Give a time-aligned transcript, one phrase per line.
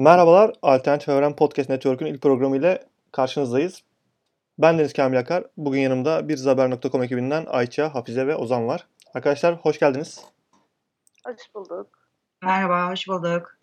[0.00, 3.82] Merhabalar, Alternatif Evren Podcast Network'ün ilk programı ile karşınızdayız.
[4.58, 5.44] Ben Deniz Kamil Akar.
[5.56, 8.86] Bugün yanımda bir Zaber.com ekibinden Ayça, Hafize ve Ozan var.
[9.14, 10.24] Arkadaşlar hoş geldiniz.
[11.26, 11.86] Hoş bulduk.
[12.42, 13.58] Merhaba, hoş bulduk.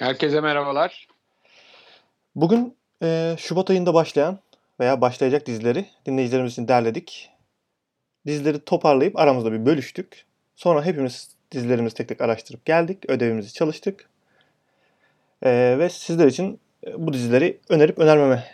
[0.00, 1.08] Herkese merhabalar.
[2.34, 4.38] Bugün e, Şubat ayında başlayan
[4.80, 7.30] veya başlayacak dizileri dinleyicilerimiz için derledik.
[8.26, 10.26] Dizileri toparlayıp aramızda bir bölüştük.
[10.56, 13.10] Sonra hepimiz dizilerimizi tek tek araştırıp geldik.
[13.10, 14.08] Ödevimizi çalıştık.
[15.42, 18.44] E, ve sizler için e, bu dizileri önerip önermeme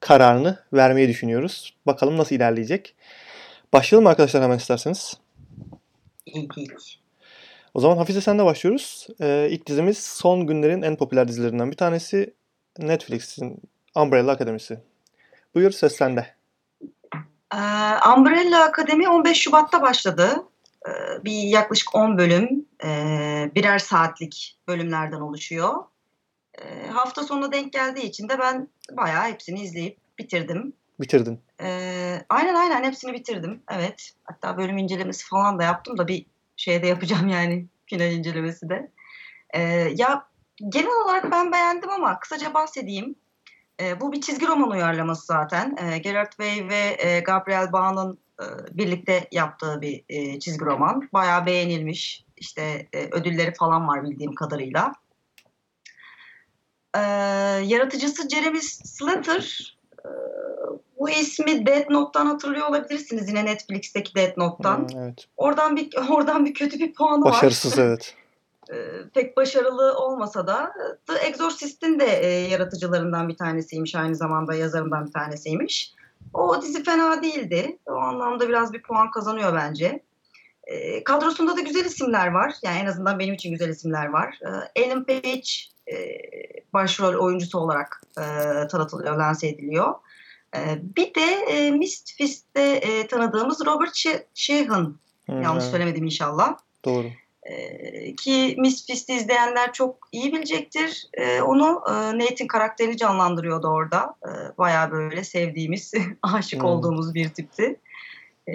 [0.00, 1.74] kararını vermeyi düşünüyoruz.
[1.86, 2.94] Bakalım nasıl ilerleyecek.
[3.72, 5.20] Başlayalım mı arkadaşlar hemen isterseniz.
[7.74, 9.06] O zaman Hafize senle başlıyoruz.
[9.20, 12.34] Ee, ilk dizimiz son günlerin en popüler dizilerinden bir tanesi.
[12.78, 13.60] Netflix'in
[13.96, 14.78] Umbrella Akademisi.
[15.54, 16.34] Buyur ses sende.
[17.54, 17.58] Ee,
[18.16, 20.44] Umbrella Akademi 15 Şubat'ta başladı.
[20.86, 22.88] Ee, bir yaklaşık 10 bölüm, e,
[23.54, 25.74] birer saatlik bölümlerden oluşuyor.
[26.60, 30.72] E, hafta sonuna denk geldiği için de ben bayağı hepsini izleyip bitirdim.
[31.00, 31.40] Bitirdin.
[31.60, 31.68] E,
[32.28, 33.62] aynen aynen hepsini bitirdim.
[33.70, 34.10] Evet.
[34.24, 38.90] Hatta bölüm incelemesi falan da yaptım da bir şeyde yapacağım yani final incelemesi de.
[39.50, 39.60] E,
[39.96, 40.26] ya
[40.68, 43.14] genel olarak ben beğendim ama kısaca bahsedeyim.
[43.80, 45.76] E, bu bir çizgi roman uyarlaması zaten.
[45.76, 48.44] E, Gerard Way ve e, Gabriel Ba'nın e,
[48.78, 51.08] birlikte yaptığı bir e, çizgi roman.
[51.12, 52.24] Bayağı beğenilmiş.
[52.36, 54.92] İşte e, ödülleri falan var bildiğim kadarıyla.
[56.96, 57.00] E,
[57.64, 59.76] yaratıcısı Jeremy Slater.
[60.04, 60.08] E,
[60.98, 64.78] bu ismi Death Note'dan hatırlıyor olabilirsiniz yine Netflix'teki Death Note'dan.
[64.78, 65.26] Hmm, evet.
[65.36, 67.84] Oradan bir oradan bir kötü bir puanı Başarısız var.
[67.86, 68.14] evet.
[68.70, 68.76] E,
[69.14, 70.72] pek başarılı olmasa da
[71.06, 75.94] The Exorcist'in de e, yaratıcılarından bir tanesiymiş aynı zamanda yazarından bir tanesiymiş.
[76.34, 77.78] O dizi fena değildi.
[77.86, 80.02] O anlamda biraz bir puan kazanıyor bence.
[80.64, 82.54] E, kadrosunda da güzel isimler var.
[82.62, 84.38] Yani en azından benim için güzel isimler var.
[84.42, 85.50] E, Ellen Page
[85.92, 85.96] e,
[86.72, 88.22] başrol oyuncusu olarak e,
[88.68, 89.94] tanıtılıyor, lanse ediliyor.
[90.56, 90.60] E,
[90.96, 94.96] bir de e, Misfits'te e, tanıdığımız Robert She- Sheehan.
[95.26, 96.56] Hmm, Yanlış söylemedim inşallah.
[96.84, 97.06] Doğru.
[97.42, 101.08] Ee, ki Misfits'i izleyenler çok iyi bilecektir.
[101.14, 104.14] Ee, onu e, Nate'in karakterini canlandırıyordu orada.
[104.26, 105.92] Ee, bayağı böyle sevdiğimiz,
[106.22, 106.68] aşık Hmm.
[106.68, 107.80] olduğumuz bir tipti.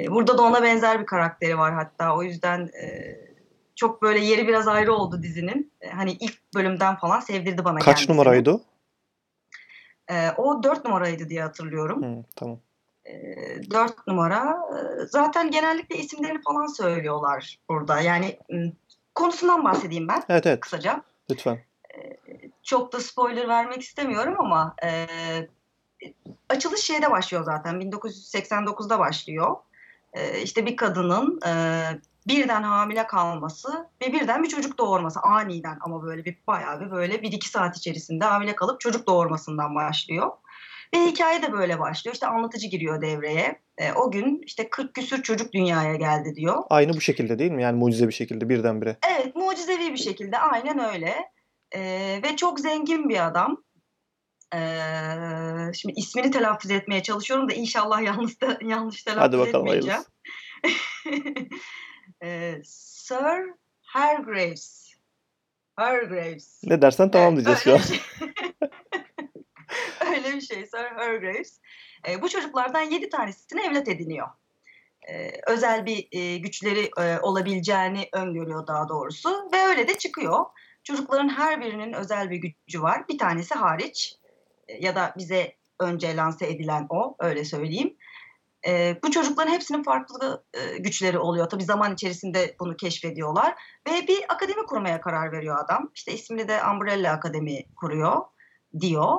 [0.10, 2.16] Burada da ona benzer bir karakteri var hatta.
[2.16, 3.16] O yüzden e,
[3.76, 5.72] çok böyle yeri biraz ayrı oldu dizinin.
[5.82, 8.14] Ee, hani ilk bölümden falan sevdirdi bana Kaç kendisini.
[8.14, 8.62] numaraydı o?
[10.12, 12.02] Ee, o dört numaraydı diye hatırlıyorum.
[12.02, 12.60] Hmm, tamam.
[13.06, 13.14] E,
[13.72, 14.58] dört numara.
[15.02, 18.02] E, Zaten genellikle isimlerini falan söylüyorlar burada.
[18.02, 18.40] Yani
[19.16, 21.02] konusundan bahsedeyim ben Evet evet kısaca.
[21.32, 21.60] lütfen.
[22.64, 25.08] Çok da spoiler vermek istemiyorum ama e,
[26.50, 27.76] açılış şeyde başlıyor zaten.
[27.82, 29.56] 1989'da başlıyor.
[30.14, 31.52] E, işte bir kadının e,
[32.28, 37.22] birden hamile kalması ve birden bir çocuk doğurması aniden ama böyle bir bayağı bir böyle
[37.22, 40.32] bir iki saat içerisinde hamile kalıp çocuk doğurmasından başlıyor.
[40.94, 42.14] Ve hikaye de böyle başlıyor.
[42.14, 43.62] İşte anlatıcı giriyor devreye.
[43.78, 46.64] E, o gün işte 40 küsür çocuk dünyaya geldi diyor.
[46.70, 47.64] Aynı bu şekilde değil mi?
[47.64, 48.98] Yani mucize bir şekilde birdenbire.
[49.10, 51.16] Evet mucizevi bir şekilde aynen öyle.
[51.76, 53.64] Ee, ve çok zengin bir adam.
[54.56, 60.02] Ee, şimdi ismini telaffuz etmeye çalışıyorum da inşallah yanlış da, yanlış telaffuz Hadi bakalım etmeyeceğim.
[60.64, 61.50] hayırlısı.
[62.26, 64.96] Ee, Sir Hargraves.
[65.76, 66.62] Hargraves.
[66.64, 67.90] Ne dersen tamam diyeceğiz şu öyle an.
[67.90, 68.02] bir şey.
[70.12, 71.60] öyle bir şey Sir Hargraves.
[72.08, 74.28] Ee, bu çocuklardan yedi tanesini evlat ediniyor.
[75.10, 80.46] Ee, özel bir e, güçleri e, olabileceğini öngörüyor daha doğrusu ve öyle de çıkıyor.
[80.84, 83.08] Çocukların her birinin özel bir gücü var.
[83.08, 84.16] Bir tanesi hariç
[84.68, 87.98] e, ya da bize önce lanse edilen o öyle söyleyeyim.
[88.68, 91.50] Ee, bu çocukların hepsinin farklı e, güçleri oluyor.
[91.50, 93.56] Tabii zaman içerisinde bunu keşfediyorlar.
[93.88, 95.92] Ve bir akademi kurmaya karar veriyor adam.
[95.96, 98.22] İşte ismini de Umbrella Akademi kuruyor
[98.80, 99.18] diyor.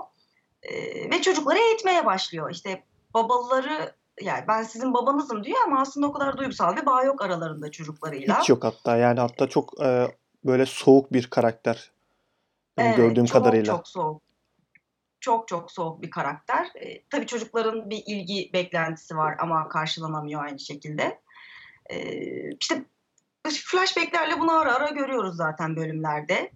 [0.62, 2.50] Ee, ve çocukları eğitmeye başlıyor.
[2.50, 7.22] İşte babaları yani ben sizin babanızım diyor ama aslında o kadar duygusal bir bağ yok
[7.22, 8.40] aralarında çocuklarıyla.
[8.40, 10.08] Hiç yok hatta yani hatta çok e,
[10.44, 11.90] böyle soğuk bir karakter.
[12.78, 13.76] Benim Evet, gördüğüm çok, kadarıyla.
[13.76, 14.25] Çok soğuk.
[15.26, 16.70] Çok çok soğuk bir karakter.
[16.74, 21.20] Ee, tabii çocukların bir ilgi beklentisi var ama karşılanamıyor aynı şekilde.
[21.90, 22.84] Ee, işte
[23.52, 26.52] flashbacklerle bunu ara ara görüyoruz zaten bölümlerde.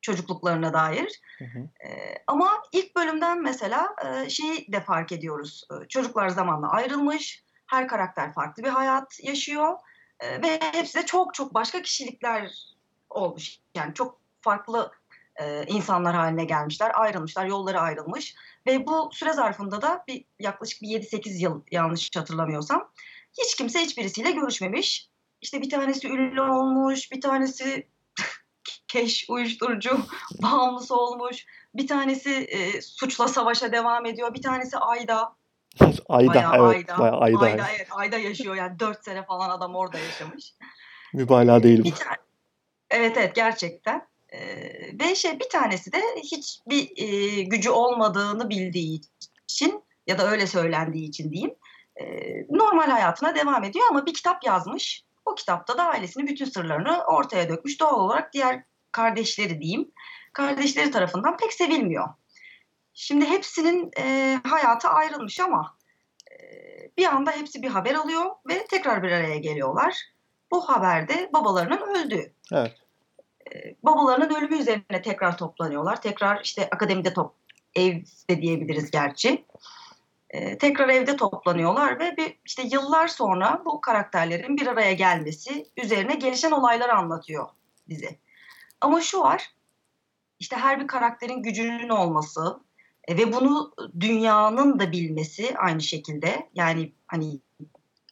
[0.00, 1.20] Çocukluklarına dair.
[1.38, 1.58] Hı hı.
[1.58, 5.64] Ee, ama ilk bölümden mesela e, şeyi de fark ediyoruz.
[5.70, 7.44] Ee, Çocuklar zamanla ayrılmış.
[7.66, 9.78] Her karakter farklı bir hayat yaşıyor.
[10.20, 12.52] Ee, ve hepsi de çok çok başka kişilikler
[13.10, 13.58] olmuş.
[13.74, 14.92] Yani çok farklı
[15.40, 18.34] e, insanlar haline gelmişler, ayrılmışlar, yolları ayrılmış.
[18.66, 22.90] Ve bu süre zarfında da bir yaklaşık bir 7-8 yıl yanlış hatırlamıyorsam
[23.38, 25.08] hiç kimse hiçbirisiyle görüşmemiş.
[25.40, 27.88] İşte bir tanesi ünlü olmuş, bir tanesi
[28.88, 30.00] keş uyuşturucu
[30.42, 31.46] bağımlısı olmuş.
[31.74, 34.34] Bir tanesi e, suçla savaşa devam ediyor.
[34.34, 35.36] Bir tanesi Ayda.
[36.08, 36.90] Ayda Bayağı evet.
[36.90, 36.98] Ayda.
[36.98, 37.38] Bayağı Ayda.
[37.38, 40.54] Ayda, evet, Ayda yaşıyor yani 4 sene falan adam orada yaşamış.
[41.14, 41.84] Mübalağa değil bu.
[41.84, 42.16] Bir tane,
[42.90, 44.11] evet evet gerçekten.
[45.00, 49.00] Ve şey bir tanesi de hiçbir e, gücü olmadığını bildiği
[49.48, 51.54] için ya da öyle söylendiği için diyeyim
[51.96, 52.04] e,
[52.50, 55.04] normal hayatına devam ediyor ama bir kitap yazmış.
[55.26, 57.80] O kitapta da ailesinin bütün sırlarını ortaya dökmüş.
[57.80, 58.62] Doğal olarak diğer
[58.92, 59.90] kardeşleri diyeyim
[60.32, 62.08] kardeşleri tarafından pek sevilmiyor.
[62.94, 65.76] Şimdi hepsinin e, hayatı ayrılmış ama
[66.32, 66.36] e,
[66.96, 69.96] bir anda hepsi bir haber alıyor ve tekrar bir araya geliyorlar.
[70.50, 72.32] Bu haberde babalarının öldüğü.
[72.52, 72.81] Evet.
[73.82, 76.02] Babalarının ölümü üzerine tekrar toplanıyorlar.
[76.02, 77.34] Tekrar işte akademide top,
[77.74, 79.44] evde diyebiliriz gerçi.
[80.30, 86.14] E, tekrar evde toplanıyorlar ve bir işte yıllar sonra bu karakterlerin bir araya gelmesi üzerine
[86.14, 87.48] gelişen olayları anlatıyor
[87.88, 88.18] dizi.
[88.80, 89.50] Ama şu var,
[90.40, 92.60] işte her bir karakterin gücünün olması
[93.08, 96.48] e, ve bunu dünyanın da bilmesi aynı şekilde.
[96.54, 97.38] Yani hani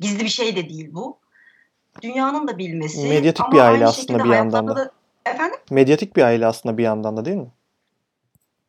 [0.00, 1.18] gizli bir şey de değil bu.
[2.02, 3.08] Dünyanın da bilmesi.
[3.08, 5.58] Medyatik bir aile aslında bir yandan hayatlarında da- Efendim?
[5.70, 7.50] Medyatik bir aile aslında bir yandan da değil mi?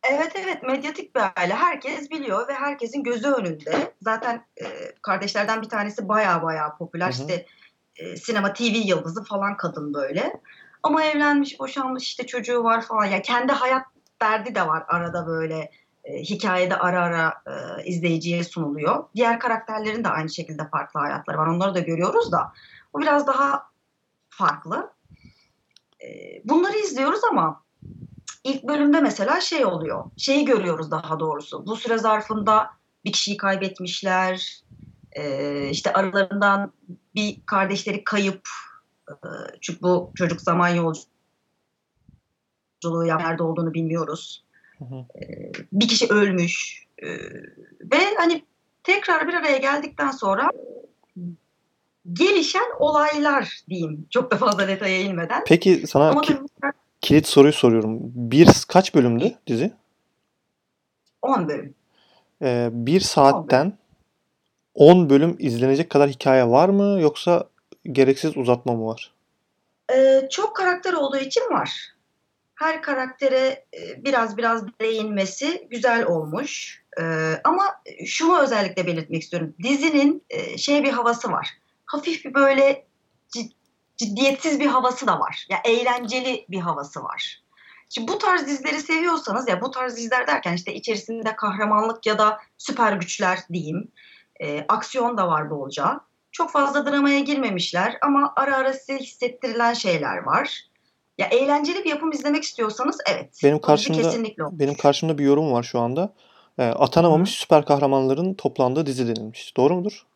[0.02, 1.54] Evet evet medyatik bir aile.
[1.54, 3.92] Herkes biliyor ve herkesin gözü önünde.
[4.02, 4.66] Zaten e,
[5.02, 7.12] kardeşlerden bir tanesi baya baya popüler.
[7.12, 7.20] Hı hı.
[7.20, 7.46] İşte
[7.96, 10.40] e, sinema TV yıldızı falan kadın böyle.
[10.82, 13.04] Ama evlenmiş, boşanmış işte çocuğu var falan.
[13.04, 13.86] Ya kendi hayat
[14.22, 15.70] derdi de var arada böyle
[16.04, 19.04] e, hikayede ara ara e, izleyiciye sunuluyor.
[19.14, 21.46] Diğer karakterlerin de aynı şekilde farklı hayatları var.
[21.46, 22.52] Onları da görüyoruz da.
[22.92, 23.66] O biraz daha
[24.28, 24.91] farklı.
[26.04, 26.08] E,
[26.44, 27.62] bunları izliyoruz ama
[28.44, 30.04] ilk bölümde mesela şey oluyor.
[30.16, 31.66] Şeyi görüyoruz daha doğrusu.
[31.66, 32.70] Bu süre zarfında
[33.04, 34.62] bir kişiyi kaybetmişler.
[35.12, 36.72] Ee, işte aralarından
[37.14, 38.48] bir kardeşleri kayıp.
[39.10, 39.14] Ee,
[39.60, 41.06] çünkü bu çocuk zaman yolculuğu
[43.06, 44.44] yap- nerede olduğunu bilmiyoruz.
[44.78, 45.06] Hı hı.
[45.18, 46.86] Ee, bir kişi ölmüş.
[47.02, 47.08] Ee,
[47.92, 48.44] ve hani
[48.82, 50.50] tekrar bir araya geldikten sonra
[52.12, 54.06] gelişen olaylar diyeyim.
[54.10, 55.44] Çok da fazla detaya inmeden.
[55.46, 57.98] Peki sana Ama ki- tabii kilit soruyu soruyorum.
[58.02, 59.72] Bir kaç bölümdü dizi?
[61.22, 61.74] 10 bölüm.
[62.42, 63.78] Ee, bir saatten
[64.74, 67.48] 10 bölüm izlenecek kadar hikaye var mı yoksa
[67.92, 69.12] gereksiz uzatma mı var?
[69.94, 71.70] Ee, çok karakter olduğu için var.
[72.54, 76.82] Her karaktere e, biraz biraz değinmesi güzel olmuş.
[77.00, 77.62] Ee, ama
[78.06, 79.54] şunu özellikle belirtmek istiyorum.
[79.62, 81.48] Dizinin e, şey bir havası var.
[81.92, 82.86] Hafif bir böyle
[83.36, 83.52] cid-
[83.96, 85.46] ciddiyetsiz bir havası da var.
[85.50, 87.42] Ya eğlenceli bir havası var.
[87.88, 92.38] Şimdi bu tarz dizileri seviyorsanız ya bu tarz diziler derken işte içerisinde kahramanlık ya da
[92.58, 93.88] süper güçler diyeyim.
[94.40, 96.00] E, aksiyon da var bolca.
[96.32, 100.60] Çok fazla dramaya girmemişler ama ara ara size hissettirilen şeyler var.
[101.18, 103.40] Ya eğlenceli bir yapım izlemek istiyorsanız evet.
[103.44, 104.58] Benim karşımda- kesinlikle olmuş.
[104.60, 106.14] Benim karşımda bir yorum var şu anda.
[106.58, 109.56] Ee, atanamamış süper kahramanların toplandığı dizi denilmiş.
[109.56, 110.06] Doğru mudur?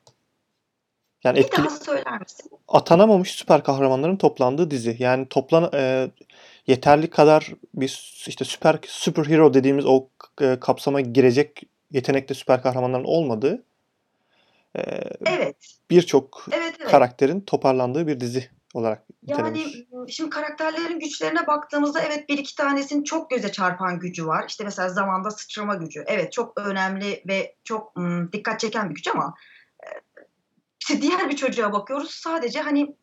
[1.27, 2.51] Yani Bir etkili daha söyler misin?
[2.69, 4.97] atanamamış süper kahramanların toplandığı dizi.
[4.99, 6.11] Yani toplan e,
[6.67, 10.09] yeterli kadar bir işte süper superhero dediğimiz o
[10.41, 13.65] e, kapsama girecek yetenekli süper kahramanların olmadığı
[14.77, 14.81] e,
[15.27, 15.57] Evet.
[15.91, 16.91] birçok Evet evet.
[16.91, 19.65] karakterin toparlandığı bir dizi olarak Yani
[20.09, 24.45] şimdi karakterlerin güçlerine baktığımızda evet bir iki tanesinin çok göze çarpan gücü var.
[24.49, 26.05] İşte mesela zamanda sıçrama gücü.
[26.07, 29.35] Evet çok önemli ve çok m, dikkat çeken bir güç ama
[30.89, 32.95] işte diğer bir çocuğa bakıyoruz sadece hani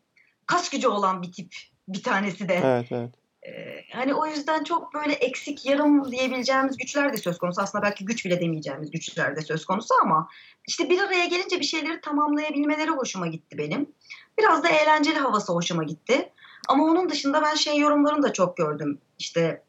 [0.46, 1.54] kas gücü olan bir tip
[1.88, 2.60] bir tanesi de.
[2.64, 3.10] Evet evet.
[3.46, 7.62] Ee, hani o yüzden çok böyle eksik yarım diyebileceğimiz güçler de söz konusu.
[7.62, 10.28] Aslında belki güç bile demeyeceğimiz güçler de söz konusu ama
[10.68, 13.92] işte bir araya gelince bir şeyleri tamamlayabilmeleri hoşuma gitti benim.
[14.38, 16.32] Biraz da eğlenceli havası hoşuma gitti.
[16.68, 19.00] Ama onun dışında ben şey yorumlarını da çok gördüm.
[19.18, 19.62] İşte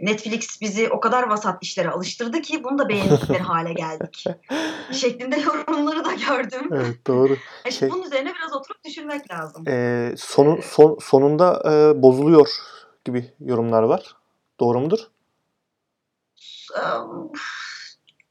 [0.00, 4.24] Netflix bizi o kadar vasat işlere alıştırdı ki bunu da beğendikleri hale geldik.
[4.92, 6.68] Şeklinde yorumları da gördüm.
[6.72, 7.36] Evet doğru.
[7.64, 9.64] Yani Şey- Bunun üzerine biraz oturup düşünmek lazım.
[9.68, 12.48] Ee, sonu son, sonunda e, bozuluyor
[13.04, 14.16] gibi yorumlar var.
[14.60, 14.98] Doğru mudur?
[16.76, 16.82] Eee,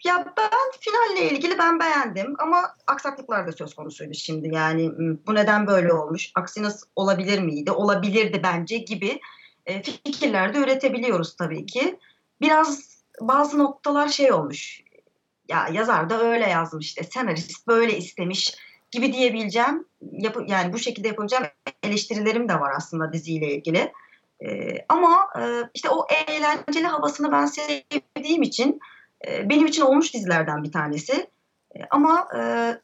[0.06, 4.56] Ya ben finalle ilgili ben beğendim ama aksaklıklar da söz konusuydu şimdi.
[4.56, 6.32] Yani m, bu neden böyle olmuş?
[6.36, 7.72] Aksi nasıl olabilir miydi?
[7.72, 9.20] Olabilirdi bence gibi
[9.68, 12.00] e, fikirler de üretebiliyoruz tabii ki.
[12.42, 14.82] Biraz bazı noktalar şey olmuş.
[15.50, 18.56] Ya yazar da öyle yazmış işte senarist böyle istemiş
[18.92, 19.86] gibi diyebileceğim.
[20.12, 21.46] Yapı, yani bu şekilde yapabileceğim
[21.84, 23.92] eleştirilerim de var aslında diziyle ilgili.
[24.46, 25.42] Ee, ama e,
[25.74, 28.80] işte o eğlenceli havasını ben sevdiğim için
[29.28, 31.14] e, benim için olmuş dizilerden bir tanesi.
[31.76, 32.42] E, ama e,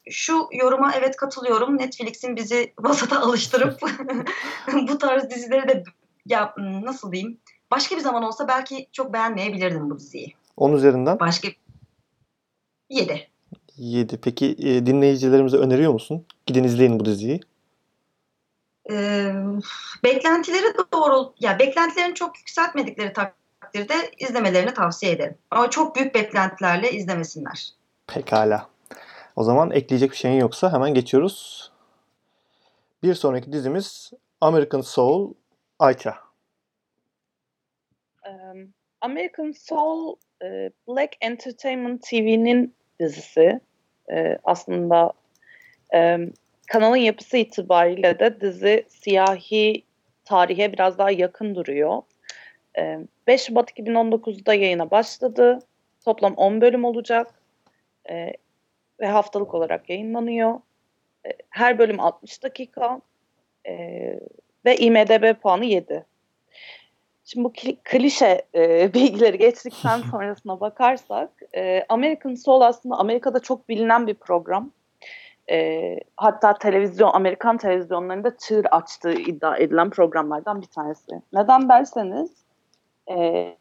[0.10, 1.78] şu yoruma evet katılıyorum.
[1.78, 3.82] Netflix'in bizi vasata alıştırıp
[4.74, 5.84] bu tarz dizileri de
[6.26, 7.38] ya nasıl diyeyim?
[7.72, 10.34] Başka bir zaman olsa belki çok beğenmeyebilirdim bu diziyi.
[10.58, 11.48] 10 üzerinden Başka
[12.90, 13.28] 7.
[13.78, 14.18] 7.
[14.18, 16.26] Peki e, dinleyicilerimize öneriyor musun?
[16.46, 17.40] Gidin izleyin bu diziyi.
[18.92, 19.34] Ee,
[20.04, 25.36] beklentileri doğru ya beklentilerini çok yükseltmedikleri takdirde izlemelerini tavsiye ederim.
[25.52, 27.70] Ama çok büyük beklentilerle izlemesinler.
[28.08, 28.70] Pekala.
[29.36, 31.72] O zaman ekleyecek bir şeyin yoksa hemen geçiyoruz.
[33.04, 34.12] Bir sonraki dizimiz
[34.42, 35.34] American Soul
[35.84, 36.18] Ayça.
[38.26, 43.60] Um, American Soul e, Black Entertainment TV'nin dizisi.
[44.12, 45.14] E, aslında
[45.94, 46.18] e,
[46.68, 49.84] kanalın yapısı itibariyle de dizi siyahi
[50.26, 52.02] tarihe biraz daha yakın duruyor.
[52.78, 55.60] E, 5 Şubat 2019'da yayına başladı.
[56.06, 57.34] Toplam 10 bölüm olacak.
[58.10, 58.34] E,
[59.00, 60.60] ve haftalık olarak yayınlanıyor.
[61.26, 63.02] E, her bölüm 60 dakika.
[64.66, 66.06] Ve IMDB puanı 7.
[67.26, 73.70] Şimdi bu kli- klişe e, bilgileri geçtikten sonrasına bakarsak e, American Soul aslında Amerika'da çok
[73.70, 74.72] bilinen bir program.
[75.52, 81.12] E, hatta televizyon Amerikan televizyonlarında çığır açtığı iddia edilen programlardan bir tanesi.
[81.34, 82.32] Neden derseniz
[83.10, 83.58] e,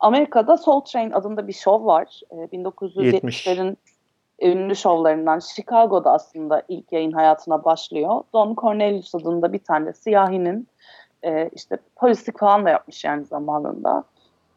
[0.00, 2.20] Amerika'da Soul Train adında bir şov var.
[2.30, 3.76] E, 1970'lerin
[4.42, 8.22] ünlü şovlarından Chicago'da aslında ilk yayın hayatına başlıyor.
[8.32, 10.68] Don Cornelius adında bir tane siyahinin
[11.22, 14.04] e, işte polislik falan da yapmış yani zamanında.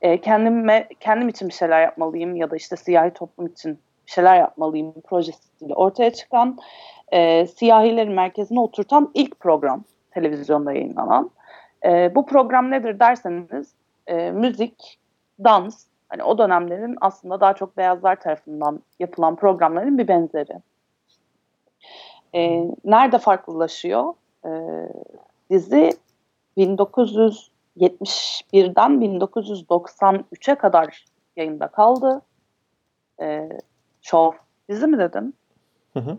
[0.01, 4.39] E, kendime kendim için bir şeyler yapmalıyım ya da işte siyahi toplum için bir şeyler
[4.39, 6.57] yapmalıyım projesiyle ortaya çıkan
[7.11, 11.31] e, siyahilerin merkezine oturtan ilk program televizyonda yayınlanan.
[11.85, 13.73] E, bu program nedir derseniz
[14.07, 14.99] e, müzik,
[15.43, 20.61] dans, hani o dönemlerin aslında daha çok beyazlar tarafından yapılan programların bir benzeri.
[22.35, 24.13] E, nerede farklılaşıyor?
[24.45, 24.51] E,
[25.49, 25.89] dizi
[26.57, 31.05] 1971'den 1993'e kadar
[31.35, 32.21] yayında kaldı.
[33.21, 33.49] Ee,
[34.01, 35.33] show dizi mi dedim?
[35.93, 36.17] Hı hı.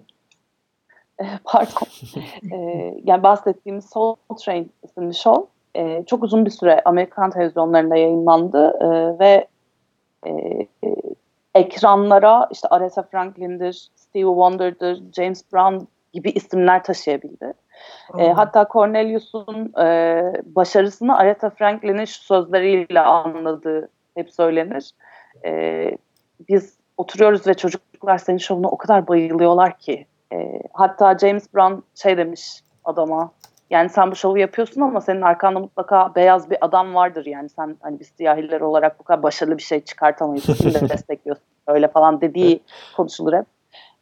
[1.44, 1.88] Pardon.
[2.52, 8.78] ee, yani bahsettiğimiz Soul Train isimli show e, çok uzun bir süre Amerikan televizyonlarında yayınlandı
[8.80, 9.48] e, ve
[10.26, 10.94] e, e,
[11.54, 17.52] ekranlara işte Aretha Franklin'dir, Stevie Wonder'dır, James Brown gibi isimler taşıyabildi.
[18.18, 24.90] E, hatta Cornelius'un e, başarısını Aretha Franklin'in şu sözleriyle anladığı hep söylenir.
[25.44, 25.90] E,
[26.48, 30.06] biz oturuyoruz ve çocuklar senin şovuna o kadar bayılıyorlar ki.
[30.32, 33.32] E, hatta James Brown şey demiş adama.
[33.70, 37.26] Yani sen bu şovu yapıyorsun ama senin arkanda mutlaka beyaz bir adam vardır.
[37.26, 40.44] Yani sen hani biz siyahiler olarak bu kadar başarılı bir şey çıkartamayız.
[40.44, 42.60] Kim de destekliyorsun öyle falan dediği
[42.96, 43.46] konuşulur hep.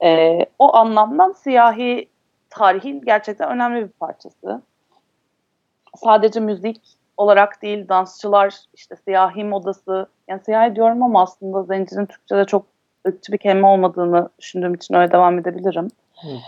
[0.02, 2.08] E, o anlamdan siyahi
[2.50, 4.62] tarihin gerçekten önemli bir parçası.
[5.96, 6.80] Sadece müzik
[7.16, 12.66] olarak değil, dansçılar, işte siyahi modası, yani siyahi diyorum ama aslında zencinin Türkçe'de çok
[13.08, 15.88] ırkçı bir kelime olmadığını düşündüğüm için öyle devam edebilirim.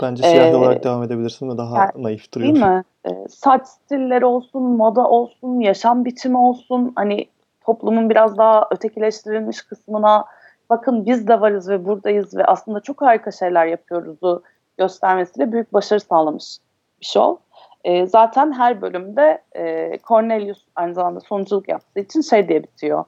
[0.02, 2.54] Bence siyahi Ee, olarak devam edebilirsin ve daha yani, naif duruyor.
[2.54, 2.84] Değil mi?
[3.08, 7.26] Ee, saç stilleri olsun, moda olsun, yaşam biçimi olsun, hani
[7.64, 10.24] toplumun biraz daha ötekileştirilmiş kısmına
[10.70, 14.42] bakın biz de varız ve buradayız ve aslında çok harika şeyler yapıyoruz'u
[14.78, 16.58] göstermesiyle büyük başarı sağlamış
[17.00, 17.42] bir show.
[17.84, 23.04] E, zaten her bölümde e, Cornelius aynı zamanda sonuculuk yaptığı için şey diye bitiyor.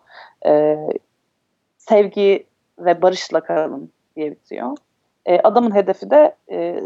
[0.47, 0.77] E,
[1.79, 2.47] sevgi
[2.79, 4.77] ve barışla kalalım diye bitiyor.
[5.29, 6.83] E, adamın hedefi de e,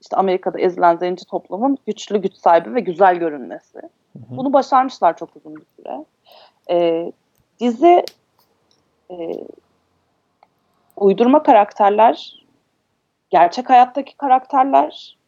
[0.00, 3.78] işte Amerika'da ezilen zenci toplumun güçlü, güç sahibi ve güzel görünmesi.
[3.78, 4.36] Hı hı.
[4.36, 6.04] Bunu başarmışlar çok uzun bir süre.
[6.70, 7.12] E,
[7.60, 8.04] dizi
[9.10, 9.16] e,
[10.96, 12.44] uydurma karakterler,
[13.30, 15.18] gerçek hayattaki karakterler,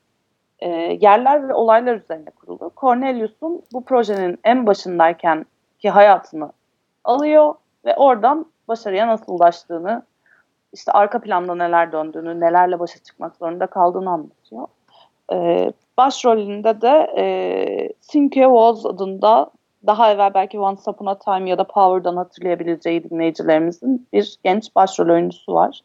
[0.59, 0.69] e,
[1.01, 2.73] yerler ve olaylar üzerine kurulu.
[2.77, 5.47] Cornelius'un bu projenin en başındayken
[5.79, 6.53] ki hayatını
[7.05, 10.03] alıyor ve oradan başarıya nasıl ulaştığını,
[10.77, 14.67] işte arka planda neler döndüğünü, nelerle başa çıkmak zorunda kaldığını anlatıyor.
[15.33, 17.27] E, başrolünde de e,
[18.13, 19.51] Cynthia Walls adında
[19.87, 25.09] daha evvel belki Once Upon a Time ya da Power'dan hatırlayabileceği dinleyicilerimizin bir genç başrol
[25.09, 25.81] oyuncusu var.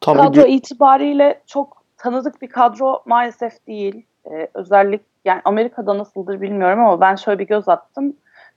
[0.00, 4.06] Tam bir kadro gü- itibariyle çok tanıdık bir kadro maalesef değil.
[4.30, 8.16] Ee, özellikle yani Amerika'da nasıldır bilmiyorum ama ben şöyle bir göz attım.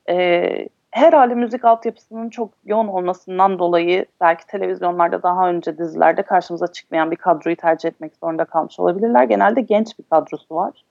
[0.10, 7.12] Ee, herhalde müzik altyapısının çok yoğun olmasından dolayı belki televizyonlarda daha önce dizilerde karşımıza çıkmayan
[7.12, 9.24] bir kadroyu tercih etmek zorunda kalmış olabilirler.
[9.24, 10.84] Genelde genç bir kadrosu var.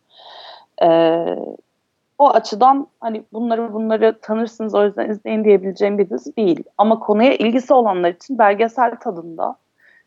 [0.82, 1.36] Ee,
[2.18, 6.64] o açıdan hani bunları bunları tanırsınız o yüzden izleyin diyebileceğim bir dizi değil.
[6.78, 9.56] Ama konuya ilgisi olanlar için belgesel tadında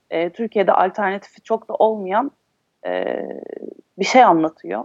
[0.10, 2.32] e, Türkiye'de alternatifi çok da olmayan
[2.86, 3.24] e,
[4.00, 4.84] bir şey anlatıyor.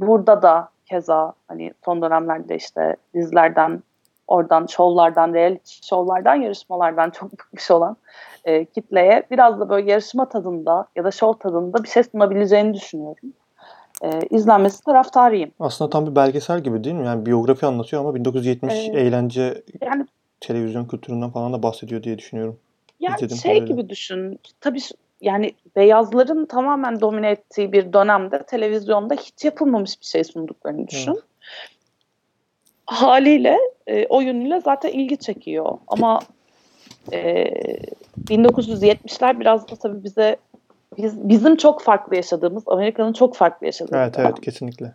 [0.00, 3.82] Burada da keza hani son dönemlerde işte dizilerden
[4.28, 7.96] oradan şovlardan, reality şovlardan, yarışmalardan çok bıkmış olan
[8.44, 13.32] e, kitleye biraz da böyle yarışma tadında ya da şov tadında bir şey sunabileceğini düşünüyorum.
[14.02, 15.50] E, izlenmesi taraftarıyım.
[15.60, 17.06] Aslında tam bir belgesel gibi değil mi?
[17.06, 18.94] Yani biyografi anlatıyor ama 1970 Evet.
[18.94, 20.06] eğlence Yani
[20.40, 22.58] televizyon kültüründen falan da bahsediyor diye düşünüyorum.
[23.00, 24.38] Yani İzlediğim şey gibi düşün.
[24.60, 24.80] Tabii
[25.20, 31.20] yani beyazların tamamen domine ettiği bir dönemde televizyonda hiç yapılmamış bir şey sunduklarını düşün.
[32.86, 35.78] Haliyle e, o yönüyle zaten ilgi çekiyor.
[35.86, 36.20] Ama
[37.12, 37.44] e,
[38.28, 40.36] 1970'ler biraz da tabii bize
[40.98, 44.26] biz, bizim çok farklı yaşadığımız, Amerika'nın çok farklı yaşadığı Evet dönem.
[44.26, 44.92] evet kesinlikle.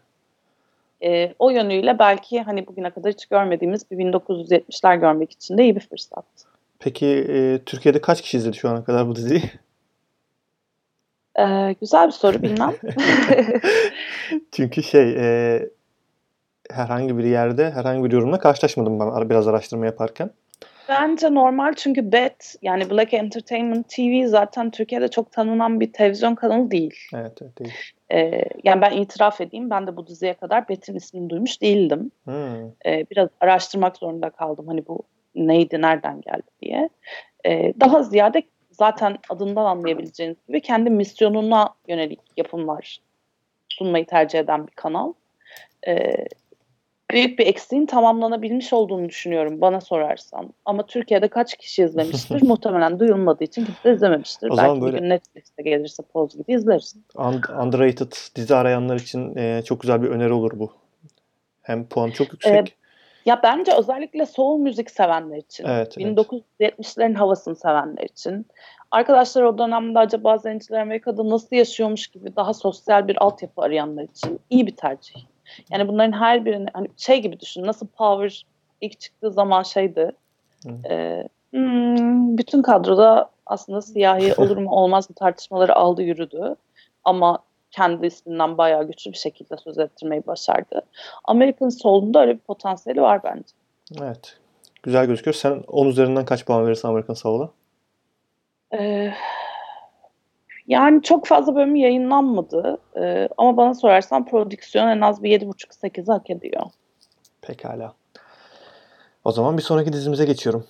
[1.03, 5.75] E, o yönüyle belki hani bugüne kadar hiç görmediğimiz bir 1970'ler görmek için de iyi
[5.75, 6.25] bir fırsat.
[6.79, 9.41] Peki e, Türkiye'de kaç kişi izledi şu ana kadar bu diziyi?
[11.39, 12.73] E, güzel bir soru bilmem.
[14.51, 15.59] Çünkü şey e,
[16.71, 20.29] herhangi bir yerde herhangi bir yorumla karşılaşmadım ben biraz araştırma yaparken.
[20.89, 26.71] Bence normal çünkü BET yani Black Entertainment TV zaten Türkiye'de çok tanınan bir televizyon kanalı
[26.71, 26.95] değil.
[27.13, 27.73] Evet evet değil.
[28.11, 32.11] Ee, yani ben itiraf edeyim ben de bu diziye kadar BET'in ismini duymuş değildim.
[32.23, 32.65] Hmm.
[32.85, 35.03] Ee, biraz araştırmak zorunda kaldım hani bu
[35.35, 36.89] neydi nereden geldi diye.
[37.45, 38.43] Ee, daha ziyade
[38.75, 42.99] zaten adından anlayabileceğiniz gibi kendi misyonuna yönelik yapımlar
[43.69, 45.13] sunmayı tercih eden bir kanal.
[45.87, 46.15] Ee,
[47.11, 50.53] büyük bir eksiğin tamamlanabilmiş olduğunu düşünüyorum bana sorarsan.
[50.65, 52.41] Ama Türkiye'de kaç kişi izlemiştir?
[52.47, 54.49] Muhtemelen duyulmadığı için kimse izlememiştir.
[54.49, 56.95] O Belki böyle- bir gün Netflix'te gelirse poz gibi izleriz.
[57.15, 60.71] Und- underrated dizi arayanlar için e, çok güzel bir öneri olur bu.
[61.61, 62.75] Hem puan çok yüksek.
[63.25, 66.17] Ya bence özellikle soul müzik sevenler için, Evet, evet.
[66.17, 68.45] 1970'lerin havasını sevenler için,
[68.91, 74.39] arkadaşlar o dönemde acaba zenciler Amerika'da nasıl yaşıyormuş gibi daha sosyal bir altyapı arayanlar için
[74.49, 75.15] iyi bir tercih.
[75.71, 77.63] Yani bunların her birini hani şey gibi düşün.
[77.65, 78.45] Nasıl Power
[78.81, 80.11] ilk çıktığı zaman şeydi.
[80.63, 80.89] Hı.
[80.89, 86.55] e, hmm, bütün kadroda aslında siyahi olur mu olmaz mı tartışmaları aldı yürüdü.
[87.03, 87.39] Ama
[87.75, 90.81] kendi isminden bayağı güçlü bir şekilde söz ettirmeyi başardı.
[91.23, 93.53] American Soul'un da öyle bir potansiyeli var bence.
[94.01, 94.37] Evet.
[94.83, 95.33] Güzel gözüküyor.
[95.33, 97.49] Sen 10 üzerinden kaç puan verirsin American Soul'a?
[98.73, 99.13] Ee,
[100.67, 102.77] yani çok fazla bölümü yayınlanmadı.
[102.97, 106.63] Ee, ama bana sorarsan prodüksiyon en az bir 7,5-8 hak ediyor.
[107.41, 107.93] Pekala.
[109.23, 110.67] O zaman bir sonraki dizimize geçiyorum.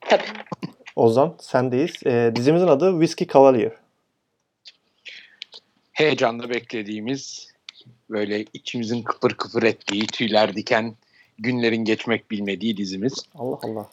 [0.00, 0.22] Tabii.
[0.96, 2.06] Ozan sendeyiz.
[2.06, 3.72] E, dizimizin adı Whiskey Cavalier.
[5.98, 7.48] Heyecanla beklediğimiz,
[8.10, 10.94] böyle içimizin kıpır kıpır ettiği, tüyler diken
[11.38, 13.24] günlerin geçmek bilmediği dizimiz.
[13.34, 13.90] Allah Allah.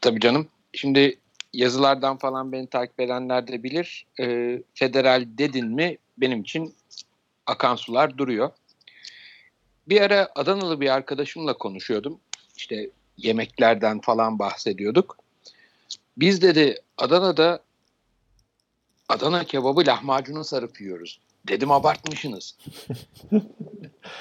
[0.00, 0.48] Tabii canım.
[0.72, 1.18] Şimdi
[1.52, 4.06] yazılardan falan beni takip edenler de bilir.
[4.20, 6.74] Ee, federal dedin mi benim için
[7.46, 8.50] akan sular duruyor.
[9.88, 12.20] Bir ara Adanalı bir arkadaşımla konuşuyordum.
[12.56, 15.18] İşte yemeklerden falan bahsediyorduk.
[16.16, 17.65] Biz dedi Adana'da
[19.08, 21.20] Adana kebabı lahmacunu sarıp yiyoruz.
[21.48, 22.56] Dedim abartmışsınız.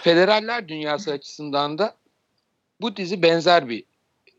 [0.04, 1.96] Federaller dünyası açısından da
[2.82, 3.84] bu dizi benzer bir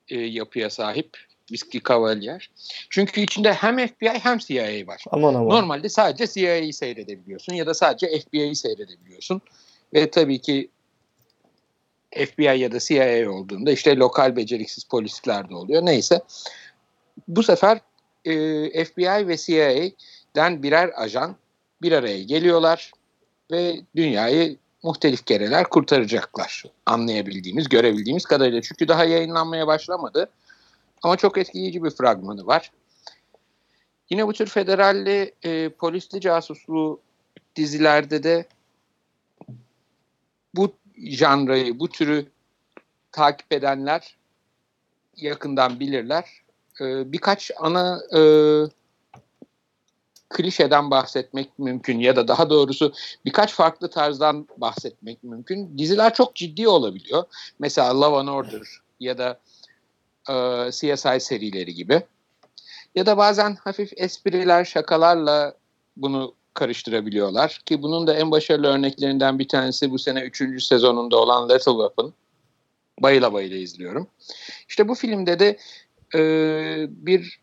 [0.09, 1.17] e, yapıya sahip.
[1.49, 2.51] Whiskey Cavalier.
[2.91, 5.05] Çünkü içinde hem FBI hem CIA var.
[5.11, 5.49] Aman aman.
[5.49, 9.41] Normalde sadece CIA'yı seyredebiliyorsun ya da sadece FBI'yi seyredebiliyorsun.
[9.95, 10.71] Ve tabii ki
[12.13, 15.87] FBI ya da CIA olduğunda işte lokal beceriksiz polisler de oluyor.
[15.87, 16.21] Neyse.
[17.29, 17.81] Bu sefer
[18.25, 19.37] e, FBI ve
[20.37, 21.37] CIA'den birer ajan
[21.83, 22.93] bir araya geliyorlar
[23.51, 26.65] ve dünyayı muhtelif kereler kurtaracaklar.
[26.87, 28.63] Anlayabildiğimiz, görebildiğimiz kadarıyla.
[28.63, 30.31] Çünkü daha yayınlanmaya başlamadı.
[31.03, 32.73] Ama çok etkileyici bir fragmanı var.
[34.11, 37.01] Yine bu tür federalli e, polisli casuslu
[37.57, 38.47] dizilerde de
[40.55, 42.27] bu janrayı, bu türü
[43.13, 44.17] takip edenler
[45.17, 46.25] yakından bilirler.
[46.81, 48.21] E, birkaç ana e,
[50.29, 52.93] klişeden bahsetmek mümkün ya da daha doğrusu
[53.25, 55.79] birkaç farklı tarzdan bahsetmek mümkün.
[55.79, 57.25] Diziler çok ciddi olabiliyor.
[57.59, 59.41] Mesela Law and Order ya da
[60.31, 62.03] e, CSI serileri gibi.
[62.95, 65.55] Ya da bazen hafif espriler, şakalarla
[65.97, 67.61] bunu karıştırabiliyorlar.
[67.67, 70.65] Ki bunun da en başarılı örneklerinden bir tanesi bu sene 3.
[70.65, 72.15] sezonunda olan Lethal Weapon.
[73.03, 74.09] Bayıla bayıla izliyorum.
[74.69, 75.59] İşte bu filmde de
[76.15, 76.21] e,
[76.89, 77.41] bir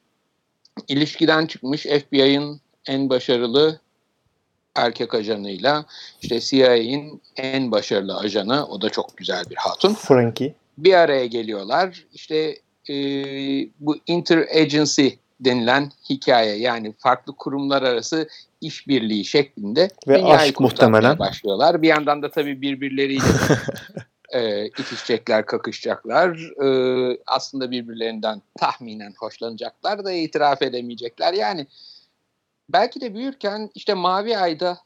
[0.87, 3.79] ilişkiden çıkmış FBI'ın en başarılı
[4.75, 5.85] erkek ajanıyla
[6.21, 10.53] işte CIA'in en başarılı ajanı o da çok güzel bir hatun Frankie.
[10.77, 12.05] bir araya geliyorlar.
[12.13, 12.57] İşte
[12.89, 12.95] e,
[13.79, 15.07] bu interagency
[15.39, 18.27] denilen hikaye yani farklı kurumlar arası
[18.61, 21.19] işbirliği şeklinde Ve aşk muhtemelen.
[21.19, 21.81] başlıyorlar.
[21.81, 23.23] Bir yandan da tabii birbirleriyle
[24.33, 26.39] e, itişecekler, kakışacaklar.
[26.65, 31.33] E, aslında birbirlerinden tahminen hoşlanacaklar da itiraf edemeyecekler.
[31.33, 31.67] Yani
[32.69, 34.77] belki de büyürken işte Mavi Ay'da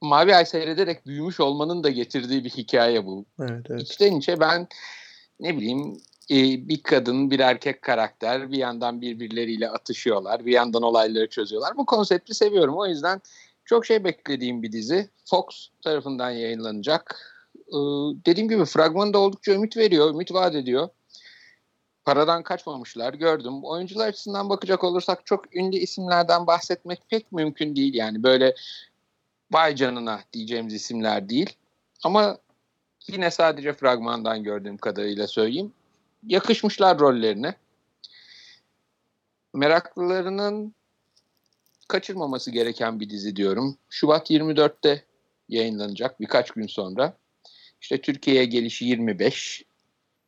[0.00, 3.24] Mavi Ay seyrederek büyümüş olmanın da getirdiği bir hikaye bu.
[3.40, 3.82] Evet, evet.
[3.82, 4.68] İçten içe ben
[5.40, 5.96] ne bileyim
[6.30, 11.76] e, bir kadın bir erkek karakter bir yandan birbirleriyle atışıyorlar bir yandan olayları çözüyorlar.
[11.76, 13.20] Bu konsepti seviyorum o yüzden
[13.64, 15.08] çok şey beklediğim bir dizi.
[15.24, 17.32] Fox tarafından yayınlanacak.
[17.56, 17.78] Ee,
[18.26, 20.88] dediğim gibi fragmanı da oldukça ümit veriyor, ümit vaat ediyor.
[22.04, 23.64] Paradan kaçmamışlar gördüm.
[23.64, 27.94] Oyuncular açısından bakacak olursak çok ünlü isimlerden bahsetmek pek mümkün değil.
[27.94, 28.54] Yani böyle
[29.52, 31.56] vay canına diyeceğimiz isimler değil.
[32.04, 32.38] Ama
[33.08, 35.72] yine sadece fragmandan gördüğüm kadarıyla söyleyeyim.
[36.26, 37.54] Yakışmışlar rollerine.
[39.54, 40.74] Meraklılarının
[41.88, 43.76] kaçırmaması gereken bir dizi diyorum.
[43.90, 45.04] Şubat 24'te
[45.48, 47.16] yayınlanacak birkaç gün sonra.
[47.80, 49.64] İşte Türkiye'ye gelişi 25.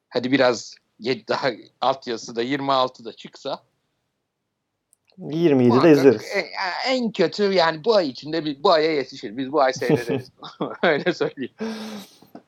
[0.08, 3.60] Hadi biraz ge- daha altyazısı da 26'da çıksa
[5.18, 6.22] 27'de muhakkak izleriz.
[6.34, 9.36] en, en kötü yani bu ay içinde bir, bu aya yetişir.
[9.36, 10.30] Biz bu ay seyrederiz.
[10.82, 11.54] Öyle söyleyeyim.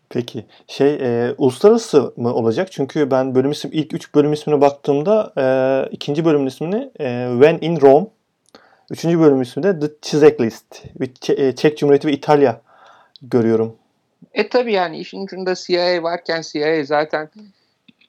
[0.09, 0.47] Peki.
[0.67, 2.73] Şey e, uluslararası mı olacak?
[2.73, 5.45] Çünkü ben bölüm isim ilk 3 bölüm ismine baktığımda e,
[5.91, 8.07] ikinci bölümün ismini e, When in Rome,
[8.91, 10.85] üçüncü bölüm isminde The Checklist.
[11.01, 12.61] Ç- e, Çek Cumhuriyeti ve İtalya
[13.23, 13.77] görüyorum.
[14.33, 17.31] E tabi yani işin ucunda CIA varken CIA zaten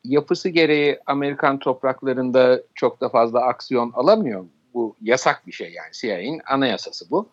[0.08, 4.46] yapısı gereği Amerikan topraklarında çok da fazla aksiyon alamıyor.
[4.74, 7.30] Bu yasak bir şey yani CIA'nin anayasası bu.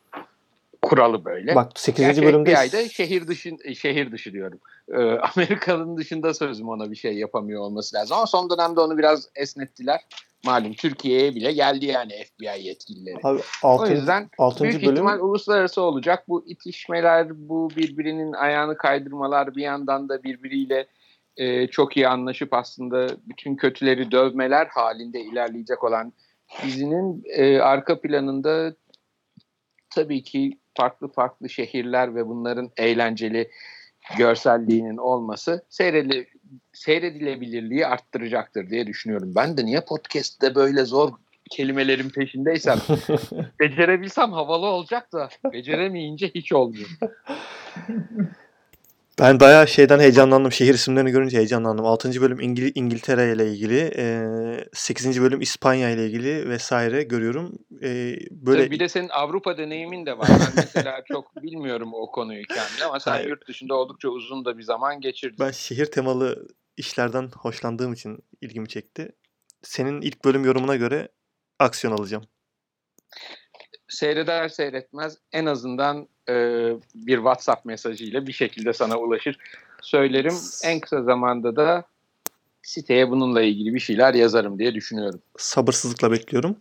[0.83, 1.55] Kuralı böyle.
[1.55, 2.05] Bak 8.
[2.05, 4.59] Gerçi bölümde FBI'de şehir dışı şehir dışı diyorum.
[4.89, 4.97] Ee,
[5.37, 8.17] Amerika'nın dışında sözüm ona bir şey yapamıyor olması lazım.
[8.17, 10.01] Ama son dönemde onu biraz esnettiler.
[10.45, 13.19] Malum Türkiye'ye bile geldi yani FBI yetkilileri.
[13.23, 13.93] Abi, O 6.
[13.93, 14.65] yüzden 6.
[14.65, 16.25] büyük bölüm ihtimal uluslararası olacak.
[16.29, 20.87] Bu itişmeler, bu birbirinin ayağını kaydırmalar bir yandan da birbiriyle
[21.37, 26.13] e, çok iyi anlaşıp aslında bütün kötüleri dövmeler halinde ilerleyecek olan
[26.63, 28.75] dizinin e, arka planında
[29.91, 33.51] tabii ki farklı farklı şehirler ve bunların eğlenceli
[34.19, 36.29] görselliğinin olması seyredi,
[36.73, 39.33] seyredilebilirliği arttıracaktır diye düşünüyorum.
[39.37, 41.11] Ben de niye podcast'te böyle zor
[41.51, 42.79] kelimelerin peşindeysem
[43.61, 46.89] becerebilsem havalı olacak da beceremeyince hiç olmuyor.
[49.21, 50.53] Ben bayağı şeyden heyecanlandım.
[50.53, 51.87] Şehir isimlerini görünce heyecanlandım.
[51.87, 52.21] 6.
[52.21, 54.27] bölüm İngil İngiltere ile ilgili, e,
[54.73, 55.23] 8.
[55.23, 57.53] bölüm İspanya ile ilgili vesaire görüyorum.
[57.83, 60.29] E, böyle Tabii bir de senin Avrupa deneyimin de var.
[60.31, 63.29] Ben mesela çok bilmiyorum o konuyu kendi ama sen Hayır.
[63.29, 65.37] yurt dışında oldukça uzun da bir zaman geçirdin.
[65.41, 69.13] ben şehir temalı işlerden hoşlandığım için ilgimi çekti.
[69.63, 71.09] Senin ilk bölüm yorumuna göre
[71.59, 72.25] aksiyon alacağım.
[73.89, 76.35] Seyreder seyretmez en azından e,
[76.95, 79.39] bir WhatsApp mesajıyla bir şekilde sana ulaşır.
[79.83, 80.35] Söylerim
[80.65, 81.85] en kısa zamanda da
[82.63, 85.21] siteye bununla ilgili bir şeyler yazarım diye düşünüyorum.
[85.37, 86.57] Sabırsızlıkla bekliyorum.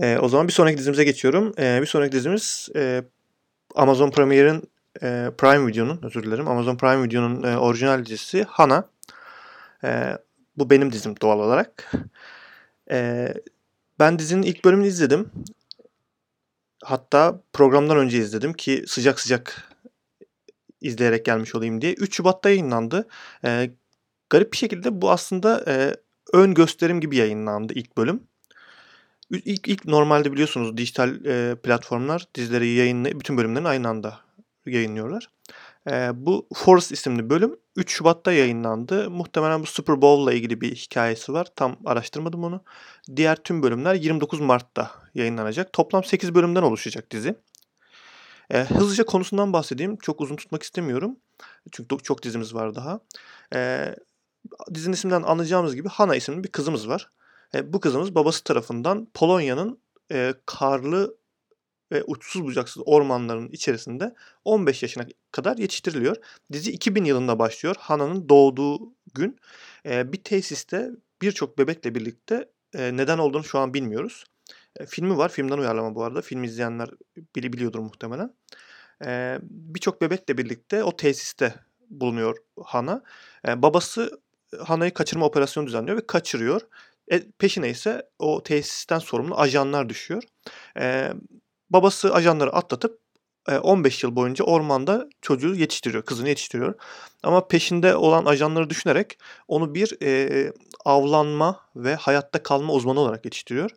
[0.00, 1.54] E, o zaman bir sonraki dizimize geçiyorum.
[1.58, 3.04] E, bir sonraki dizimiz e,
[3.74, 4.62] Amazon Premiere'in
[5.02, 6.48] e, Prime Video'nun özür dilerim.
[6.48, 8.88] Amazon Prime Video'nun e, orijinal dizisi Hana.
[9.84, 10.18] E,
[10.56, 11.92] bu benim dizim doğal olarak.
[12.90, 13.28] E,
[13.98, 15.30] ben dizinin ilk bölümünü izledim.
[16.84, 19.72] Hatta programdan önce izledim ki sıcak sıcak
[20.80, 21.92] izleyerek gelmiş olayım diye.
[21.92, 23.08] 3 Şubat'ta yayınlandı.
[23.44, 23.70] E,
[24.30, 25.96] garip bir şekilde bu aslında e,
[26.32, 28.22] ön gösterim gibi yayınlandı ilk bölüm.
[29.30, 34.20] İlk, ilk normalde biliyorsunuz dijital e, platformlar dizileri yayınlay bütün bölümlerini aynı anda
[34.66, 35.30] yayınlıyorlar.
[35.90, 39.10] E, bu Forest isimli bölüm 3 Şubat'ta yayınlandı.
[39.10, 41.46] Muhtemelen bu Super Bowl'la ilgili bir hikayesi var.
[41.56, 42.64] Tam araştırmadım onu.
[43.16, 45.72] Diğer tüm bölümler 29 Mart'ta yayınlanacak.
[45.72, 47.34] Toplam 8 bölümden oluşacak dizi.
[48.50, 49.96] E, hızlıca konusundan bahsedeyim.
[49.96, 51.16] Çok uzun tutmak istemiyorum.
[51.72, 53.00] Çünkü çok dizimiz var daha.
[53.54, 53.94] E,
[54.74, 57.10] dizinin isminden anlayacağımız gibi Hana isimli bir kızımız var.
[57.54, 59.78] E, bu kızımız babası tarafından Polonya'nın
[60.12, 61.16] e, karlı
[61.92, 66.16] ve uçsuz bucaksız ormanların içerisinde 15 yaşına kadar yetiştiriliyor.
[66.52, 67.76] Dizi 2000 yılında başlıyor.
[67.78, 69.38] Hana'nın doğduğu gün
[69.86, 70.90] e, bir tesiste
[71.22, 74.24] birçok bebekle birlikte e, neden olduğunu şu an bilmiyoruz.
[74.76, 75.28] E, filmi var.
[75.28, 76.22] Filmden uyarlama bu arada.
[76.22, 76.88] Film izleyenler
[77.36, 78.34] bili biliyordur muhtemelen.
[79.04, 81.54] E, birçok bebekle birlikte o tesiste
[81.90, 83.02] bulunuyor Hana.
[83.48, 84.20] E, babası
[84.58, 86.60] Hana'yı kaçırma operasyonu düzenliyor ve kaçırıyor.
[87.12, 90.22] E, peşine ise o tesisten sorumlu ajanlar düşüyor.
[90.78, 91.12] E,
[91.72, 92.98] babası ajanları atlatıp
[93.48, 96.74] e, 15 yıl boyunca ormanda çocuğu yetiştiriyor, kızını yetiştiriyor.
[97.22, 100.52] Ama peşinde olan ajanları düşünerek onu bir e,
[100.84, 103.70] avlanma ve hayatta kalma uzmanı olarak yetiştiriyor.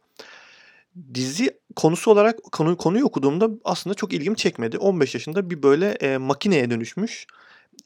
[1.13, 4.77] dizi konusu olarak konu, konuyu okuduğumda aslında çok ilgimi çekmedi.
[4.77, 7.27] 15 yaşında bir böyle e, makineye dönüşmüş,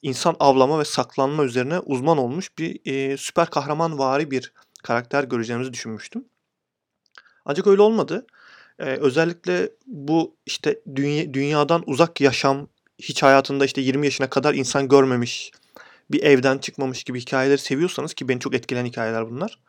[0.02, 6.26] insan avlama ve saklanma üzerine uzman olmuş bir e, süper kahramanvari bir karakter göreceğimizi düşünmüştüm.
[7.45, 8.26] Ancak öyle olmadı.
[8.80, 12.68] Ee, özellikle bu işte dünya, dünyadan uzak yaşam,
[13.00, 15.52] hiç hayatında işte 20 yaşına kadar insan görmemiş,
[16.12, 19.60] bir evden çıkmamış gibi hikayeleri seviyorsanız ki beni çok etkileyen hikayeler bunlar.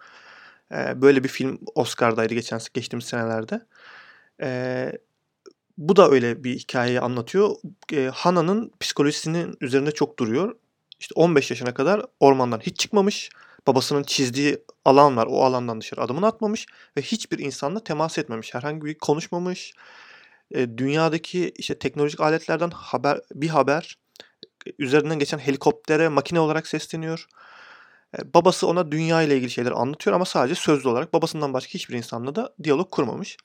[0.73, 3.67] Ee, böyle bir film Oscar'daydı geçen geçtiğimiz senelerde.
[4.43, 4.93] Ee,
[5.79, 7.57] bu da öyle bir hikayeyi anlatıyor.
[7.93, 10.57] Ee, Hana'nın psikolojisinin üzerinde çok duruyor.
[11.01, 13.31] İşte 15 yaşına kadar ormandan hiç çıkmamış
[13.67, 15.27] babasının çizdiği alan var.
[15.31, 18.55] O alandan dışarı adımını atmamış ve hiçbir insanla temas etmemiş.
[18.55, 19.75] Herhangi bir konuşmamış.
[20.51, 23.99] E, dünyadaki işte teknolojik aletlerden haber bir haber
[24.79, 27.27] üzerinden geçen helikoptere makine olarak sesleniyor.
[28.19, 31.95] E, babası ona dünya ile ilgili şeyler anlatıyor ama sadece sözlü olarak babasından başka hiçbir
[31.95, 33.37] insanla da diyalog kurmamış.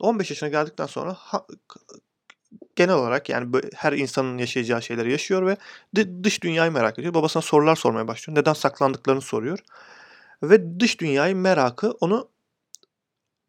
[0.00, 1.46] 15 yaşına geldikten sonra ha,
[2.80, 5.56] genel olarak yani her insanın yaşayacağı şeyleri yaşıyor ve
[6.24, 7.14] dış dünyayı merak ediyor.
[7.14, 8.38] Babasına sorular sormaya başlıyor.
[8.38, 9.58] Neden saklandıklarını soruyor.
[10.42, 12.28] Ve dış dünyayı merakı onu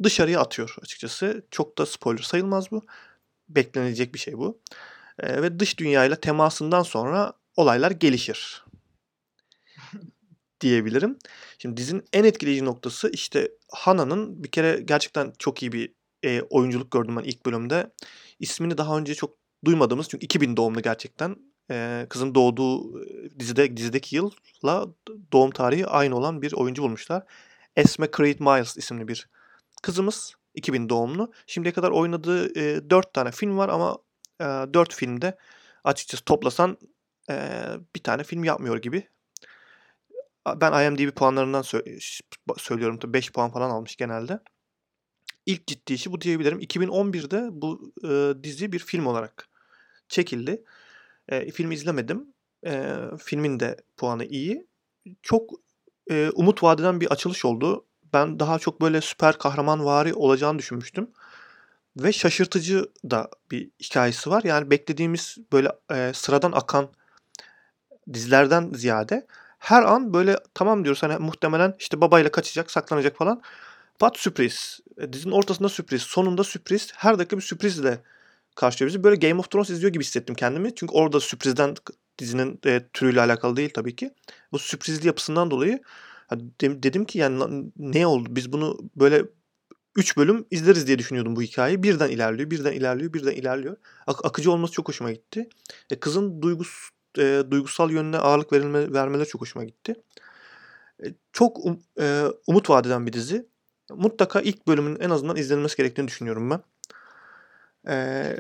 [0.04, 1.46] dışarıya atıyor açıkçası.
[1.52, 2.82] Çok da spoiler sayılmaz bu.
[3.50, 4.60] Beklenilecek bir şey bu.
[5.20, 8.66] E, ve dış dünyayla temasından sonra olaylar gelişir.
[10.62, 11.18] diyebilirim.
[11.58, 16.92] Şimdi dizinin en etkileyici noktası işte Hana'nın bir kere gerçekten çok iyi bir e, oyunculuk
[16.92, 17.92] gördüm ben ilk bölümde.
[18.42, 21.36] İsmini daha önce çok duymadığımız çünkü 2000 doğumlu gerçekten.
[22.10, 23.02] Kızın doğduğu
[23.40, 24.88] dizide dizideki yılla
[25.34, 27.24] doğum tarihi aynı olan bir oyuncu bulmuşlar.
[27.76, 29.30] Esme Creed Miles isimli bir
[29.84, 30.36] kızımız.
[30.56, 31.32] 2000 doğumlu.
[31.48, 33.98] Şimdiye kadar oynadığı e, 4 tane film var ama
[34.42, 35.38] e, 4 filmde
[35.84, 36.78] açıkçası toplasan
[37.96, 39.08] bir tane film yapmıyor gibi.
[40.56, 42.00] Ben IMDb puanlarından sö-
[42.58, 44.40] söylüyorum tabii 5 puan falan almış genelde
[45.46, 46.60] ilk ciddi işi bu diyebilirim.
[46.60, 49.48] 2011'de bu e, dizi bir film olarak
[50.10, 50.64] çekildi.
[51.30, 52.28] E, filmi izlemedim.
[52.66, 54.68] E, filmin de puanı iyi.
[55.22, 55.50] Çok
[56.10, 57.86] e, umut vadeden bir açılış oldu.
[58.14, 61.10] Ben daha çok böyle süper kahraman vari olacağını düşünmüştüm.
[61.98, 64.44] Ve şaşırtıcı da bir hikayesi var.
[64.44, 66.90] Yani beklediğimiz böyle e, sıradan akan
[68.14, 69.28] dizilerden ziyade
[69.60, 73.42] her an böyle tamam diyoruz hani muhtemelen işte babayla kaçacak, saklanacak falan.
[74.00, 74.80] Pat sürpriz.
[75.02, 76.02] E, dizinin ortasında sürpriz.
[76.02, 76.92] Sonunda sürpriz.
[76.96, 78.04] Her dakika bir sürprizle
[78.56, 79.04] karşılıyor bizi.
[79.04, 80.76] Böyle Game of Thrones izliyor gibi hissettim kendimi.
[80.76, 81.76] Çünkü orada sürprizden
[82.18, 84.14] dizinin e, türüyle alakalı değil tabii ki.
[84.52, 85.80] Bu sürprizli yapısından dolayı
[86.62, 88.30] dedim ki yani ne oldu?
[88.32, 89.26] Biz bunu böyle
[89.96, 91.84] 3 bölüm izleriz diye düşünüyordum bu hikayeyi.
[91.84, 93.78] Birden ilerliyor, birden ilerliyor, birden ilerliyor.
[94.08, 95.50] Ak- akıcı olması çok hoşuma gitti.
[95.90, 99.96] E, kızın duygus e, duygusal yönüne ağırlık verilme vermeleri çok hoşuma gitti.
[101.04, 103.51] E, çok um, e, umut vadeden bir dizi
[103.98, 106.60] mutlaka ilk bölümün en azından izlenmesi gerektiğini düşünüyorum ben.
[107.88, 108.36] Ee,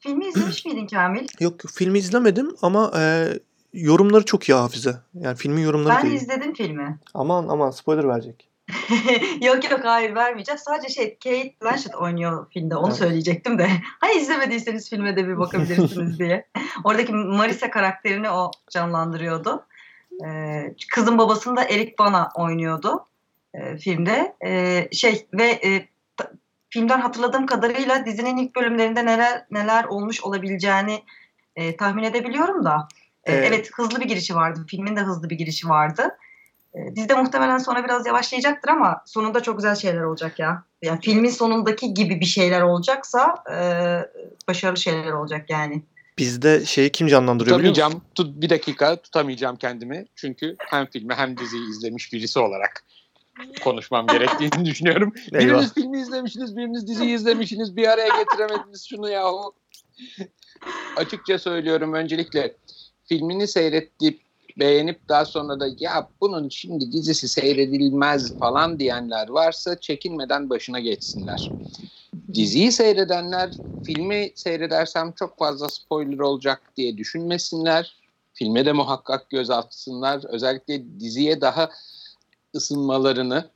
[0.00, 1.26] filmi izlemiş miydin Kamil?
[1.40, 3.28] Yok filmi izlemedim ama e,
[3.72, 4.96] yorumları çok iyi Hafize.
[5.14, 6.14] Yani filmin yorumları Ben değil.
[6.14, 6.98] izledim filmi.
[7.14, 8.50] Aman aman spoiler verecek.
[9.40, 10.60] yok yok hayır vermeyeceğiz.
[10.60, 12.76] Sadece şey Kate Blanchett oynuyor filmde.
[12.76, 12.98] Onu evet.
[12.98, 13.68] söyleyecektim de.
[14.00, 16.46] Hani izlemediyseniz filme de bir bakabilirsiniz diye.
[16.84, 19.64] Oradaki Marisa karakterini o canlandırıyordu.
[20.24, 23.04] Ee, kızın babasını da Eric Bana oynuyordu
[23.54, 24.36] e, filmde.
[24.44, 26.32] E, şey ve e, ta,
[26.70, 31.02] filmden hatırladığım kadarıyla dizinin ilk bölümlerinde neler neler olmuş olabileceğini
[31.56, 32.88] e, tahmin edebiliyorum da.
[33.24, 33.48] E, evet.
[33.48, 34.64] evet hızlı bir girişi vardı.
[34.68, 36.16] Filmin de hızlı bir girişi vardı.
[36.74, 40.64] E, dizide muhtemelen sonra biraz yavaşlayacaktır ama sonunda çok güzel şeyler olacak ya.
[40.82, 43.56] Yani filmin sonundaki gibi bir şeyler olacaksa e,
[44.48, 45.82] başarılı şeyler olacak yani.
[46.18, 48.02] Bizde şeyi kim canlandırıyor biliyor musun?
[48.14, 50.06] Tut, bir dakika tutamayacağım kendimi.
[50.16, 52.84] Çünkü hem filmi hem diziyi izlemiş birisi olarak
[53.64, 55.12] konuşmam gerektiğini düşünüyorum.
[55.32, 55.44] Eyvah.
[55.44, 59.54] Biriniz filmi izlemişsiniz, biriniz diziyi izlemişsiniz, bir araya getiremediniz şunu yahu.
[60.96, 62.56] Açıkça söylüyorum öncelikle
[63.04, 64.20] filmini seyrettip
[64.58, 71.52] beğenip daha sonra da ya bunun şimdi dizisi seyredilmez falan diyenler varsa çekinmeden başına geçsinler.
[72.34, 73.50] Diziyi seyredenler
[73.82, 77.96] filmi seyredersem çok fazla spoiler olacak diye düşünmesinler.
[78.32, 80.24] Filme de muhakkak göz atsınlar.
[80.24, 81.70] Özellikle diziye daha
[82.54, 83.50] ısınmalarını,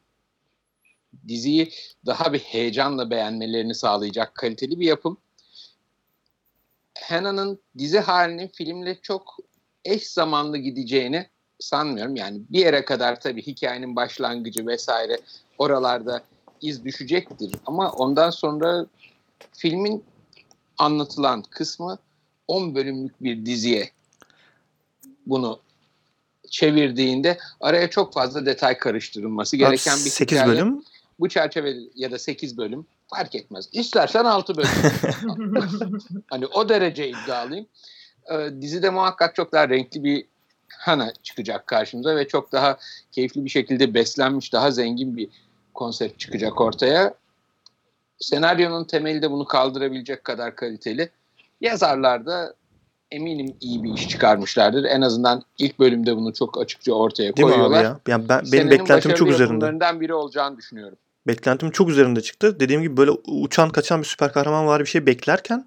[1.29, 1.73] diziyi
[2.07, 5.17] daha bir heyecanla beğenmelerini sağlayacak kaliteli bir yapım.
[7.03, 9.37] Hannah'nın dizi halinin filmle çok
[9.85, 11.27] eş zamanlı gideceğini
[11.61, 12.17] sanmıyorum.
[12.17, 15.19] Yani bir yere kadar tabii hikayenin başlangıcı vesaire
[15.59, 16.23] oralarda
[16.61, 17.57] iz düşecektir.
[17.67, 18.87] Ama ondan sonra
[19.53, 20.05] filmin
[20.79, 21.99] anlatılan kısmı
[22.49, 23.91] 10 bölümlük bir diziye
[25.27, 25.61] bunu
[26.51, 30.83] çevirdiğinde araya çok fazla detay karıştırılması gereken bir 8 bölüm.
[31.21, 33.69] bu çerçeve ya da 8 bölüm fark etmez.
[33.73, 34.69] İstersen 6 bölüm.
[36.31, 37.67] hani o derece iddialıyım.
[38.33, 40.25] Ee, dizide muhakkak çok daha renkli bir
[40.79, 42.79] Hana çıkacak karşımıza ve çok daha
[43.13, 45.29] keyifli bir şekilde beslenmiş, daha zengin bir
[45.75, 47.15] konsept çıkacak ortaya.
[48.19, 51.11] Senaryonun temeli de bunu kaldırabilecek kadar kaliteli.
[51.61, 52.55] Yazarlar da
[53.15, 54.85] eminim iyi bir iş çıkarmışlardır.
[54.85, 57.85] En azından ilk bölümde bunu çok açıkça ortaya Değil mi abi koyuyorlar.
[57.85, 58.01] ya?
[58.09, 60.01] Yani ben, benim beklentim çok üzerinde.
[60.01, 60.99] biri olacağını düşünüyorum.
[61.27, 62.61] Beklentim çok üzerinde çıktı.
[62.61, 65.67] Dediğim gibi böyle uçan kaçan bir süper kahraman var bir şey beklerken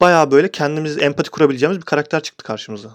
[0.00, 2.90] bayağı böyle kendimiz empati kurabileceğimiz bir karakter çıktı karşımıza.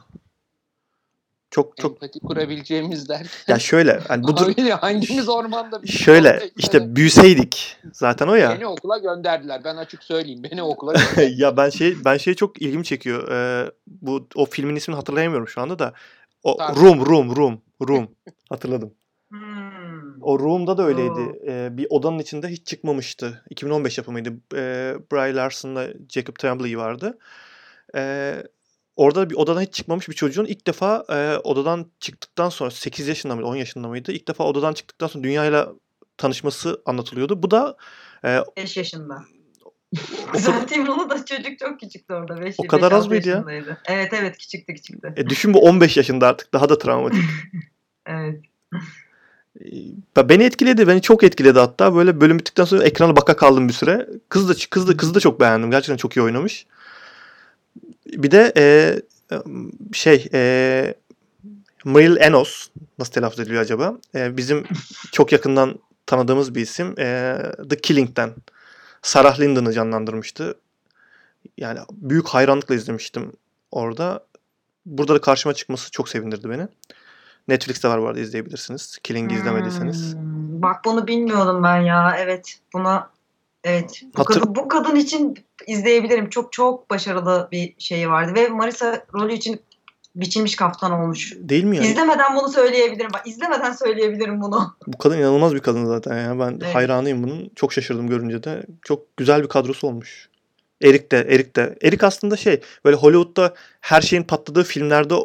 [1.53, 3.29] Çok çok Empati kurabileceğimiz derken.
[3.47, 8.51] ya şöyle hani bu dur- hangimiz ormanda bir şöyle işte büyüseydik zaten o ya.
[8.55, 9.61] Beni okula gönderdiler.
[9.63, 10.43] Ben açık söyleyeyim.
[10.51, 11.37] Beni okula gönderdiler.
[11.37, 13.31] ya ben şey ben şey çok ilgimi çekiyor.
[13.31, 15.93] Ee, bu o filmin ismini hatırlayamıyorum şu anda da.
[16.43, 16.79] O Tabii.
[16.79, 18.07] Room Room Room Room
[18.49, 18.93] hatırladım.
[19.29, 20.21] Hmm.
[20.21, 21.39] O Room'da da öyleydi.
[21.47, 23.43] Ee, bir odanın içinde hiç çıkmamıştı.
[23.49, 24.29] 2015 yapımıydı.
[24.55, 27.17] Ee, Bry Larson'la Jacob Tremblay vardı.
[27.95, 28.43] Ee,
[28.95, 33.35] orada bir odadan hiç çıkmamış bir çocuğun ilk defa e, odadan çıktıktan sonra 8 yaşında
[33.35, 34.11] mıydı 10 yaşında mıydı?
[34.11, 35.73] İlk defa odadan çıktıktan sonra dünyayla
[36.17, 37.43] tanışması anlatılıyordu.
[37.43, 37.77] Bu da
[38.25, 39.23] e, 5 yaşında.
[40.33, 42.41] Düzelteyim onu da çocuk çok küçüktü orada.
[42.41, 43.45] Beş, O kadar beş, az mıydı ya?
[43.85, 45.13] Evet evet küçüktü küçüktü.
[45.17, 47.23] e, düşün bu 15 yaşında artık daha da travmatik.
[48.05, 48.41] Evet.
[50.17, 50.87] Ee, Beni etkiledi.
[50.87, 51.95] Beni çok etkiledi hatta.
[51.95, 54.07] Böyle bölüm bittikten sonra ekrana baka kaldım bir süre.
[54.29, 55.71] Kız da kız da kızı da çok beğendim.
[55.71, 56.65] Gerçekten çok iyi oynamış.
[58.05, 58.95] Bir de e,
[59.93, 60.93] şey e,
[61.85, 62.67] Mril Enos
[62.99, 63.97] nasıl telaffuz ediliyor acaba?
[64.15, 64.63] E, bizim
[65.11, 66.99] çok yakından tanıdığımız bir isim.
[66.99, 67.37] E,
[67.69, 68.33] The Killing'den
[69.01, 70.55] Sarah Lyndon'ı canlandırmıştı.
[71.57, 73.31] Yani büyük hayranlıkla izlemiştim
[73.71, 74.25] orada.
[74.85, 76.67] Burada da karşıma çıkması çok sevindirdi beni.
[77.47, 78.97] Netflix'te var bu arada izleyebilirsiniz.
[79.03, 80.13] Killing'i izlemediyseniz.
[80.13, 82.15] Hmm, Bak bunu bilmiyordum ben ya.
[82.19, 83.09] Evet buna
[83.63, 84.01] evet.
[84.17, 86.29] Bu, Hatır- kadın, bu kadın için izleyebilirim.
[86.29, 89.61] Çok çok başarılı bir şeyi vardı ve Marisa rolü için
[90.15, 91.33] biçilmiş kaftan olmuş.
[91.37, 91.87] Değil mi yani?
[91.87, 93.09] İzlemeden bunu söyleyebilirim.
[93.13, 94.75] Bak izlemeden söyleyebilirim bunu.
[94.87, 96.39] Bu kadın inanılmaz bir kadın zaten ya.
[96.39, 96.75] Ben Evet.
[96.75, 97.51] hayranıyım bunun.
[97.55, 98.65] Çok şaşırdım görünce de.
[98.81, 100.29] Çok güzel bir kadrosu olmuş.
[100.81, 101.77] Erik de, Erik de.
[101.81, 105.15] Erik aslında şey böyle Hollywood'da her şeyin patladığı filmlerde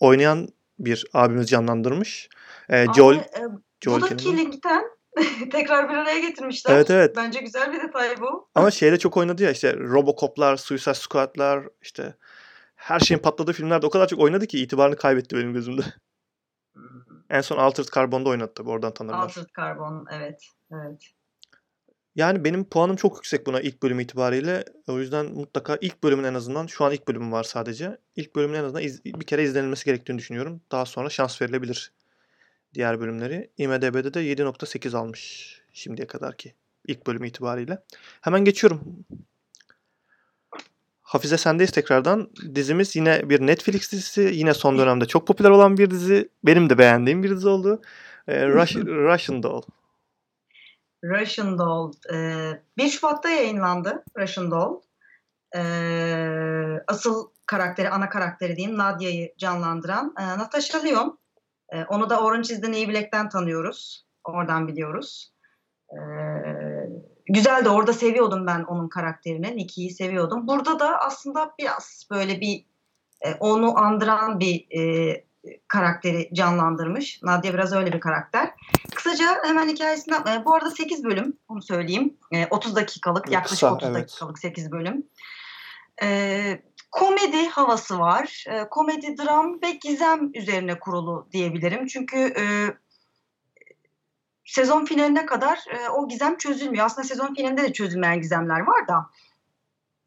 [0.00, 2.28] oynayan bir abimiz canlandırmış.
[2.70, 3.40] Ee, Joel, Abi, e,
[3.80, 4.16] Joel bu da.
[4.16, 4.84] Killing'den
[5.52, 6.74] tekrar bir araya getirmişler.
[6.74, 7.16] Evet evet.
[7.16, 8.48] Bence güzel bir detay bu.
[8.54, 12.14] Ama şeyde çok oynadı ya işte Robocop'lar, Suicide Squad'lar işte
[12.76, 15.82] her şeyin patladığı filmlerde o kadar çok oynadı ki itibarını kaybetti benim gözümde.
[17.30, 19.18] En son Altered Carbon'da oynadı tabii oradan tanırlar.
[19.18, 20.42] Altered Carbon evet.
[20.72, 21.02] Evet.
[22.16, 24.64] Yani benim puanım çok yüksek buna ilk bölüm itibariyle.
[24.88, 27.98] O yüzden mutlaka ilk bölümün en azından şu an ilk bölümüm var sadece.
[28.16, 30.60] İlk bölümün en azından iz- bir kere izlenilmesi gerektiğini düşünüyorum.
[30.72, 31.92] Daha sonra şans verilebilir
[32.74, 33.50] diğer bölümleri.
[33.58, 36.54] IMDb'de de 7.8 almış şimdiye kadar ki
[36.86, 37.78] ilk bölüm itibariyle.
[38.20, 38.80] Hemen geçiyorum.
[41.02, 42.30] Hafize sendeyiz tekrardan.
[42.54, 44.20] Dizimiz yine bir Netflix dizisi.
[44.20, 46.28] Yine son dönemde çok popüler olan bir dizi.
[46.44, 47.82] Benim de beğendiğim bir dizi oldu.
[48.28, 49.62] Ee, Rush, Russian Doll.
[51.04, 51.92] Russian Doll.
[52.12, 54.80] e, 1 Şubat'ta yayınlandı Russian Doll.
[55.56, 55.60] E,
[56.86, 61.12] asıl karakteri, ana karakteri diyeyim Nadia'yı canlandıran e, Natasha Lyonne.
[61.72, 64.06] E, onu da Orange is the New Black'ten tanıyoruz.
[64.24, 65.32] Oradan biliyoruz.
[65.90, 65.98] E,
[67.26, 67.68] güzeldi.
[67.68, 69.56] Orada seviyordum ben onun karakterini.
[69.56, 70.48] Nicky'yi seviyordum.
[70.48, 72.64] Burada da aslında biraz böyle bir
[73.20, 75.24] e, onu andıran bir e,
[75.68, 77.22] karakteri canlandırmış.
[77.22, 78.50] Nadia biraz öyle bir karakter.
[78.94, 82.16] Kısaca hemen hikayesinden, e, bu arada 8 bölüm, onu söyleyeyim.
[82.32, 83.96] E, 30 dakikalık, yaklaşık Kısa, 30 evet.
[83.96, 85.06] dakikalık 8 bölüm.
[86.02, 86.62] E,
[86.94, 88.44] komedi havası var.
[88.48, 91.86] E, komedi, dram ve gizem üzerine kurulu diyebilirim.
[91.86, 92.44] Çünkü e,
[94.44, 96.86] sezon finaline kadar e, o gizem çözülmüyor.
[96.86, 99.10] Aslında sezon finalinde de çözülmeyen gizemler var da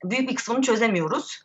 [0.04, 1.40] büyük bir kısmını çözemiyoruz.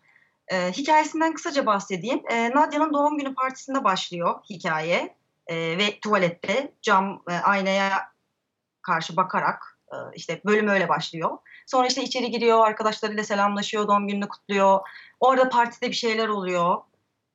[0.49, 2.23] E, hikayesinden kısaca bahsedeyim.
[2.31, 8.13] E, Nadia'nın doğum günü partisinde başlıyor hikaye E, ve tuvalette cam e, aynaya
[8.83, 11.39] karşı bakarak e, işte bölüm öyle başlıyor.
[11.67, 14.81] Sonra işte içeri giriyor, arkadaşlarıyla selamlaşıyor, doğum gününü kutluyor.
[15.23, 16.77] Orada partide bir şeyler oluyor.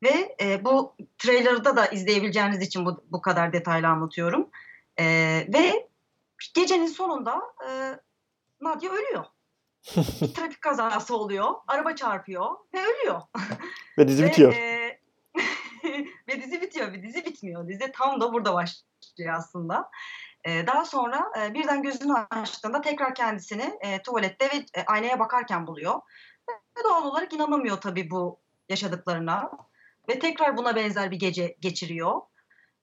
[0.04, 4.50] Ve e, bu trailer'da da izleyebileceğiniz için bu, bu kadar detaylı anlatıyorum.
[5.00, 5.06] E,
[5.54, 5.90] ve
[6.56, 7.70] gecenin sonunda e,
[8.62, 9.26] Nadia ölüyor.
[10.22, 13.22] Bir trafik kazası oluyor, araba çarpıyor ve ölüyor.
[13.98, 14.54] Ve dizi Ve, bitiyor.
[14.54, 15.00] e,
[16.28, 16.94] ve dizi bitiyor.
[16.94, 17.68] Bir dizi bitmiyor.
[17.68, 19.90] Dizi tam da burada başlıyor aslında.
[20.44, 25.68] E, daha sonra e, birden gözünü açtığında tekrar kendisini e, tuvalette ve e, aynaya bakarken
[25.68, 26.02] buluyor.
[26.78, 29.52] Ve doğal olarak inanamıyor tabii bu yaşadıklarına.
[30.10, 32.22] Ve tekrar buna benzer bir gece geçiriyor.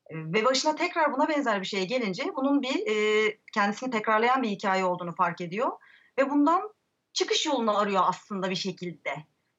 [0.07, 4.49] E, ve başına tekrar buna benzer bir şey gelince bunun bir e, kendisini tekrarlayan bir
[4.49, 5.70] hikaye olduğunu fark ediyor.
[6.18, 6.74] Ve bundan
[7.12, 9.11] çıkış yolunu arıyor aslında bir şekilde.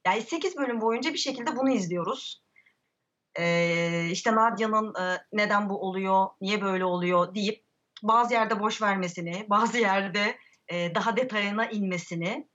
[0.06, 2.46] Yani 8 bölüm boyunca bir şekilde bunu izliyoruz.
[3.40, 7.64] Ee, işte Nadia'nın e, neden bu oluyor, niye böyle oluyor deyip
[8.04, 12.48] bazı yerde boş vermesini, bazı yerde e, daha detayına inmesini,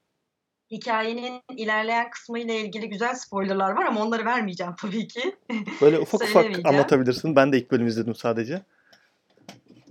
[0.71, 5.37] hikayenin ilerleyen kısmı ile ilgili güzel spoilerlar var ama onları vermeyeceğim tabii ki.
[5.81, 7.37] Böyle ufak ufak anlatabilirsin.
[7.37, 8.63] Ben de ilk bölüm izledim sadece.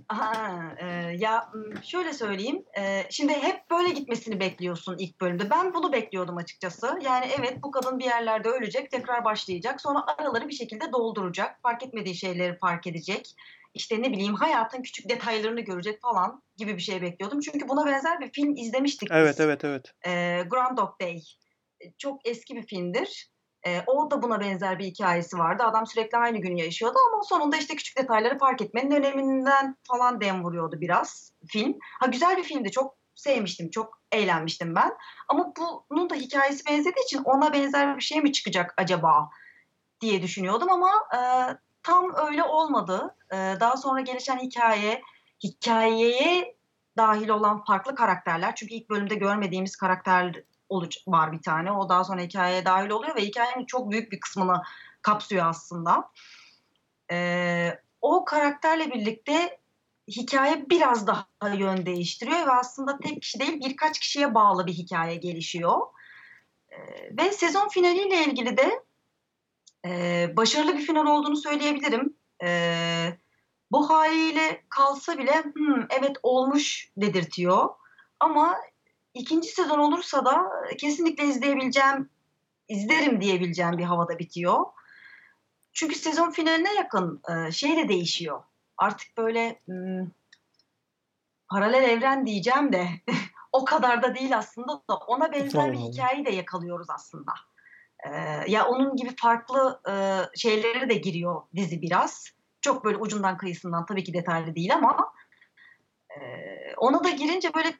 [0.08, 0.86] Aha, e,
[1.18, 2.64] ya m, şöyle söyleyeyim.
[2.78, 5.50] e, şimdi hep böyle gitmesini bekliyorsun ilk bölümde.
[5.50, 6.98] Ben bunu bekliyordum açıkçası.
[7.04, 9.80] Yani evet bu kadın bir yerlerde ölecek, tekrar başlayacak.
[9.80, 11.62] Sonra araları bir şekilde dolduracak.
[11.62, 13.34] Fark etmediği şeyleri fark edecek.
[13.74, 17.40] İşte ne bileyim hayatın küçük detaylarını görecek falan gibi bir şey bekliyordum.
[17.40, 19.16] Çünkü buna benzer bir film izlemiştik biz.
[19.16, 19.92] Evet evet evet.
[20.06, 21.22] E, Groundhog Day.
[21.80, 23.30] E, Çok eski bir filmdir.
[23.66, 25.62] E, o da buna benzer bir hikayesi vardı.
[25.62, 30.44] Adam sürekli aynı günü yaşıyordu ama sonunda işte küçük detayları fark etmenin öneminden falan dem
[30.44, 31.78] vuruyordu biraz film.
[32.00, 32.70] Ha güzel bir filmdi.
[32.70, 33.70] Çok sevmiştim.
[33.70, 34.92] Çok eğlenmiştim ben.
[35.28, 35.52] Ama
[35.90, 39.30] bunun da hikayesi benzediği için ona benzer bir şey mi çıkacak acaba
[40.00, 41.20] diye düşünüyordum ama e,
[41.82, 43.16] tam öyle olmadı.
[43.32, 45.02] E, daha sonra gelişen hikaye,
[45.44, 46.56] hikayeye
[46.96, 48.56] dahil olan farklı karakterler.
[48.56, 50.44] Çünkü ilk bölümde görmediğimiz karakter
[51.06, 51.72] var bir tane.
[51.72, 54.62] O daha sonra hikayeye dahil oluyor ve hikayenin çok büyük bir kısmını
[55.02, 56.10] kapsıyor aslında.
[57.10, 59.60] Ee, o karakterle birlikte
[60.08, 65.16] hikaye biraz daha yön değiştiriyor ve aslında tek kişi değil birkaç kişiye bağlı bir hikaye
[65.16, 65.80] gelişiyor.
[66.70, 66.76] Ee,
[67.18, 68.84] ve sezon finaliyle ilgili de
[69.86, 72.14] e, başarılı bir final olduğunu söyleyebilirim.
[72.44, 73.18] Ee,
[73.70, 77.68] bu haliyle kalsa bile "Hmm, evet olmuş dedirtiyor.
[78.20, 78.56] Ama
[79.14, 82.10] ikinci sezon olursa da kesinlikle izleyebileceğim,
[82.68, 84.64] izlerim diyebileceğim bir havada bitiyor.
[85.72, 88.42] Çünkü sezon finaline yakın e, şey de değişiyor.
[88.78, 90.08] Artık böyle hmm,
[91.48, 92.88] paralel evren diyeceğim de
[93.52, 95.92] o kadar da değil aslında da ona benzer bir Allah Allah.
[95.92, 97.32] hikayeyi de yakalıyoruz aslında.
[98.48, 99.92] Ya onun gibi farklı e,
[100.38, 102.30] şeylere de giriyor dizi biraz.
[102.60, 105.12] Çok böyle ucundan kıyısından tabii ki detaylı değil ama
[106.10, 106.20] e,
[106.76, 107.74] ona da girince böyle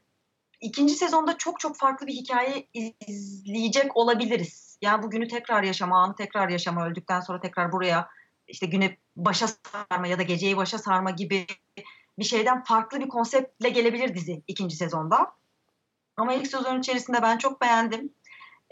[0.60, 2.66] ikinci sezonda çok çok farklı bir hikaye
[3.06, 4.78] izleyecek olabiliriz.
[4.82, 8.08] Yani bugünü tekrar yaşama, anı tekrar yaşama, öldükten sonra tekrar buraya
[8.48, 11.46] işte güne başa sarma ya da geceyi başa sarma gibi
[12.18, 15.32] bir şeyden farklı bir konseptle gelebilir dizi ikinci sezonda.
[16.16, 18.14] Ama ilk sezon içerisinde ben çok beğendim.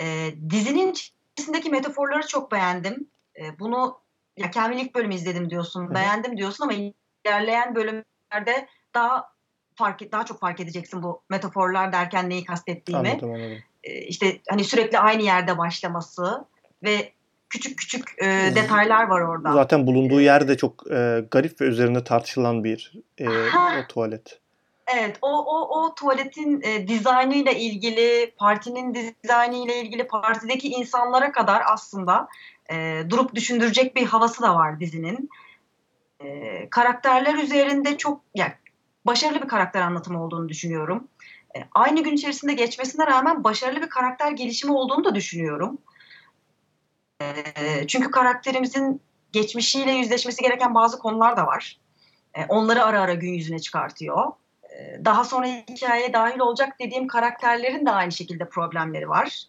[0.01, 0.95] Ee, dizinin
[1.39, 3.07] içerisindeki metaforları çok beğendim.
[3.37, 3.99] Ee, bunu
[4.37, 5.95] ya Kamil ilk bölümü izledim diyorsun, Hı hı.
[5.95, 6.73] beğendim diyorsun ama
[7.27, 9.29] ilerleyen bölümlerde daha
[9.75, 13.09] fark daha çok fark edeceksin bu metaforlar derken neyi kastettiğimi.
[13.11, 13.59] Anladım anladım.
[13.85, 16.45] Ee, işte hani sürekli aynı yerde başlaması
[16.83, 17.13] ve
[17.51, 19.53] küçük küçük e, detaylar var orada.
[19.53, 23.29] Zaten bulunduğu yer de çok e, garip ve üzerinde tartışılan bir e,
[23.83, 24.41] o tuvalet.
[24.95, 32.29] Evet, o o o tuvaletin e, dizaynıyla ilgili, partinin dizaynıyla ilgili, partideki insanlara kadar aslında
[32.71, 35.31] e, durup düşündürecek bir havası da var dizinin.
[36.21, 38.53] E, karakterler üzerinde çok yani
[39.05, 41.09] başarılı bir karakter anlatımı olduğunu düşünüyorum.
[41.57, 45.79] E, aynı gün içerisinde geçmesine rağmen başarılı bir karakter gelişimi olduğunu da düşünüyorum.
[47.21, 49.01] E, çünkü karakterimizin
[49.33, 51.81] geçmişiyle yüzleşmesi gereken bazı konular da var.
[52.35, 54.33] E, onları ara ara gün yüzüne çıkartıyor.
[54.79, 59.43] E, daha sonra hikayeye dahil olacak dediğim karakterlerin de aynı şekilde problemleri var.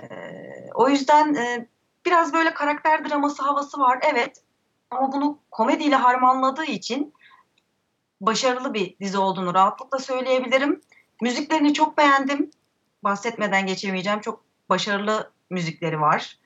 [0.00, 0.06] E,
[0.74, 1.66] o yüzden e,
[2.06, 4.42] biraz böyle karakter draması havası var evet.
[4.90, 7.14] Ama bunu komediyle harmanladığı için
[8.20, 10.80] başarılı bir dizi olduğunu rahatlıkla söyleyebilirim.
[11.22, 12.50] Müziklerini çok beğendim.
[13.04, 14.20] Bahsetmeden geçemeyeceğim.
[14.20, 16.38] Çok başarılı müzikleri var.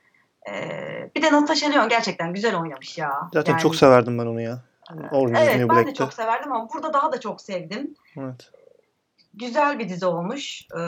[0.49, 3.29] Ee, bir de Natasha Lyonne gerçekten güzel oynamış ya.
[3.33, 4.61] Zaten Yani- çok severdim ben onu ya.
[5.11, 5.93] Orange is Evet New ben de Black'te.
[5.93, 7.95] çok severdim ama burada daha da çok sevdim.
[8.17, 8.51] Evet.
[9.33, 10.67] Güzel bir dizi olmuş.
[10.75, 10.79] Ee,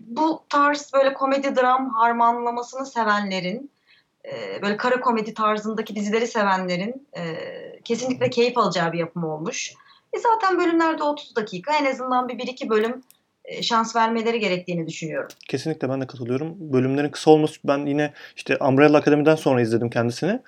[0.00, 3.70] bu tarz böyle komedi dram harmanlamasını sevenlerin,
[4.24, 7.22] e, böyle kara komedi tarzındaki dizileri sevenlerin e,
[7.84, 9.74] kesinlikle keyif alacağı bir yapım olmuş.
[10.12, 13.02] E zaten bölümlerde 30 dakika en azından bir, bir iki bölüm
[13.44, 15.28] e, şans vermeleri gerektiğini düşünüyorum.
[15.48, 16.54] Kesinlikle ben de katılıyorum.
[16.58, 20.40] Bölümlerin kısa olması ben yine işte Umbrella Akademi'den sonra izledim kendisini.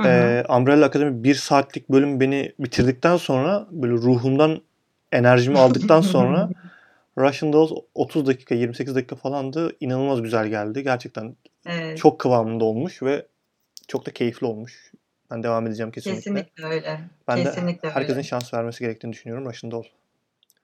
[0.00, 0.08] Hı hı.
[0.08, 4.60] Ee, Umbrella Akademi bir saatlik bölüm beni bitirdikten sonra böyle ruhumdan
[5.12, 6.50] enerjimi aldıktan sonra
[7.18, 9.76] Russian Dolls 30 dakika 28 dakika falandı.
[9.80, 10.82] İnanılmaz güzel geldi.
[10.82, 11.36] Gerçekten
[11.66, 13.26] Evet, çok kıvamında olmuş ve
[13.88, 14.92] çok da keyifli olmuş.
[15.30, 16.20] Ben devam edeceğim kesinlikle.
[16.20, 17.00] kesinlikle öyle.
[17.28, 18.28] Ben kesinlikle de herkesin öyle.
[18.28, 19.84] şans vermesi gerektiğini düşünüyorum Russian Doll.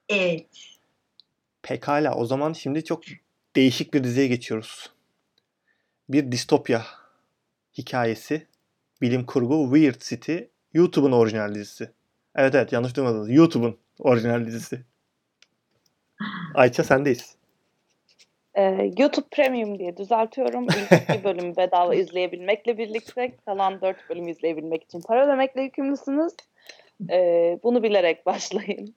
[0.08, 0.46] Evet.
[1.62, 3.02] Pekala o zaman şimdi çok
[3.56, 4.90] değişik bir diziye geçiyoruz.
[6.08, 6.84] Bir distopya
[7.78, 8.46] hikayesi.
[9.02, 10.36] Bilim kurgu Weird City
[10.74, 11.90] YouTube'un orijinal dizisi.
[12.36, 13.30] Evet evet yanlış duymadınız.
[13.30, 14.84] YouTube'un orijinal dizisi.
[16.54, 17.36] Ayça sendeyiz.
[18.54, 20.64] Ee, YouTube Premium diye düzeltiyorum.
[20.64, 26.32] İlk iki bölümü bedava izleyebilmekle birlikte kalan dört bölüm izleyebilmek için para ödemekle yükümlüsünüz.
[27.10, 28.94] Ee, bunu bilerek başlayın.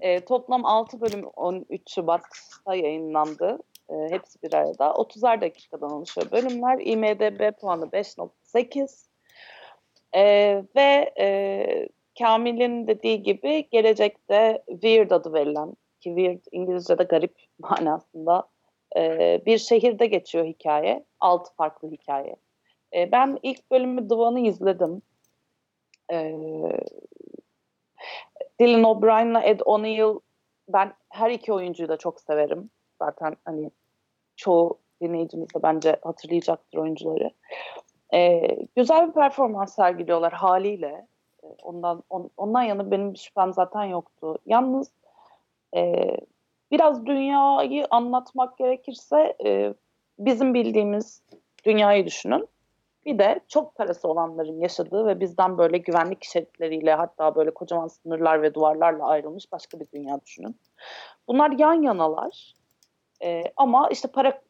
[0.00, 3.58] Ee, toplam 6 bölüm 13 Şubat'ta yayınlandı.
[3.90, 4.86] Ee, hepsi bir arada.
[4.86, 6.78] 30'ar dakikadan oluşuyor bölümler.
[6.80, 9.11] IMDB puanı 5.8.
[10.14, 11.88] Ee, ve e,
[12.18, 18.48] Kamil'in dediği gibi gelecekte Weird adı verilen ki Weird İngilizce'de garip manasında
[18.96, 21.04] e, bir şehirde geçiyor hikaye.
[21.20, 22.36] Altı farklı hikaye.
[22.94, 25.02] E, ben ilk bölümü The One'ı izledim.
[26.12, 26.38] E,
[28.60, 30.20] Dylan O'Brien'la Ed O'Neill
[30.68, 32.70] ben her iki oyuncuyu da çok severim.
[32.98, 33.70] Zaten hani
[34.36, 37.30] çoğu dinleyicimiz de bence hatırlayacaktır oyuncuları.
[38.14, 38.42] E,
[38.76, 41.06] güzel bir performans sergiliyorlar haliyle.
[41.42, 44.38] E, ondan on, ondan yana benim bir şüphem zaten yoktu.
[44.46, 44.92] Yalnız
[45.76, 46.16] e,
[46.70, 49.74] biraz dünyayı anlatmak gerekirse e,
[50.18, 51.22] bizim bildiğimiz
[51.64, 52.48] dünyayı düşünün.
[53.06, 58.42] Bir de çok parası olanların yaşadığı ve bizden böyle güvenlik şeritleriyle hatta böyle kocaman sınırlar
[58.42, 60.56] ve duvarlarla ayrılmış başka bir dünya düşünün.
[61.28, 62.54] Bunlar yan yanalar.
[63.22, 64.40] E, ama işte para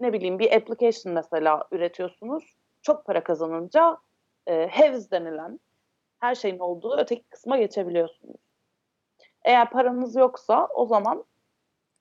[0.00, 2.59] ne bileyim bir application mesela üretiyorsunuz.
[2.82, 3.96] Çok para kazanınca
[4.46, 5.60] e, Heaves denilen
[6.20, 8.36] her şeyin olduğu öteki kısma geçebiliyorsunuz.
[9.44, 11.24] Eğer paranız yoksa o zaman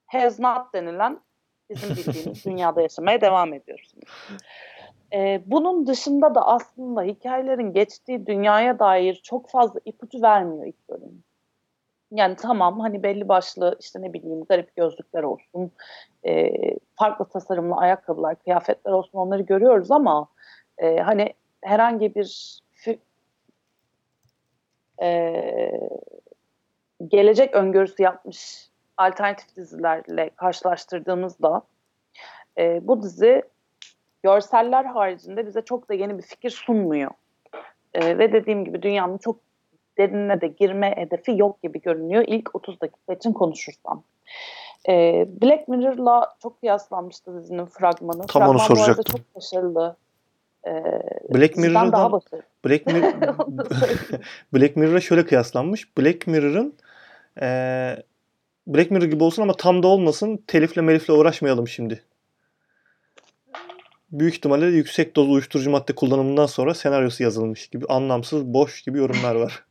[0.05, 1.19] has not denilen
[1.69, 4.03] bizim bildiğimiz dünyada yaşamaya devam ediyorsunuz.
[5.13, 11.23] Ee, bunun dışında da aslında hikayelerin geçtiği dünyaya dair çok fazla ipucu vermiyor ilk bölüm.
[12.11, 15.71] Yani tamam hani belli başlı işte ne bileyim garip gözlükler olsun,
[16.25, 16.51] e,
[16.95, 20.27] farklı tasarımlı ayakkabılar, kıyafetler olsun onları görüyoruz ama
[20.79, 22.59] e, hani herhangi bir
[25.01, 25.71] e,
[27.07, 31.61] gelecek öngörüsü yapmış alternatif dizilerle karşılaştırdığımızda
[32.57, 33.43] e, bu dizi
[34.23, 37.11] görseller haricinde bize çok da yeni bir fikir sunmuyor.
[37.93, 39.35] E, ve dediğim gibi dünyanın çok
[39.97, 44.03] derinine de girme hedefi yok gibi görünüyor ilk 30 dakika için konuşursam.
[44.89, 48.27] E, Black Mirror'la çok kıyaslanmıştı dizinin fragmanı.
[48.27, 49.03] Tam Fragman onu soracaktım.
[49.17, 49.95] Çok başarılı.
[50.69, 50.83] E,
[51.33, 52.43] Black Mirror'dan daha başarılı.
[52.65, 53.03] Black, Mir.
[54.53, 55.97] Black Mirror'a şöyle kıyaslanmış.
[55.97, 56.73] Black Mirror'ın
[57.41, 58.03] eee
[58.67, 60.43] Black Mirror gibi olsun ama tam da olmasın.
[60.47, 62.03] Telifle melifle uğraşmayalım şimdi.
[64.11, 69.35] Büyük ihtimalle yüksek doz uyuşturucu madde kullanımından sonra senaryosu yazılmış gibi anlamsız, boş gibi yorumlar
[69.35, 69.63] var.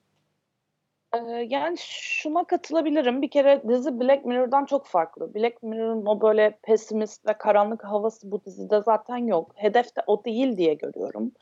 [1.49, 3.23] Yani şuna katılabilirim.
[3.23, 5.35] Bir kere dizi Black Mirror'dan çok farklı.
[5.35, 9.53] Black Mirror'ın o böyle pesimist ve karanlık havası bu dizide zaten yok.
[9.55, 11.33] Hedef de o değil diye görüyorum.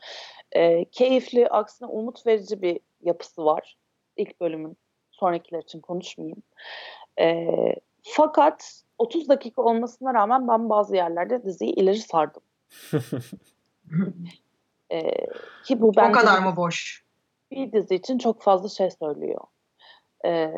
[0.51, 3.77] Ee, keyifli, aksine umut verici bir yapısı var.
[4.17, 4.77] İlk bölümün.
[5.11, 6.43] Sonrakiler için konuşmayayım.
[7.19, 12.41] Ee, fakat 30 dakika olmasına rağmen ben bazı yerlerde diziyi ileri sardım.
[14.91, 15.11] Ee,
[15.63, 17.03] ki bu O bence kadar mı boş?
[17.51, 19.41] bir dizi için çok fazla şey söylüyor.
[20.25, 20.51] Ee,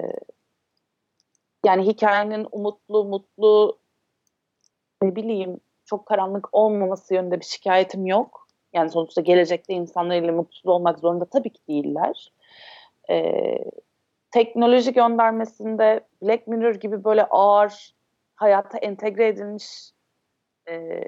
[1.65, 3.79] yani hikayenin umutlu, mutlu,
[5.01, 8.47] ne bileyim çok karanlık olmaması yönünde bir şikayetim yok.
[8.73, 12.31] Yani sonuçta gelecekte insanlarıyla mutsuz olmak zorunda tabii ki değiller.
[13.09, 13.57] Ee,
[14.31, 17.95] teknoloji göndermesinde Black Mirror gibi böyle ağır,
[18.35, 19.91] hayata entegre edilmiş
[20.69, 21.01] e,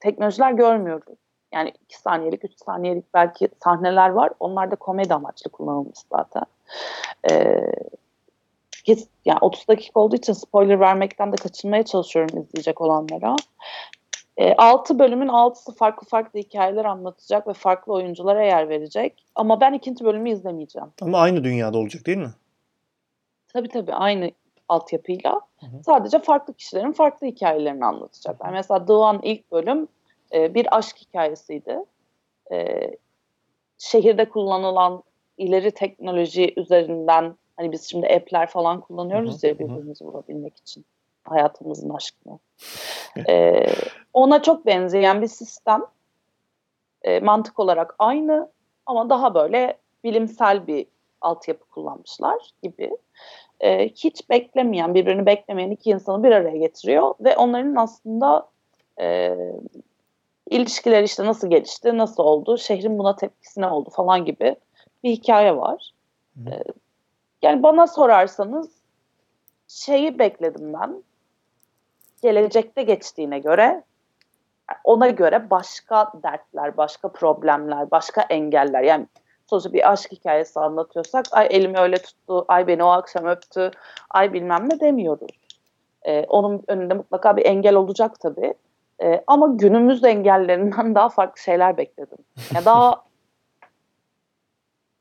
[0.00, 1.18] teknolojiler görmüyoruz.
[1.52, 4.32] Yani 2 saniyelik, 3 saniyelik belki sahneler var.
[4.40, 6.42] Onlar da komedi amaçlı kullanılmış zaten.
[7.30, 7.72] Ee,
[8.84, 13.36] kes- yani 30 dakika olduğu için spoiler vermekten de kaçınmaya çalışıyorum izleyecek olanlara.
[14.58, 19.24] 6 bölümün 6'sı farklı farklı hikayeler anlatacak ve farklı oyunculara yer verecek.
[19.34, 20.88] Ama ben ikinci bölümü izlemeyeceğim.
[21.02, 22.32] Ama aynı dünyada olacak değil mi?
[23.48, 24.30] Tabii tabii aynı
[24.68, 25.40] altyapıyla.
[25.60, 25.82] Hı hı.
[25.86, 28.50] Sadece farklı kişilerin farklı hikayelerini anlatacaklar.
[28.52, 29.88] Mesela Doğan ilk bölüm
[30.34, 31.78] e, bir aşk hikayesiydi.
[32.52, 32.90] E,
[33.78, 35.02] şehirde kullanılan
[35.38, 39.58] ileri teknoloji üzerinden hani biz şimdi app'ler falan kullanıyoruz Hı hı, ya hı.
[39.58, 40.84] birbirimizi vurabilmek için
[41.24, 42.38] hayatımızın aşkını.
[43.28, 43.66] E,
[44.12, 45.82] ona çok benzeyen bir sistem.
[47.02, 48.48] E, mantık olarak aynı
[48.86, 50.86] ama daha böyle bilimsel bir
[51.20, 52.96] altyapı kullanmışlar gibi.
[53.60, 58.48] E, hiç beklemeyen, birbirini beklemeyen iki insanı bir araya getiriyor ve onların aslında
[59.00, 59.36] e,
[60.50, 64.56] ilişkileri işte nasıl gelişti, nasıl oldu, şehrin buna tepkisi ne oldu falan gibi
[65.04, 65.92] bir hikaye var.
[66.36, 66.50] Hı.
[66.50, 66.64] E,
[67.42, 68.70] yani bana sorarsanız
[69.68, 71.02] şeyi bekledim ben.
[72.22, 73.82] Gelecekte geçtiğine göre
[74.84, 78.82] ona göre başka dertler, başka problemler, başka engeller.
[78.82, 79.06] Yani
[79.46, 83.70] sonuçta bir aşk hikayesi anlatıyorsak ay elimi öyle tuttu, ay beni o akşam öptü,
[84.10, 85.30] ay bilmem ne demiyoruz.
[86.02, 88.54] Ee, onun önünde mutlaka bir engel olacak tabii.
[89.02, 92.18] Ee, ama günümüz engellerinden daha farklı şeyler bekledim.
[92.54, 93.02] Ya daha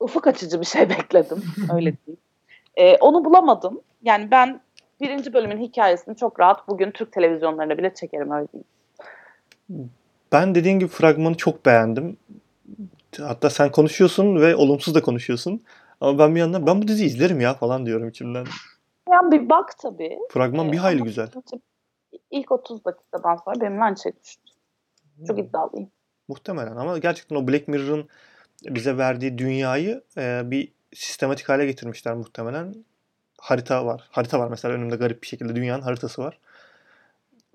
[0.05, 1.43] ufuk açıcı bir şey bekledim.
[1.73, 2.21] Öyle diyeyim.
[2.75, 3.81] Ee, onu bulamadım.
[4.03, 4.61] Yani ben
[5.01, 9.91] birinci bölümün hikayesini çok rahat bugün Türk televizyonlarında bile çekerim öyle diyeyim.
[10.31, 12.17] Ben dediğin gibi fragmanı çok beğendim.
[13.19, 15.61] Hatta sen konuşuyorsun ve olumsuz da konuşuyorsun.
[16.01, 18.45] Ama ben bir yandan ben bu diziyi izlerim ya falan diyorum içimden.
[19.11, 20.17] Yani bir bak tabii.
[20.31, 21.27] Fragman bir Ee, hayli ama güzel.
[22.31, 24.51] İlk 30 dakikadan sonra benim aynı şey düştü.
[25.27, 25.89] Çok iddialıyım.
[26.27, 28.09] Muhtemelen ama gerçekten o Black Mirror'ın
[28.65, 32.75] bize verdiği dünyayı e, bir sistematik hale getirmişler muhtemelen.
[33.39, 34.07] Harita var.
[34.11, 36.39] Harita var mesela önümde garip bir şekilde dünyanın haritası var.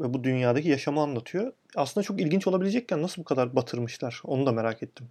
[0.00, 1.52] Ve bu dünyadaki yaşamı anlatıyor.
[1.76, 4.22] Aslında çok ilginç olabilecekken nasıl bu kadar batırmışlar?
[4.24, 5.08] Onu da merak ettim.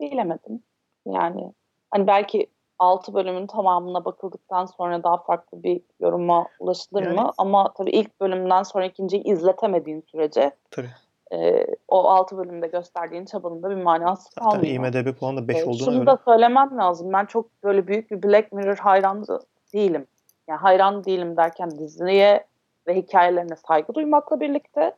[0.00, 0.62] Bilemedim.
[1.06, 1.52] Yani
[1.90, 2.46] hani belki
[2.78, 7.30] 6 bölümün tamamına bakıldıktan sonra daha farklı bir yoruma ulaşılır Yani- mı?
[7.38, 10.90] Ama tabii ilk bölümden sonra ikinciyi izletemediğin sürece Tabii.
[11.32, 14.74] E, o 6 bölümde gösterdiğin çabanın da bir manası Zaten kalmıyor.
[14.74, 16.06] IMDB puanı da 5 Ee, olduğuna Şunu göre.
[16.06, 17.12] da söylemem lazım.
[17.12, 19.24] Ben çok böyle büyük bir Black Mirror hayranı
[19.72, 20.06] değilim.
[20.48, 22.46] Yani hayran değilim derken diziye
[22.86, 24.96] ve hikayelerine saygı duymakla birlikte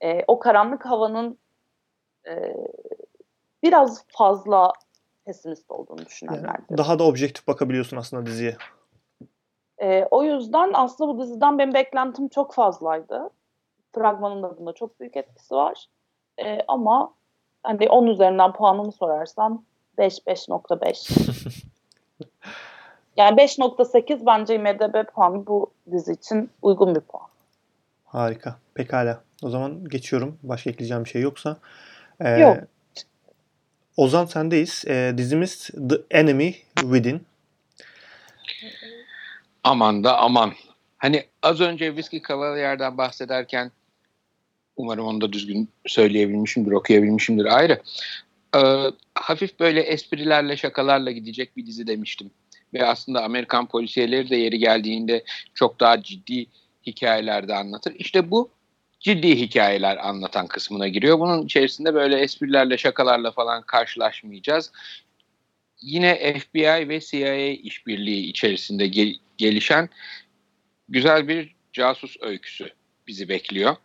[0.00, 1.38] e, o karanlık havanın
[2.28, 2.54] e,
[3.62, 4.72] biraz fazla
[5.24, 6.78] pesimist olduğunu Yani düşünenlerdir.
[6.78, 8.56] daha da objektif bakabiliyorsun aslında diziye.
[9.78, 13.30] E, o yüzden aslında bu diziden benim beklentim çok fazlaydı.
[13.94, 15.86] Fragmanın da bunda çok büyük etkisi var.
[16.38, 17.14] E, ama
[17.62, 19.64] hani 10 üzerinden puanımı sorarsan
[19.98, 21.64] 5 5.5.
[23.16, 27.26] yani 5.8 bence IMDb puanı bu dizi için uygun bir puan.
[28.04, 28.56] Harika.
[28.74, 29.20] Pekala.
[29.42, 30.38] O zaman geçiyorum.
[30.42, 31.56] Başka ekleyeceğim bir şey yoksa.
[32.20, 32.56] Ee, Yok.
[33.96, 34.84] Ozan sendeyiz.
[34.86, 37.26] Ee, dizimiz The Enemy Within.
[39.64, 40.52] Aman da aman.
[40.98, 43.70] Hani az önce Whiskey Cavalier'den bahsederken
[44.76, 47.82] umarım onu da düzgün söyleyebilmişimdir, okuyabilmişimdir ayrı.
[48.56, 48.60] Ee,
[49.14, 52.30] hafif böyle esprilerle, şakalarla gidecek bir dizi demiştim.
[52.74, 56.46] Ve aslında Amerikan polisiyeleri de yeri geldiğinde çok daha ciddi
[56.86, 57.94] hikayelerde anlatır.
[57.98, 58.50] İşte bu
[59.00, 61.18] ciddi hikayeler anlatan kısmına giriyor.
[61.18, 64.72] Bunun içerisinde böyle esprilerle, şakalarla falan karşılaşmayacağız.
[65.80, 69.88] Yine FBI ve CIA işbirliği içerisinde gel- gelişen
[70.88, 72.81] güzel bir casus öyküsü
[73.12, 73.76] bizi bekliyor.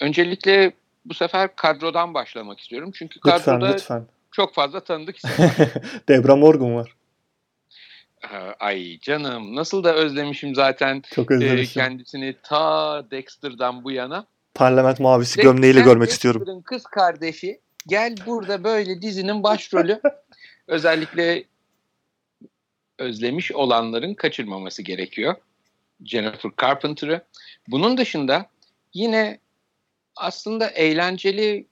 [0.00, 0.72] Öncelikle
[1.04, 2.90] bu sefer kadrodan başlamak istiyorum.
[2.94, 4.06] Çünkü Lütfen kadroda lütfen.
[4.32, 5.50] çok fazla tanıdık isim var.
[6.08, 6.96] Debra Morgan var.
[8.60, 11.82] Ay canım nasıl da özlemişim zaten Çok e, özlemişim.
[11.82, 14.26] kendisini ta Dexter'dan bu yana.
[14.54, 16.40] Parlament mavisi Ve gömleğiyle görmek istiyorum.
[16.40, 20.00] Dexter'ın kız kardeşi gel burada böyle dizinin başrolü.
[20.66, 21.44] Özellikle
[22.98, 25.34] özlemiş olanların kaçırmaması gerekiyor.
[26.04, 27.24] Jennifer Carpenter'ı.
[27.68, 28.46] Bunun dışında
[28.94, 29.38] yine
[30.16, 31.66] aslında eğlenceli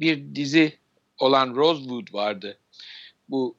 [0.00, 0.78] bir dizi
[1.18, 2.58] olan Rosewood vardı.
[3.28, 3.56] Bu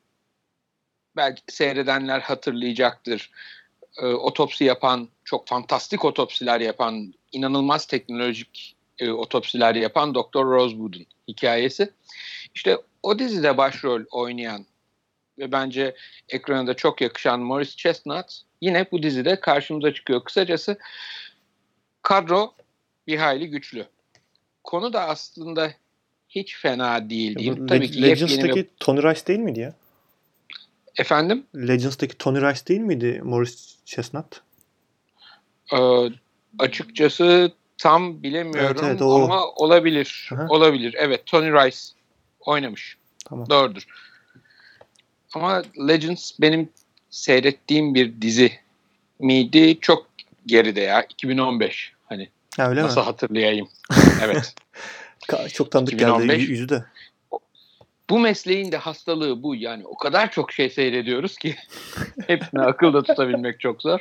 [1.15, 3.31] belki seyredenler hatırlayacaktır.
[3.97, 11.89] Ee, otopsi yapan, çok fantastik otopsiler yapan, inanılmaz teknolojik e, otopsiler yapan Doktor Rosewood'un hikayesi.
[12.55, 14.65] İşte o dizide başrol oynayan
[15.39, 15.95] ve bence
[16.29, 20.23] ekrana da çok yakışan Morris Chestnut yine bu dizide karşımıza çıkıyor.
[20.23, 20.77] Kısacası
[22.01, 22.53] kadro
[23.07, 23.85] bir hayli güçlü.
[24.63, 25.71] Konu da aslında
[26.29, 27.63] hiç fena değil diyeyim.
[27.63, 28.67] Le- Tabii ki yepyeni Legends'taki bir...
[28.79, 29.73] Tony Rice değil miydi ya?
[30.97, 31.45] Efendim?
[31.55, 34.41] Legends'taki Tony Rice değil miydi Morris Chestnut?
[35.73, 36.09] Ee,
[36.59, 39.23] açıkçası tam bilemiyorum Evet, evet, o.
[39.23, 40.29] ama olabilir.
[40.33, 40.45] Aha.
[40.49, 40.95] Olabilir.
[40.97, 41.77] Evet Tony Rice
[42.39, 42.97] oynamış.
[43.25, 43.49] Tamam.
[43.49, 43.85] Doğrudur.
[45.33, 46.69] Ama Legends benim
[47.09, 48.51] seyrettiğim bir dizi
[49.19, 49.77] miydi?
[49.81, 50.08] Çok
[50.49, 51.01] geride ya.
[51.01, 51.93] 2015.
[52.05, 53.05] Hani Ha, öyle nasıl mi?
[53.05, 53.69] hatırlayayım?
[54.23, 54.55] Evet.
[55.53, 56.27] Çok tanıdık 2015.
[56.39, 56.83] geldi yüzü de.
[58.09, 59.55] bu mesleğin de hastalığı bu.
[59.55, 61.55] Yani o kadar çok şey seyrediyoruz ki
[62.27, 63.99] hepsini akılda tutabilmek çok zor.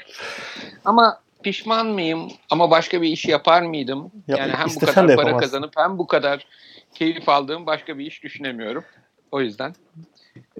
[0.84, 2.32] Ama pişman mıyım?
[2.50, 4.12] Ama başka bir iş yapar mıydım?
[4.28, 5.38] Ya, yani hem bu kadar para yapamazsın.
[5.38, 6.46] kazanıp hem bu kadar
[6.94, 8.84] keyif aldığım başka bir iş düşünemiyorum.
[9.32, 9.74] O yüzden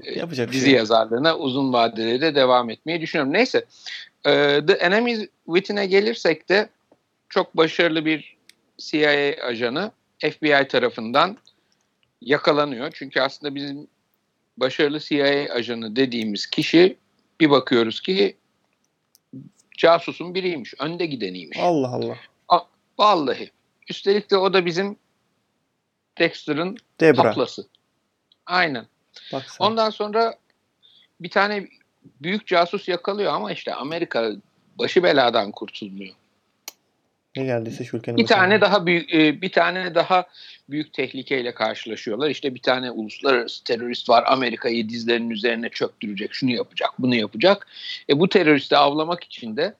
[0.05, 3.33] e, Yapacak dizi şey yazarlığına uzun vadede de devam etmeyi düşünüyorum.
[3.33, 3.65] Neyse.
[4.27, 6.69] E, The Enemy Within'e gelirsek de
[7.29, 8.37] çok başarılı bir
[8.79, 11.37] CIA ajanı FBI tarafından
[12.21, 12.91] yakalanıyor.
[12.95, 13.89] Çünkü aslında bizim
[14.57, 16.97] başarılı CIA ajanı dediğimiz kişi
[17.41, 18.37] bir bakıyoruz ki
[19.79, 20.75] casusun biriymiş.
[20.79, 21.59] Önde gideniymiş.
[21.61, 22.17] Allah Allah.
[22.99, 23.51] Vallahi.
[23.89, 24.97] Üstelik de o da bizim
[26.19, 27.23] Dexter'ın Debra.
[27.23, 27.67] taplası.
[28.47, 28.87] Aynen.
[29.33, 29.65] Bak sen.
[29.65, 30.39] Ondan sonra
[31.21, 31.69] bir tane
[32.21, 34.33] büyük casus yakalıyor ama işte Amerika
[34.79, 36.15] başı beladan kurtulmuyor.
[37.37, 38.39] Ne geldiyse şu ülkenin Bir başına.
[38.39, 40.27] tane daha büyük e, bir tane daha
[40.71, 42.31] büyük tehlikeyle karşılaşıyorlar.
[42.31, 44.25] İşte bir tane uluslararası terörist var.
[44.27, 47.67] Amerika'yı dizlerinin üzerine çöktürecek, şunu yapacak, bunu yapacak.
[48.11, 49.75] E bu teröristi avlamak için de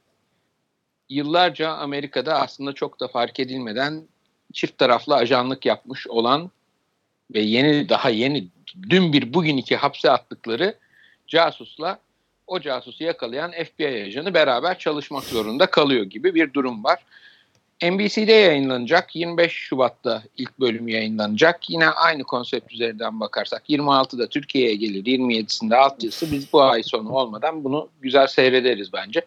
[1.09, 4.03] yıllarca Amerika'da aslında çok da fark edilmeden
[4.53, 6.51] çift taraflı ajanlık yapmış olan
[7.35, 8.49] ve yeni daha yeni
[8.91, 10.79] dün bir bugün iki hapse attıkları
[11.27, 11.99] casusla
[12.49, 16.99] o casusu yakalayan FBI ajanı beraber çalışmak zorunda kalıyor gibi bir durum var.
[17.83, 19.17] NBC'de yayınlanacak.
[19.17, 21.71] 25 Şubat'ta ilk bölüm yayınlanacak.
[21.71, 25.05] Yine aynı konsept üzerinden bakarsak 26'da Türkiye'ye gelir.
[25.05, 26.33] 27'sinde altyazısı.
[26.33, 29.21] Biz bu ay sonu olmadan bunu güzel seyrederiz bence.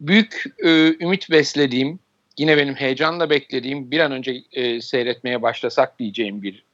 [0.00, 0.68] Büyük e,
[1.04, 1.98] ümit beslediğim,
[2.38, 6.67] yine benim heyecanla beklediğim bir an önce e, seyretmeye başlasak diyeceğim bir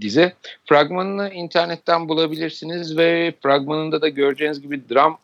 [0.00, 0.32] dizi.
[0.68, 5.18] Fragmanını internetten bulabilirsiniz ve fragmanında da göreceğiniz gibi dram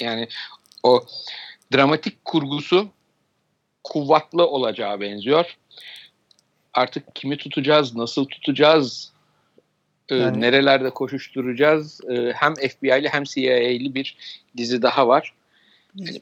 [0.00, 0.28] yani
[0.82, 1.04] o
[1.74, 2.88] dramatik kurgusu
[3.84, 5.56] kuvvetli olacağı benziyor.
[6.74, 9.12] Artık kimi tutacağız, nasıl tutacağız,
[10.08, 12.00] e, Yani- nerelerde koşuşturacağız.
[12.10, 14.16] E, hem FBI'li hem CIA'li bir
[14.56, 15.34] dizi daha var.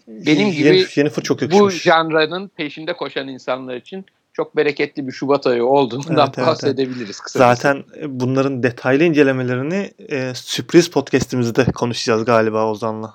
[0.09, 1.83] benim gibi Jennifer çok Bu yakışmış.
[1.83, 4.07] janranın peşinde koşan insanlar için
[4.37, 7.55] çok bereketli bir Şubat ayı olduğundan Evet, evet, bahsedebiliriz kısaca.
[7.55, 13.15] Zaten bunların detaylı incelemelerini e, sürpriz podcast'imizde konuşacağız galiba Ozan'la.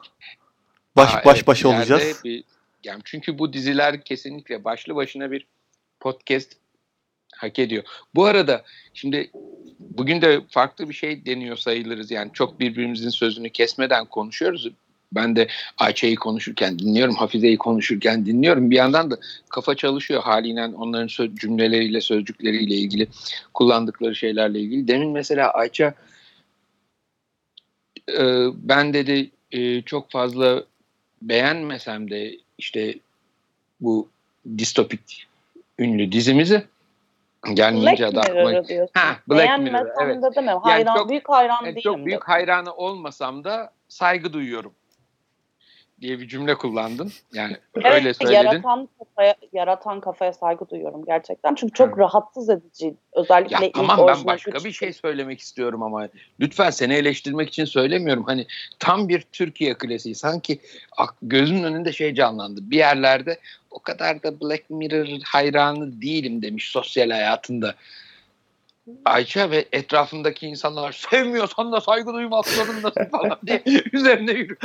[0.95, 2.22] Baş Aa, baş evet, başa olacağız.
[2.24, 2.43] bir-
[2.84, 5.47] yani çünkü bu diziler kesinlikle başlı başına bir
[5.99, 6.51] podcast
[7.36, 7.84] hak ediyor.
[8.15, 8.63] Bu arada
[8.93, 9.32] şimdi
[9.80, 12.11] bugün de farklı bir şey deniyor sayılırız.
[12.11, 14.67] Yani çok birbirimizin sözünü kesmeden konuşuyoruz.
[15.14, 15.47] Ben de
[15.78, 18.72] Ayça'yı konuşurken dinliyorum, Hafize'yi konuşurken dinliyorum.
[18.72, 19.18] Bir yandan da
[19.49, 23.07] kafa çalışıyor haliyle onların sö- cümleleriyle, sözcükleriyle ilgili
[23.53, 24.88] kullandıkları şeylerle ilgili.
[24.88, 25.93] Demin mesela Ayça
[28.09, 30.64] e, ben dedi e, çok fazla
[31.22, 32.95] beğenmesem de işte
[33.82, 34.09] bu
[34.57, 35.28] distopik
[35.80, 36.64] ünlü dizimizi
[37.45, 38.91] Black gelmeyince adı aklıma Mirror'ı diyorsun.
[38.93, 40.24] Ha, Black Mirror, Beğenmesem evet.
[40.24, 40.57] de demem.
[40.57, 41.82] Hayran, çok- büyük hayran Yani değilim.
[41.82, 42.26] çok büyük de.
[42.26, 44.74] hayranı olmasam da saygı duyuyorum
[46.01, 47.11] diye bir cümle kullandın.
[47.33, 48.35] Yani öyle Evet, söyledin.
[48.35, 51.55] yaratan kafaya, yaratan kafaya saygı duyuyorum gerçekten.
[51.55, 52.95] Çünkü çok rahatsız edici.
[53.13, 56.07] Özellikle Ya tamam ben başka bir şey söylemek istiyorum ama
[56.39, 58.23] lütfen seni eleştirmek için söylemiyorum.
[58.23, 58.45] Hani
[58.79, 60.15] tam bir Türkiye klasiği.
[60.15, 60.59] Sanki
[61.21, 62.61] gözünün önünde şey canlandı.
[62.63, 63.39] Bir yerlerde
[63.71, 67.75] o kadar da Black Mirror hayranı değilim demiş sosyal hayatında.
[69.05, 73.63] Ayça ve etrafındaki insanlar sevmiyorsan da saygı duymak zorundasın falan diye
[73.93, 74.57] üzerine yürüyor.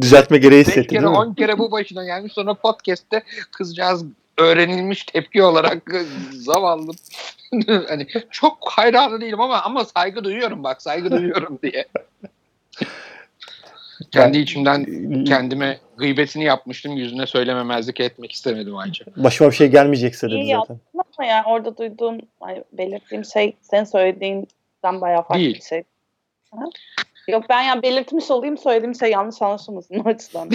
[0.00, 1.18] Düzeltme gereği hissetti kere değil mi?
[1.18, 4.04] on kere bu başına gelmiş sonra podcast'te kızcağız
[4.38, 5.82] öğrenilmiş tepki olarak
[6.32, 6.92] zavallı
[7.88, 11.84] hani çok hayranı değilim ama ama saygı duyuyorum bak saygı duyuyorum diye.
[14.12, 14.84] Kendi içimden
[15.24, 19.04] kendime gıybetini yapmıştım yüzüne söylememezlik etmek istemedim Ayça.
[19.16, 20.56] Başıma bir şey gelmeyecekse dedi İyi zaten.
[20.56, 20.80] yaptın
[21.18, 22.18] ama yani orada duyduğum,
[22.72, 25.54] belirttiğim şey senin söylediğinden bayağı farklı Değil.
[25.54, 25.82] bir şey.
[26.52, 26.64] Aha.
[27.28, 30.50] Yok ben ya belirtmiş olayım söylediğim şey yanlış anlaşılmasın o açıdan.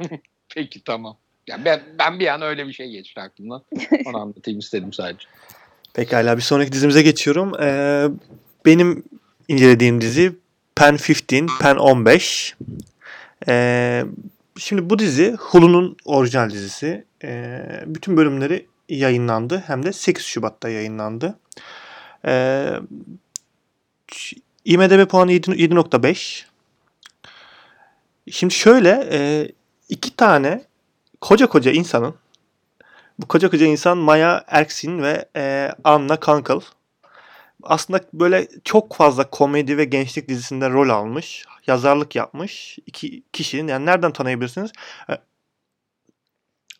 [0.54, 1.16] Peki tamam.
[1.46, 3.62] Ya ben, ben bir an öyle bir şey geçti aklımdan.
[4.06, 5.26] Onu anlatayım istedim sadece.
[5.94, 7.62] Pekala bir sonraki dizimize geçiyorum.
[7.62, 8.04] Ee,
[8.66, 9.04] benim
[9.48, 10.32] incelediğim dizi
[10.76, 11.22] Pen 15,
[11.60, 12.54] Pen 15.
[13.48, 14.04] Ee,
[14.58, 17.04] şimdi bu dizi Hulu'nun orijinal dizisi.
[17.24, 19.62] Ee, bütün bölümleri yayınlandı.
[19.66, 21.38] Hem de 8 Şubat'ta yayınlandı.
[22.26, 22.72] Ee,
[24.64, 26.44] IMDB puanı 7 7.5.
[28.30, 29.48] Şimdi şöyle e,
[29.88, 30.64] iki tane
[31.20, 32.14] koca koca insanın
[33.18, 36.60] bu koca koca insan Maya Erskine ve e, Anna Kunkel.
[37.62, 41.46] Aslında böyle çok fazla komedi ve gençlik dizisinde rol almış.
[41.66, 42.78] Yazarlık yapmış.
[42.86, 44.72] iki kişinin yani nereden tanıyabilirsiniz?
[45.10, 45.18] E,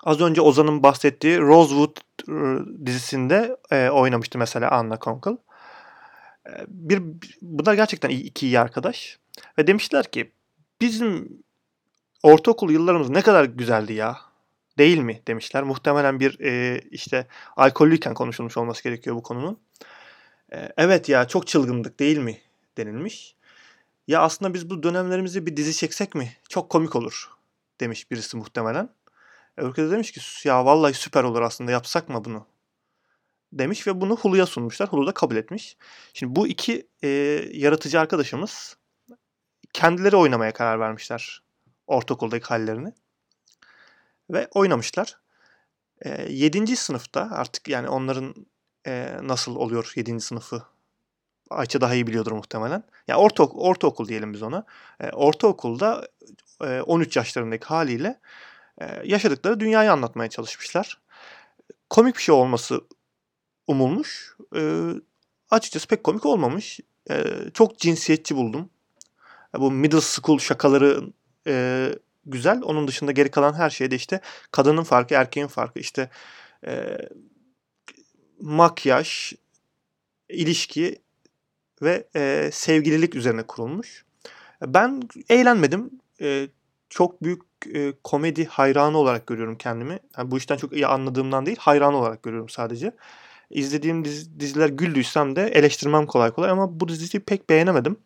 [0.04, 1.96] az önce Ozan'ın bahsettiği Rosewood
[2.28, 2.32] e,
[2.86, 5.36] dizisinde e, oynamıştı mesela Anna Kunkel.
[6.46, 7.02] E, bir,
[7.42, 9.18] bu da gerçekten iyi, iki iyi arkadaş.
[9.58, 10.32] Ve demişler ki
[10.80, 11.28] bizim
[12.22, 14.18] ortaokul yıllarımız ne kadar güzeldi ya
[14.78, 15.62] değil mi demişler.
[15.62, 17.26] Muhtemelen bir e, işte
[17.56, 19.58] alkollüyken konuşulmuş olması gerekiyor bu konunun.
[20.52, 22.38] E, evet ya çok çılgındık değil mi
[22.76, 23.36] denilmiş.
[24.06, 26.36] Ya aslında biz bu dönemlerimizi bir dizi çeksek mi?
[26.48, 27.30] Çok komik olur
[27.80, 28.88] demiş birisi muhtemelen.
[29.58, 32.46] E, Öbürkü de demiş ki ya vallahi süper olur aslında yapsak mı bunu?
[33.52, 34.88] Demiş ve bunu Hulu'ya sunmuşlar.
[34.88, 35.76] Hulu da kabul etmiş.
[36.14, 37.08] Şimdi bu iki e,
[37.52, 38.76] yaratıcı arkadaşımız
[39.72, 41.42] kendileri oynamaya karar vermişler
[41.86, 42.92] ortaokuldaki hallerini
[44.30, 45.18] ve oynamışlar.
[46.00, 46.76] E, 7.
[46.76, 48.46] sınıfta artık yani onların
[48.86, 50.20] e, nasıl oluyor 7.
[50.20, 50.62] sınıfı
[51.52, 52.76] Ayça daha iyi biliyordur muhtemelen.
[52.76, 54.64] Ya yani orta ortaokul diyelim biz ona.
[55.00, 56.08] E, ortaokulda
[56.64, 58.20] e, 13 yaşlarındaki haliyle
[58.80, 60.98] e, yaşadıkları dünyayı anlatmaya çalışmışlar.
[61.90, 62.80] Komik bir şey olması
[63.66, 64.36] umulmuş.
[64.56, 64.90] E,
[65.50, 66.80] açıkçası pek komik olmamış.
[67.10, 67.24] E,
[67.54, 68.70] çok cinsiyetçi buldum.
[69.56, 71.02] E, bu middle school şakaları
[71.46, 71.88] e,
[72.26, 72.62] güzel.
[72.62, 74.20] Onun dışında geri kalan her şeyde işte
[74.50, 76.10] kadının farkı, erkeğin farkı, işte
[76.66, 76.98] e,
[78.42, 79.32] makyaj,
[80.28, 80.98] ilişki
[81.82, 84.04] ve e, sevgililik üzerine kurulmuş.
[84.66, 85.90] Ben eğlenmedim.
[86.20, 86.48] E,
[86.90, 87.42] çok büyük
[87.74, 89.98] e, komedi hayranı olarak görüyorum kendimi.
[90.18, 92.92] Yani bu işten çok iyi anladığımdan değil, hayran olarak görüyorum sadece.
[93.50, 97.96] İzlediğim dizi, diziler güldüysem de eleştirmem kolay kolay ama bu diziyi pek beğenemedim.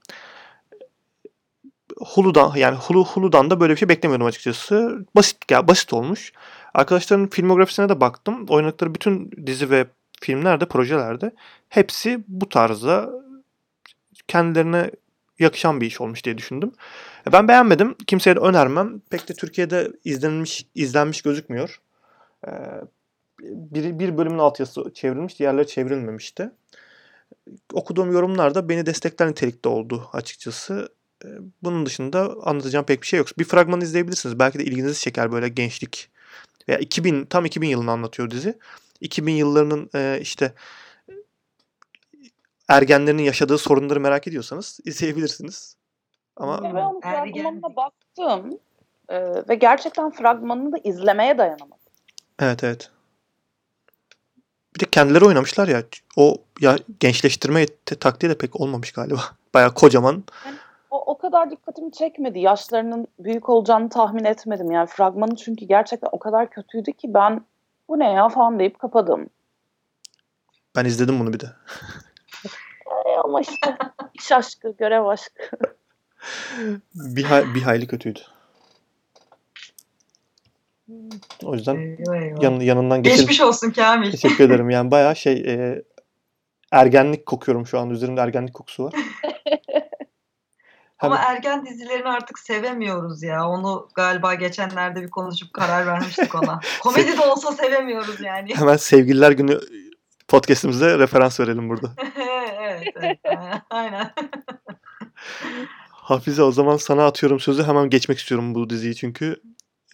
[1.98, 5.06] Hulu'dan yani Hulu Hulu'dan da böyle bir şey beklemiyordum açıkçası.
[5.16, 6.32] Basit ya basit olmuş.
[6.74, 8.46] Arkadaşların filmografisine de baktım.
[8.48, 9.86] Oynadıkları bütün dizi ve
[10.20, 11.32] filmlerde, projelerde
[11.68, 13.10] hepsi bu tarzda
[14.28, 14.90] kendilerine
[15.38, 16.72] yakışan bir iş olmuş diye düşündüm.
[17.32, 17.94] Ben beğenmedim.
[18.06, 19.00] Kimseye de önermem.
[19.10, 21.80] Pek de Türkiye'de izlenmiş izlenmiş gözükmüyor.
[23.40, 26.50] Bir, bir bölümün altyazısı çevrilmiş, diğerleri çevrilmemişti.
[27.72, 30.88] Okuduğum yorumlarda beni destekler nitelikte oldu açıkçası.
[31.62, 33.28] Bunun dışında anlatacağım pek bir şey yok.
[33.38, 34.38] Bir fragman izleyebilirsiniz.
[34.38, 36.10] Belki de ilginizi çeker böyle gençlik.
[36.68, 38.58] Veya 2000 tam 2000 yılını anlatıyor dizi.
[39.00, 40.52] 2000 yıllarının e, işte
[42.68, 45.76] ergenlerin yaşadığı sorunları merak ediyorsanız izleyebilirsiniz.
[46.36, 48.58] Ama ben onun fragmanına baktım
[49.08, 51.78] e, ve gerçekten fragmanını da izlemeye dayanamadım.
[52.40, 52.90] Evet evet.
[54.74, 55.82] Bir de kendileri oynamışlar ya.
[56.16, 57.66] O ya gençleştirme
[58.00, 59.20] taktiği de pek olmamış galiba.
[59.54, 60.24] Baya kocaman.
[60.46, 60.56] Yani
[60.90, 62.38] o, o kadar dikkatimi çekmedi.
[62.38, 64.70] Yaşlarının büyük olacağını tahmin etmedim.
[64.70, 67.40] Yani fragmanı çünkü gerçekten o kadar kötüydü ki ben
[67.88, 69.30] bu ne ya falan deyip kapadım.
[70.76, 71.46] Ben izledim bunu bir de.
[72.86, 73.76] Ay ama işte
[74.14, 75.56] iş aşkı, görev aşkı.
[76.94, 78.20] bir, hay, bir hayli kötüydü.
[81.44, 82.42] O yüzden eyvah.
[82.42, 83.20] yan, yanından geçelim.
[83.20, 84.10] Geçmiş olsun Kamil.
[84.10, 84.70] Teşekkür ederim.
[84.70, 85.84] Yani bayağı şey e,
[86.72, 87.90] ergenlik kokuyorum şu an.
[87.90, 88.94] Üzerimde ergenlik kokusu var.
[90.98, 93.48] Ama ergen dizilerini artık sevemiyoruz ya.
[93.48, 96.60] Onu galiba geçenlerde bir konuşup karar vermiştik ona.
[96.82, 98.54] Komedi de olsa sevemiyoruz yani.
[98.54, 99.60] Hemen Sevgililer Günü
[100.28, 101.92] podcast'imize referans verelim burada.
[102.60, 103.18] evet, evet.
[103.70, 104.10] Aynen.
[105.90, 107.64] Hafize o zaman sana atıyorum sözü.
[107.64, 109.36] Hemen geçmek istiyorum bu diziyi çünkü.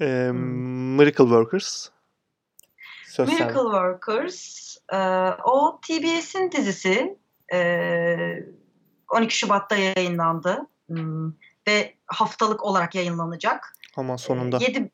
[0.01, 0.97] Ee, hmm.
[0.97, 1.89] Miracle Workers.
[3.07, 3.63] Söz Miracle sen.
[3.63, 4.77] Workers.
[4.93, 4.99] E,
[5.45, 7.19] o TBS'in dizisi.
[7.53, 7.59] E,
[9.09, 10.67] 12 Şubat'ta yayınlandı.
[10.97, 11.33] Hmm,
[11.69, 13.77] ve haftalık olarak yayınlanacak.
[13.97, 14.59] Ama sonunda.
[14.61, 14.91] 7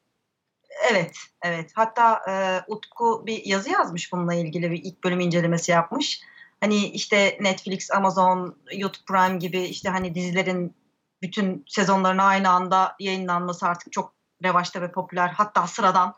[0.90, 1.70] Evet, evet.
[1.74, 6.20] Hatta e, Utku bir yazı yazmış bununla ilgili bir ilk bölüm incelemesi yapmış.
[6.61, 10.74] Hani işte Netflix, Amazon, YouTube Prime gibi işte hani dizilerin
[11.22, 14.12] bütün sezonlarına aynı anda yayınlanması artık çok
[14.44, 15.28] revaçta ve popüler.
[15.28, 16.14] Hatta sıradan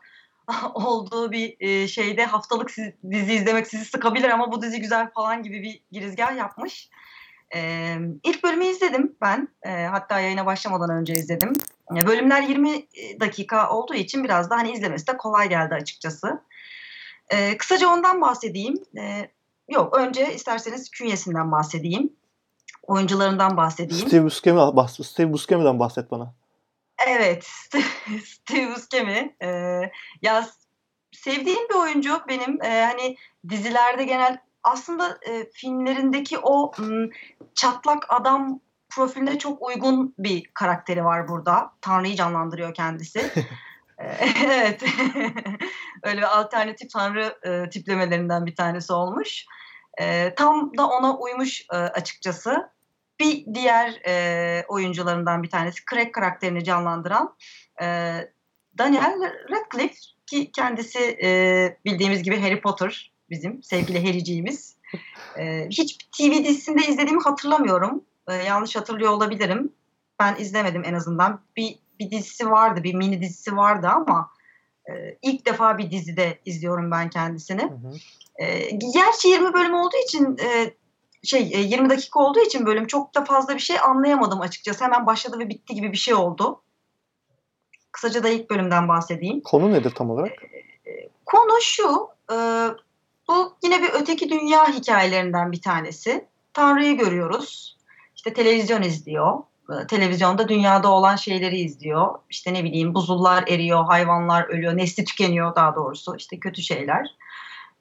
[0.73, 2.71] olduğu bir e, şeyde haftalık
[3.11, 6.89] dizi izlemek sizi sıkabilir ama bu dizi güzel falan gibi bir girizgah yapmış.
[7.55, 9.47] Ee, ilk bölümü izledim ben.
[9.63, 11.53] E, hatta yayına başlamadan önce izledim.
[11.97, 12.87] E, bölümler 20
[13.19, 16.41] dakika olduğu için biraz da hani izlemesi de kolay geldi açıkçası.
[17.29, 18.83] E, kısaca ondan bahsedeyim.
[18.97, 19.31] E,
[19.69, 22.13] yok önce isterseniz künyesinden bahsedeyim.
[22.83, 24.07] Oyuncularından bahsedeyim.
[24.07, 26.33] Steve Buscemi, bahs Steve Buscemi'den bahset bana.
[27.07, 27.47] Evet.
[28.25, 29.35] Steve Buscemi.
[29.41, 29.47] E,
[30.21, 30.47] ya
[31.11, 32.61] sevdiğim bir oyuncu benim.
[32.61, 33.17] E, hani
[33.49, 37.09] dizilerde genel aslında e, filmlerindeki o m,
[37.55, 38.59] çatlak adam
[38.89, 41.73] profiline çok uygun bir karakteri var burada.
[41.81, 43.31] Tanrı'yı canlandırıyor kendisi.
[44.45, 44.83] evet.
[46.03, 49.45] Öyle bir alternatif tanrı e, tiplemelerinden bir tanesi olmuş.
[50.01, 52.69] E, tam da ona uymuş e, açıkçası.
[53.19, 57.35] Bir diğer e, oyuncularından bir tanesi Craig karakterini canlandıran
[57.81, 57.85] e,
[58.77, 61.29] Daniel Radcliffe ki kendisi e,
[61.85, 64.75] bildiğimiz gibi Harry Potter bizim sevgili Harry'ciğimiz.
[65.39, 68.03] E, hiç TV dizisinde izlediğimi hatırlamıyorum.
[68.27, 69.73] E, yanlış hatırlıyor olabilirim.
[70.19, 71.41] Ben izlemedim en azından.
[71.57, 74.29] Bir, bir dizisi vardı, bir mini dizisi vardı ama
[74.89, 77.61] e, ilk defa bir dizide izliyorum ben kendisini.
[77.61, 77.93] Hı hı.
[78.35, 80.73] E, gerçi 20 bölüm olduğu için e,
[81.23, 84.83] şey 20 dakika olduğu için bölüm çok da fazla bir şey anlayamadım açıkçası.
[84.85, 86.61] Hemen başladı ve bitti gibi bir şey oldu.
[87.91, 89.41] Kısaca da ilk bölümden bahsedeyim.
[89.41, 90.31] Konu nedir tam olarak?
[91.25, 92.35] Konu şu, e,
[93.31, 96.27] bu yine bir öteki dünya hikayelerinden bir tanesi.
[96.53, 97.77] Tanrı'yı görüyoruz.
[98.15, 99.39] İşte televizyon izliyor.
[99.87, 102.19] Televizyonda dünyada olan şeyleri izliyor.
[102.29, 106.15] İşte ne bileyim buzullar eriyor, hayvanlar ölüyor, nesli tükeniyor daha doğrusu.
[106.15, 107.07] İşte kötü şeyler.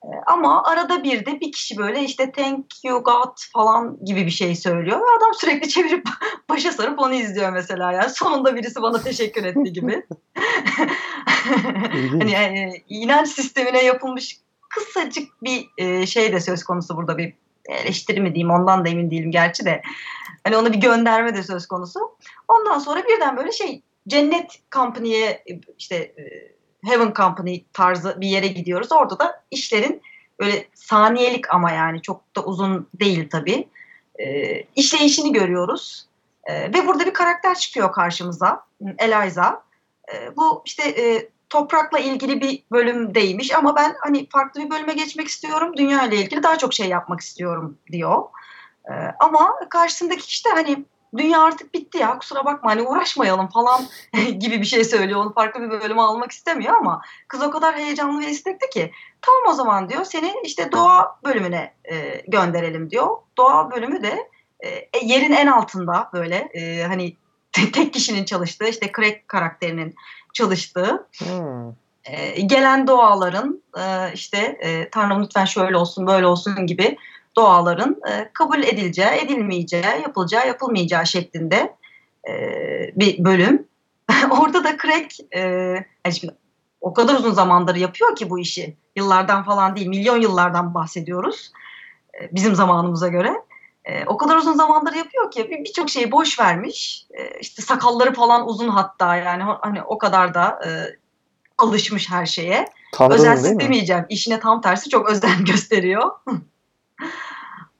[0.04, 4.30] E, ama arada bir de bir kişi böyle işte thank you God falan gibi bir
[4.30, 5.00] şey söylüyor.
[5.00, 6.08] Ve adam sürekli çevirip
[6.48, 7.92] başa sarıp onu izliyor mesela.
[7.92, 10.06] Yani sonunda birisi bana teşekkür etti gibi.
[12.18, 14.40] hani e, inanç sistemine yapılmış
[14.70, 17.34] kısacık bir e, şey de söz konusu burada bir
[17.68, 19.82] eleştiri mi diyeyim ondan da emin değilim gerçi de.
[20.44, 22.00] Hani ona bir gönderme de söz konusu.
[22.48, 25.44] Ondan sonra birden böyle şey cennet company'ye
[25.78, 26.22] işte e,
[26.84, 28.92] Heaven Company tarzı bir yere gidiyoruz.
[28.92, 30.02] Orada da işlerin
[30.40, 33.68] böyle saniyelik ama yani çok da uzun değil tabii.
[34.18, 36.06] E, işleyişini görüyoruz.
[36.44, 38.64] E, ve burada bir karakter çıkıyor karşımıza.
[38.98, 39.62] Eliza.
[40.14, 45.28] E, bu işte e, toprakla ilgili bir bölümdeymiş ama ben hani farklı bir bölüme geçmek
[45.28, 45.72] istiyorum.
[45.76, 48.22] Dünya ile ilgili daha çok şey yapmak istiyorum diyor.
[48.84, 50.84] E, ama karşısındaki kişi de hani
[51.16, 53.82] dünya artık bitti ya kusura bakma hani uğraşmayalım falan
[54.38, 55.20] gibi bir şey söylüyor.
[55.20, 58.92] Onu farklı bir bölüme almak istemiyor ama kız o kadar heyecanlı ve istekli ki
[59.22, 63.16] tamam o zaman diyor seni işte doğa bölümüne e, gönderelim diyor.
[63.38, 64.28] Doğa bölümü de
[64.60, 67.16] e, yerin en altında böyle e, hani
[67.72, 69.94] tek kişinin çalıştığı işte Craig karakterinin
[70.34, 71.68] çalıştığı hmm.
[72.04, 76.96] e, gelen doğaların e, işte e, Tanrım lütfen şöyle olsun böyle olsun gibi
[77.36, 81.74] doğaların e, kabul edileceği, edilmeyeceği, yapılacağı, yapılmayacağı şeklinde
[82.28, 82.32] e,
[82.96, 83.66] bir bölüm.
[84.30, 85.40] Orada da Craig e,
[86.04, 86.34] yani şimdi
[86.80, 88.76] o kadar uzun zamandır yapıyor ki bu işi.
[88.96, 91.52] Yıllardan falan değil, milyon yıllardan bahsediyoruz.
[92.20, 93.32] E, bizim zamanımıza göre.
[93.90, 97.06] E, o kadar uzun zamandır yapıyor ki birçok bir şeyi boş vermiş.
[97.10, 100.70] E, işte sakalları falan uzun hatta yani hani o kadar da e,
[101.58, 102.64] alışmış her şeye.
[102.92, 104.06] Tanrı'nın Özensiz demeyeceğim.
[104.08, 106.10] İşine tam tersi çok özen gösteriyor.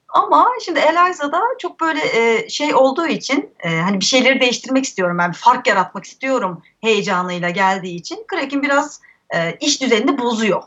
[0.09, 5.17] Ama şimdi Eliza'da çok böyle e, şey olduğu için e, hani bir şeyleri değiştirmek istiyorum
[5.17, 9.01] ben bir fark yaratmak istiyorum heyecanıyla geldiği için Craig'in biraz
[9.35, 10.63] e, iş düzenini bozuyor.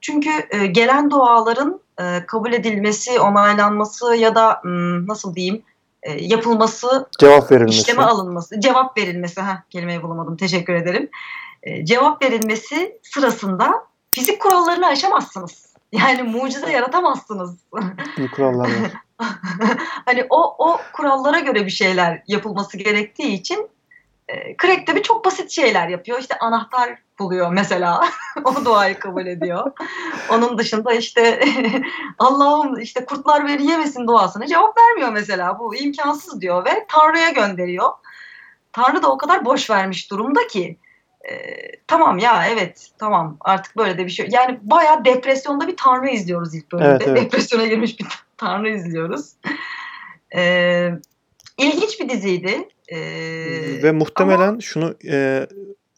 [0.00, 4.60] Çünkü e, gelen duaların e, kabul edilmesi, onaylanması ya da
[5.06, 5.62] nasıl diyeyim
[6.02, 11.10] e, yapılması, cevap verilmesi, işleme alınması, cevap verilmesi, ha kelimeyi bulamadım teşekkür ederim.
[11.62, 13.72] E, cevap verilmesi sırasında
[14.10, 15.64] fizik kurallarını aşamazsınız.
[15.92, 17.58] Yani mucize yaratamazsınız.
[18.18, 18.92] Bu kurallar var.
[20.06, 23.68] hani o, o kurallara göre bir şeyler yapılması gerektiği için
[24.28, 26.18] e, Craig bir çok basit şeyler yapıyor.
[26.18, 28.00] İşte anahtar buluyor mesela.
[28.44, 29.72] o duayı kabul ediyor.
[30.30, 31.44] Onun dışında işte
[32.18, 35.58] Allah'ım işte kurtlar beni yemesin duasına cevap vermiyor mesela.
[35.58, 37.90] Bu imkansız diyor ve Tanrı'ya gönderiyor.
[38.72, 40.78] Tanrı da o kadar boş vermiş durumda ki
[41.30, 41.56] e,
[41.86, 44.28] tamam ya evet tamam artık böyle de bir şey.
[44.30, 46.88] Yani bayağı depresyonda bir tanrı izliyoruz ilk bölümde.
[46.88, 47.22] Evet, evet.
[47.22, 48.06] Depresyona girmiş bir
[48.36, 49.32] tanrı izliyoruz.
[50.36, 50.90] E,
[51.58, 52.68] ilginç bir diziydi.
[52.88, 52.98] E,
[53.82, 54.60] Ve muhtemelen ama...
[54.60, 55.46] şunu e,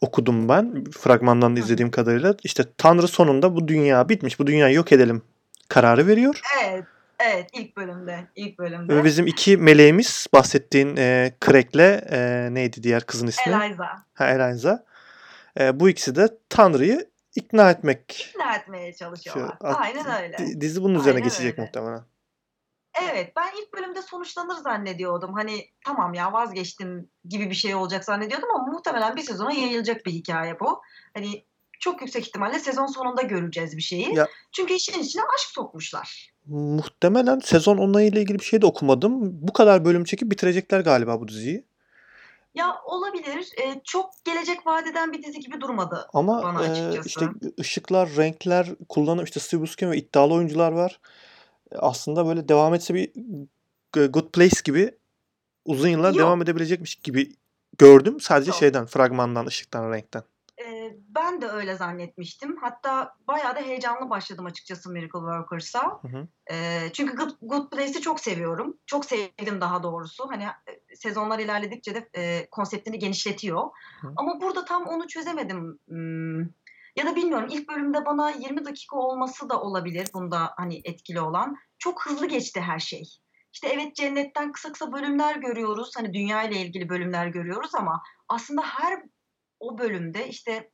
[0.01, 2.35] okudum ben fragmandan da izlediğim kadarıyla.
[2.43, 4.39] işte Tanrı sonunda bu dünya bitmiş.
[4.39, 5.21] Bu dünyayı yok edelim
[5.69, 6.41] kararı veriyor.
[6.63, 6.83] Evet.
[7.19, 8.27] Evet ilk bölümde.
[8.35, 8.95] ilk bölümde.
[8.95, 13.53] Ve bizim iki meleğimiz bahsettiğin e, Craig'le e, neydi diğer kızın ismi?
[13.65, 14.03] Eliza.
[14.13, 14.85] Ha Eliza.
[15.59, 18.29] E, bu ikisi de Tanrı'yı ikna etmek.
[18.33, 19.57] İkna etmeye çalışıyorlar.
[19.61, 20.61] Şu, Aynen öyle.
[20.61, 21.61] Dizi bunun üzerine Aynen geçecek öyle.
[21.61, 22.01] muhtemelen.
[23.01, 25.33] Evet ben ilk bölümde sonuçlanır zannediyordum.
[25.33, 30.11] Hani tamam ya vazgeçtim gibi bir şey olacak zannediyordum ama muhtemelen bir sezona yayılacak bir
[30.11, 30.81] hikaye bu.
[31.13, 31.43] Hani
[31.79, 34.15] çok yüksek ihtimalle sezon sonunda göreceğiz bir şeyi.
[34.15, 36.33] Ya, Çünkü işin içine aşk sokmuşlar.
[36.45, 39.13] Muhtemelen sezon onayıyla ilgili bir şey de okumadım.
[39.47, 41.63] Bu kadar bölüm çekip bitirecekler galiba bu diziyi.
[42.55, 43.49] Ya olabilir.
[43.63, 46.97] E, çok gelecek vadeden bir dizi gibi durmadı Ama bana açıkçası.
[46.97, 47.25] E, işte
[47.59, 50.99] ışıklar, renkler, kullanım işte Steve Buscemi ve iddialı oyuncular var.
[51.75, 53.11] Aslında böyle devam etse bir
[53.93, 54.97] Good Place gibi
[55.65, 56.19] uzun yıllar Yok.
[56.19, 57.33] devam edebilecekmiş gibi
[57.77, 58.19] gördüm.
[58.19, 58.59] Sadece Yok.
[58.59, 60.23] şeyden, fragmandan, ışıktan, renkten
[61.17, 62.57] ben de öyle zannetmiştim.
[62.61, 66.01] Hatta bayağı da heyecanlı başladım açıkçası Miracle Workers'a.
[66.51, 68.77] E, çünkü Good, Good Place'i çok seviyorum.
[68.85, 70.29] Çok sevdim daha doğrusu.
[70.29, 73.61] Hani e, sezonlar ilerledikçe de e, konseptini genişletiyor.
[74.01, 74.07] Hı.
[74.15, 75.79] Ama burada tam onu çözemedim.
[75.87, 76.41] Hmm.
[76.97, 81.55] Ya da bilmiyorum ilk bölümde bana 20 dakika olması da olabilir bunda hani etkili olan.
[81.79, 83.03] Çok hızlı geçti her şey.
[83.53, 85.91] İşte evet cennetten kısa kısa bölümler görüyoruz.
[85.97, 89.03] Hani dünya ile ilgili bölümler görüyoruz ama aslında her
[89.59, 90.71] o bölümde işte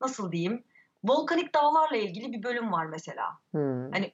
[0.00, 0.64] nasıl diyeyim
[1.04, 3.38] volkanik dağlarla ilgili bir bölüm var mesela.
[3.50, 3.92] Hmm.
[3.92, 4.12] Hani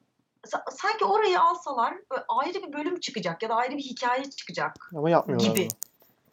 [0.70, 1.94] sanki orayı alsalar
[2.28, 5.60] ayrı bir bölüm çıkacak ya da ayrı bir hikaye çıkacak Ama yapmıyorlar gibi.
[5.60, 5.78] Bunu.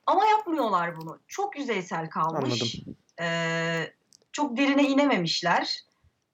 [0.06, 1.20] Ama yapmıyorlar bunu.
[1.28, 2.44] Çok yüzeysel kalmış.
[2.44, 2.96] Anladım.
[3.22, 3.94] Ee,
[4.32, 5.84] çok derine inememişler.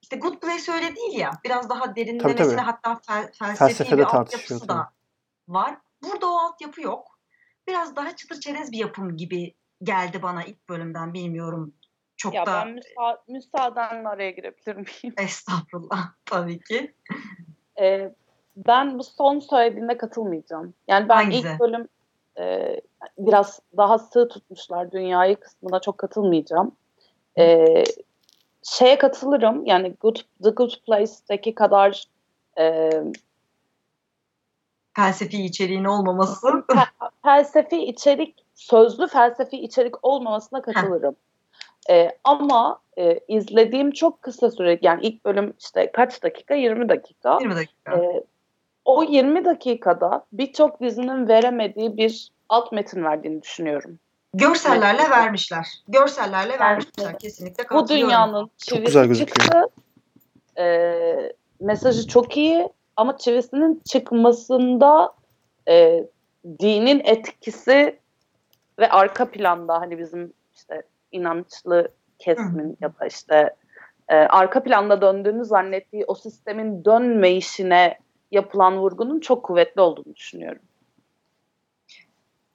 [0.02, 1.30] İşte Good Place öyle değil ya.
[1.44, 2.60] Biraz daha derinlemesine tabii, tabii.
[2.60, 4.90] hatta fel, felsefi Felsefede bir altyapısı da
[5.48, 5.76] var.
[6.02, 7.18] Burada o altyapı yok.
[7.68, 11.74] Biraz daha çıtır çerez bir yapım gibi geldi bana ilk bölümden bilmiyorum
[12.16, 15.14] çok Ya da ben müsa müsaadenle araya girebilir miyim?
[15.18, 16.94] estağfurullah tabii ki.
[17.80, 18.14] Ee,
[18.56, 20.74] ben bu son söylediğine katılmayacağım.
[20.88, 21.48] Yani ben Hangisi?
[21.48, 21.88] ilk bölüm
[22.38, 22.76] e,
[23.18, 26.76] biraz daha sığ tutmuşlar dünyayı kısmına çok katılmayacağım.
[27.38, 27.84] Ee,
[28.62, 32.04] şeye katılırım yani Good, The Good Place'deki kadar
[32.58, 32.90] e,
[34.96, 36.46] Felsefi içeriğin olmaması.
[36.68, 41.16] fe- felsefi içerik, sözlü felsefi içerik olmamasına katılırım.
[41.90, 46.54] Ee, ama e, izlediğim çok kısa süre yani ilk bölüm işte kaç dakika?
[46.54, 47.38] 20 dakika.
[47.40, 47.96] 20 dakika.
[47.96, 48.24] Ee,
[48.84, 53.98] o 20 dakikada birçok dizinin veremediği bir alt metin verdiğini düşünüyorum.
[54.38, 55.10] Görsellerle Evet.
[55.10, 55.66] vermişler.
[55.88, 57.18] Görsellerle vermişler.
[57.18, 59.38] Kesinlikle Bu dünyanın Çok güzel gözüküyor.
[59.38, 59.62] çıktı.
[60.58, 65.14] Ee, mesajı çok iyi ama çivisinin çıkmasında
[65.68, 66.04] e,
[66.60, 67.98] dinin etkisi
[68.78, 70.82] ve arka planda hani bizim işte
[71.12, 73.54] inançlı kesimin ya da işte
[74.08, 77.98] e, arka planda döndüğünü zannettiği o sistemin dönmeyişine
[78.30, 80.62] yapılan vurgunun çok kuvvetli olduğunu düşünüyorum.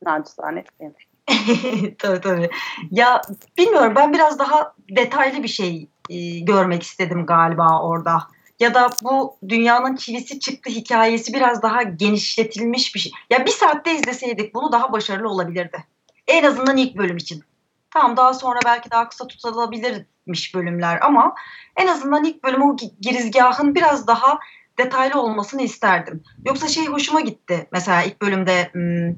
[0.06, 1.11] Nacizane benim fikrim.
[1.98, 2.50] tabii tabii.
[2.92, 3.22] Ya
[3.58, 8.28] bilmiyorum ben biraz daha detaylı bir şey e, görmek istedim galiba orada.
[8.60, 13.12] Ya da bu dünyanın çivisi çıktı hikayesi biraz daha genişletilmiş bir şey.
[13.30, 15.84] Ya bir saatte izleseydik bunu daha başarılı olabilirdi.
[16.28, 17.44] En azından ilk bölüm için.
[17.92, 21.36] Tamam daha sonra belki daha kısa tutulabilirmiş bölümler ama
[21.76, 24.40] en azından ilk bölüm o gi- girizgahın biraz daha
[24.78, 26.24] detaylı olmasını isterdim.
[26.46, 27.68] Yoksa şey hoşuma gitti.
[27.72, 29.10] Mesela ilk bölümde hmm,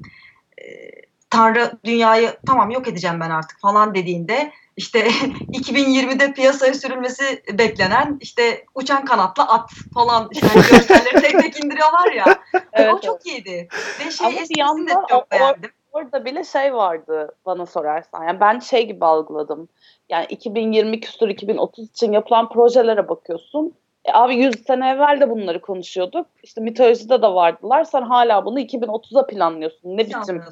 [0.58, 1.03] e,
[1.34, 5.00] Tanrı dünyayı tamam yok edeceğim ben artık falan dediğinde işte
[5.52, 12.24] 2020'de piyasaya sürülmesi beklenen işte uçan kanatlı at falan işte görselleri tek tek indiriyorlar ya.
[12.72, 13.68] Evet, o çok iyiydi.
[14.00, 15.70] Ve şey Ama bir esprisini de yandan çok beğendim.
[15.92, 18.24] Orada bile şey vardı bana sorarsan.
[18.24, 19.68] Yani ben şey gibi algıladım.
[20.08, 23.74] Yani 2020 küsur 2030 için yapılan projelere bakıyorsun.
[24.04, 26.26] E abi 100 sene evvel de bunları konuşuyorduk.
[26.42, 27.84] İşte mitolojide de vardılar.
[27.84, 29.96] Sen hala bunu 2030'a planlıyorsun.
[29.96, 30.42] Ne biçim.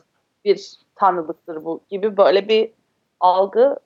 [0.44, 2.70] Bir tanrılıktır bu gibi böyle bir
[3.20, 3.76] algı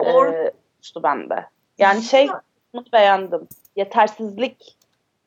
[0.00, 1.46] Or- e, oluştu bende.
[1.78, 2.28] Yani şey
[2.74, 3.48] bunu beğendim.
[3.76, 4.76] Yetersizlik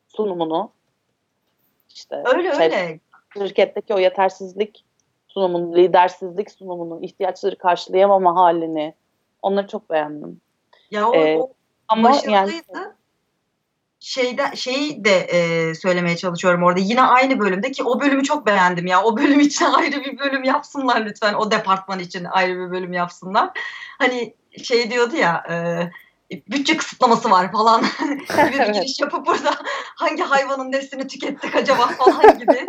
[0.08, 0.70] sunumunu
[1.88, 3.00] işte öyle şey- öyle.
[3.34, 4.84] şirketteki o yetersizlik
[5.28, 8.94] sunumunu, lidersizlik sunumunu, ihtiyaçları karşılayamama halini
[9.42, 10.40] onları çok beğendim.
[10.90, 11.52] Ya o, Ee, o
[11.88, 12.32] Ama başarılıydı.
[12.32, 12.92] yani
[14.02, 16.80] Şeyde şeyi de e, söylemeye çalışıyorum orada.
[16.80, 19.02] Yine aynı bölümde ki o bölümü çok beğendim ya.
[19.02, 21.34] O bölüm için ayrı bir bölüm yapsınlar lütfen.
[21.34, 23.50] O departman için ayrı bir bölüm yapsınlar.
[23.98, 25.56] Hani şey diyordu ya e,
[26.50, 28.18] bütçe kısıtlaması var falan gibi
[28.52, 28.74] bir Evet.
[28.74, 29.50] giriş yapıp burada
[29.96, 32.66] hangi hayvanın neslini tükettik acaba falan gibi.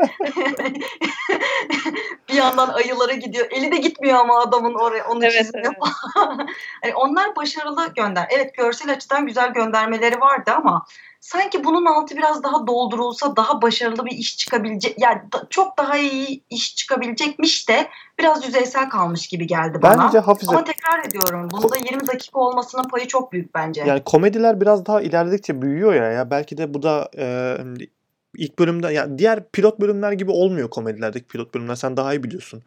[2.29, 3.47] bir yandan ayılara gidiyor.
[3.51, 5.93] Eli de gitmiyor ama adamın oraya onu Evet, çizmiyor evet.
[6.83, 8.27] hani onlar başarılı gönder.
[8.29, 10.85] Evet görsel açıdan güzel göndermeleri vardı ama
[11.19, 15.97] sanki bunun altı biraz daha doldurulsa daha başarılı bir iş çıkabilecek yani da- çok daha
[15.97, 17.87] iyi iş çıkabilecekmiş de
[18.19, 20.03] biraz yüzeysel kalmış gibi geldi bana.
[20.03, 23.81] Bence Hafize Ama tekrar ediyorum bunda 20 dakika olmasının payı çok büyük bence.
[23.85, 26.11] yani komediler biraz daha ilerledikçe büyüyor ya.
[26.11, 27.55] Ya belki de bu da e,
[28.37, 31.75] ilk bölümde yani diğer pilot bölümler gibi olmuyor komedilerdeki pilot bölümler.
[31.75, 32.63] Sen daha iyi biliyorsun.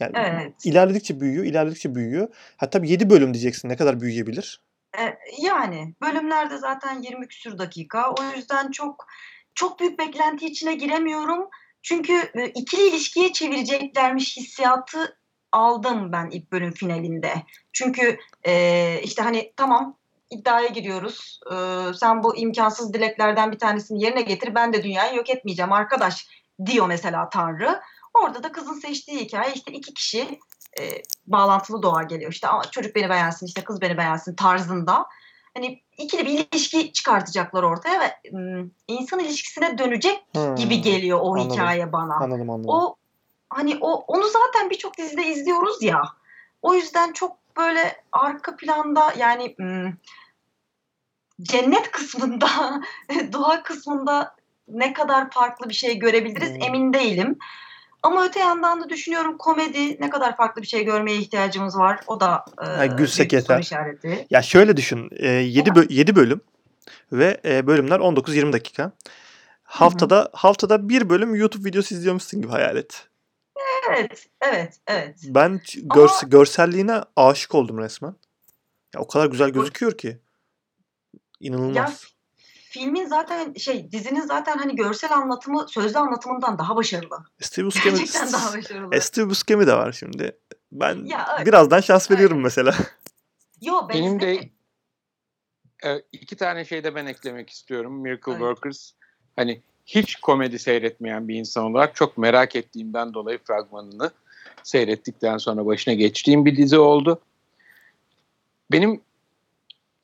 [0.00, 0.52] Yani Evet.
[0.64, 2.28] ilerledikçe büyüyor, ilerledikçe büyüyor.
[2.56, 3.68] Ha tabii 7 bölüm diyeceksin.
[3.68, 4.60] Ne kadar büyüyebilir?
[4.98, 5.02] E,
[5.42, 8.10] yani bölümlerde zaten 20 küsür dakika.
[8.10, 9.06] O yüzden çok
[9.54, 11.48] çok büyük beklenti içine giremiyorum.
[11.82, 15.18] Çünkü e, ikili ilişkiye çevireceklermiş hissiyatı
[15.52, 17.32] aldım ben ilk bölüm finalinde.
[17.72, 19.99] Çünkü e, işte hani tamam
[20.30, 21.40] iddiaya giriyoruz.
[21.52, 21.54] E,
[21.94, 24.54] sen bu imkansız dileklerden bir tanesini yerine getir.
[24.54, 26.26] Ben de dünyayı yok etmeyeceğim arkadaş
[26.66, 27.80] diyor mesela Tanrı.
[28.22, 30.38] Orada da kızın seçtiği hikaye işte iki kişi
[30.80, 30.82] e,
[31.26, 32.32] bağlantılı doğa geliyor.
[32.32, 35.06] İşte "Aa, çocuk beni beğensin, işte kız beni beğensin tarzında.
[35.54, 38.16] Hani ikili bir ilişki çıkartacaklar ortaya ve
[38.88, 41.50] insan ilişkisine dönecek Hmm, gibi geliyor o anladım.
[41.50, 42.14] hikaye bana.
[42.14, 42.70] Anladım anladım.
[42.70, 42.96] O
[43.50, 46.02] hani o onu zaten birçok dizide izliyoruz ya.
[46.62, 49.56] O yüzden çok böyle arka planda yani
[51.42, 52.48] cennet kısmında,
[53.32, 54.34] doğa kısmında
[54.68, 56.62] ne kadar farklı bir şey görebiliriz Hmm.
[56.62, 57.38] emin değilim.
[58.02, 62.00] Ama öte yandan da düşünüyorum komedi ne kadar farklı bir şey görmeye ihtiyacımız var.
[62.06, 62.44] O da
[62.82, 63.58] e, gülsek yeter.
[63.60, 64.26] işareti.
[64.30, 65.10] Ya şöyle düşün.
[65.22, 66.40] 7 Ama- 7 bölüm
[67.12, 68.92] ve e, bölümler 19-20 dakika.
[69.62, 73.08] Haftada haftada bir bölüm YouTube videosu izliyormuşsun gibi hayal et.
[73.90, 75.18] Evet, evet, evet.
[75.24, 78.14] Ben ç- Ama- görse- görselliğine aşık oldum resmen.
[78.94, 80.18] Ya o kadar güzel gözüküyor ki.
[81.40, 82.04] İnanılmaz.
[82.70, 87.24] Filmin zaten şey dizinin zaten hani görsel anlatımı sözlü anlatımından daha başarılı.
[87.40, 88.94] Steve Buscemi, Gerçekten daha başarılı.
[88.94, 90.38] E, Steve Buscemi de var şimdi.
[90.72, 91.46] Ben Ya, evet.
[91.46, 92.42] birazdan şans veriyorum Aynen.
[92.44, 92.74] mesela.
[93.62, 94.50] Yo Benim de
[95.84, 98.00] e, iki tane şey de ben eklemek istiyorum.
[98.00, 98.38] Miracle Evet.
[98.40, 98.92] Workers
[99.36, 104.10] hani hiç komedi seyretmeyen bir insan olarak çok merak ettiğimden dolayı fragmanını
[104.62, 107.20] seyrettikten sonra başına geçtiğim bir dizi oldu.
[108.72, 109.00] Benim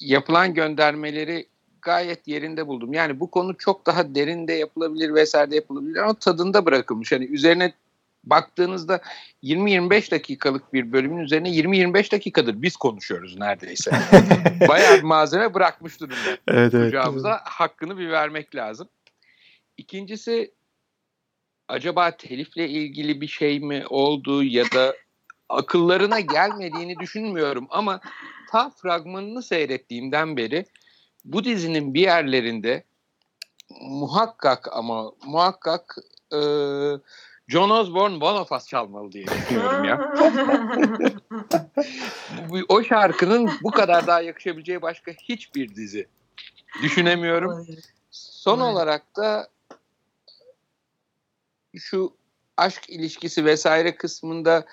[0.00, 1.48] yapılan göndermeleri
[1.82, 2.92] gayet yerinde buldum.
[2.92, 7.12] Yani bu konu çok daha derinde yapılabilir vesaire de yapılabilir ama tadında bırakılmış.
[7.12, 7.72] Hani üzerine
[8.24, 9.00] baktığınızda
[9.42, 13.90] 20-25 dakikalık bir bölümün üzerine 20-25 dakikadır biz konuşuyoruz neredeyse.
[14.68, 16.38] Bayağı bir malzeme bırakmış durumda.
[16.48, 16.84] Evet evet.
[16.84, 18.88] Kucağımıza hakkını bir vermek lazım.
[19.76, 20.54] İkincisi
[21.68, 24.96] acaba telifle ilgili bir şey mi oldu ya da
[25.48, 28.00] akıllarına gelmediğini düşünmüyorum ama
[28.56, 30.66] ta fragmanını seyrettiğimden beri
[31.24, 32.84] bu dizinin bir yerlerinde
[33.80, 35.96] muhakkak ama muhakkak
[36.32, 36.40] e,
[37.48, 40.14] John Osborne One of Us çalmalı diye düşünüyorum ya.
[42.68, 46.06] O şarkının bu kadar daha yakışabileceği başka hiçbir dizi
[46.82, 47.66] düşünemiyorum.
[48.10, 49.48] Son olarak da
[51.78, 52.12] şu
[52.56, 54.66] aşk ilişkisi vesaire kısmında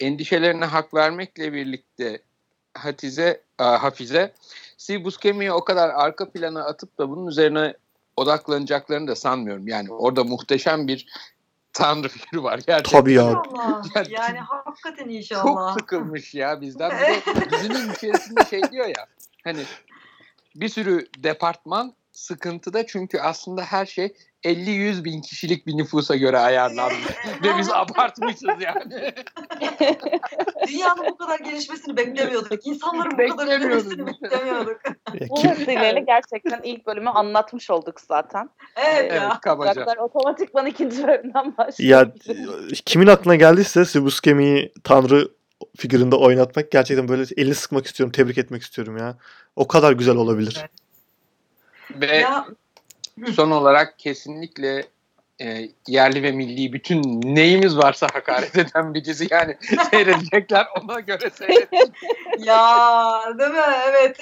[0.00, 2.22] endişelerine hak vermekle birlikte
[2.78, 4.32] Hatice, a, Hafize
[4.76, 7.74] Steve Buscemi'yi o kadar arka plana atıp da bunun üzerine
[8.16, 9.68] odaklanacaklarını da sanmıyorum.
[9.68, 11.06] Yani orada muhteşem bir
[11.72, 13.00] tanrı figürü var gerçekten.
[13.00, 13.42] Tabii ya.
[13.94, 15.74] Yani- Yani hakikaten Çok inşallah.
[15.78, 16.90] sıkılmış ya bizden.
[16.90, 19.06] Bir de dizinin içerisinde şey diyor ya
[19.44, 19.62] hani
[20.56, 24.14] bir sürü departman sıkıntıda çünkü aslında her şey
[24.44, 27.06] 50-100 bin kişilik bir nüfusa göre ayarlanmış.
[27.42, 29.14] Ve biz abartmışız yani.
[30.68, 32.66] Dünyanın bu kadar gelişmesini beklemiyorduk.
[32.66, 34.80] İnsanların bu kadar üzülmesini beklemiyorduk.
[35.20, 38.50] Ya Bu vesileyle gerçekten ilk bölümü anlatmış olduk zaten.
[38.76, 39.40] Evet, Evet ya.
[39.42, 39.70] kabaca.
[39.70, 42.12] Uzaklar otomatikman ikinci bölümden ya başlıyor.
[42.84, 45.28] kimin aklına geldiyse Sibuskemi'yi Tanrı
[45.76, 49.18] figüründe oynatmak gerçekten böyle elini sıkmak istiyorum, tebrik etmek istiyorum ya.
[49.56, 50.56] O kadar güzel olabilir.
[50.60, 50.83] Evet.
[51.90, 52.46] Ve Ya
[53.34, 54.84] son olarak kesinlikle
[55.40, 57.02] e, yerli ve milli bütün
[57.34, 59.56] neyimiz varsa hakaret eden bir dizi yani
[59.90, 61.92] seyredecekler ona göre seyredin.
[62.38, 63.60] ya değil mi?
[63.90, 64.20] Evet.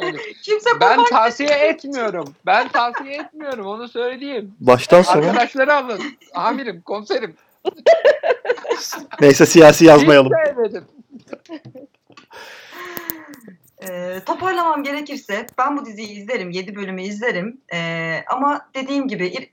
[0.00, 2.34] Yani Kimse ben tavsiye etmiyorum.
[2.46, 4.54] Ben tavsiye etmiyorum onu söyleyeyim.
[4.60, 6.00] Baştan sona Arkadaşları alın.
[6.34, 7.36] Amirim, komiserim.
[9.20, 10.32] neyse siyasi yazmayalım.
[10.32, 10.84] Hiç sevmedim.
[13.88, 17.60] Ee, toparlamam gerekirse ben bu diziyi izlerim, 7 bölümü izlerim.
[17.74, 19.50] Ee, ama dediğim gibi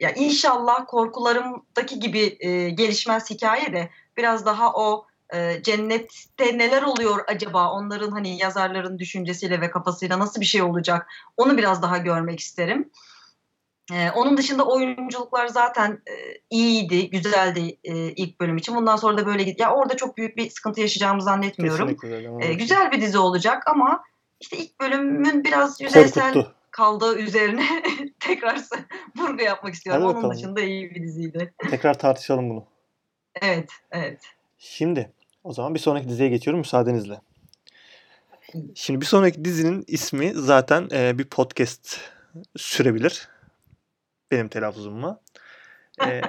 [0.00, 7.24] ya inşallah korkularımdaki gibi e, gelişmez hikaye de biraz daha o e, cennette neler oluyor
[7.26, 12.40] acaba onların hani yazarların düşüncesiyle ve kafasıyla nasıl bir şey olacak onu biraz daha görmek
[12.40, 12.90] isterim.
[13.92, 16.12] Ee, onun dışında oyunculuklar zaten e,
[16.50, 18.76] iyiydi, güzeldi e, ilk bölüm için.
[18.76, 19.60] Bundan sonra da böyle git.
[19.60, 21.96] Ya orada çok büyük bir sıkıntı yaşayacağımı zannetmiyorum.
[22.40, 24.04] Ee, güzel bir dizi olacak ama
[24.40, 26.54] işte ilk bölümün biraz yüzeysel Korkuttu.
[26.70, 27.66] kaldığı üzerine
[28.20, 28.60] tekrar
[29.16, 30.02] vurgu yapmak istiyorum.
[30.02, 30.36] Hadi Onun bakalım.
[30.36, 31.54] dışında iyi bir diziydi.
[31.70, 32.64] Tekrar tartışalım bunu.
[33.42, 34.20] Evet, evet.
[34.58, 35.12] Şimdi
[35.44, 37.20] o zaman bir sonraki diziye geçiyorum müsaadenizle.
[38.74, 42.00] Şimdi bir sonraki dizinin ismi zaten e, bir podcast
[42.56, 43.28] sürebilir.
[44.34, 45.20] Benim telaffuzumla.
[46.06, 46.20] E,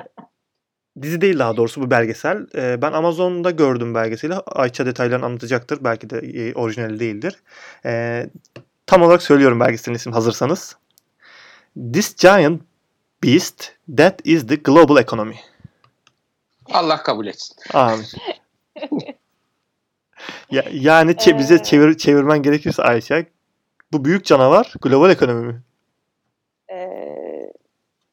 [1.02, 2.48] dizi değil daha doğrusu bu belgesel.
[2.56, 4.34] E, ben Amazon'da gördüm belgeseli.
[4.34, 5.84] Ayça detaylarını anlatacaktır.
[5.84, 7.36] Belki de e, orijinali değildir.
[7.86, 8.26] E,
[8.86, 10.78] tam olarak söylüyorum belgeselin ismi hazırsanız.
[11.94, 12.62] This giant
[13.24, 15.36] beast that is the global economy.
[16.66, 17.56] Allah kabul etsin.
[17.74, 18.06] Amin.
[20.52, 23.26] ya, yani çe- bize çevir, çevirmen gerekirse Ayşe
[23.92, 25.62] bu büyük canavar global ekonomi mi?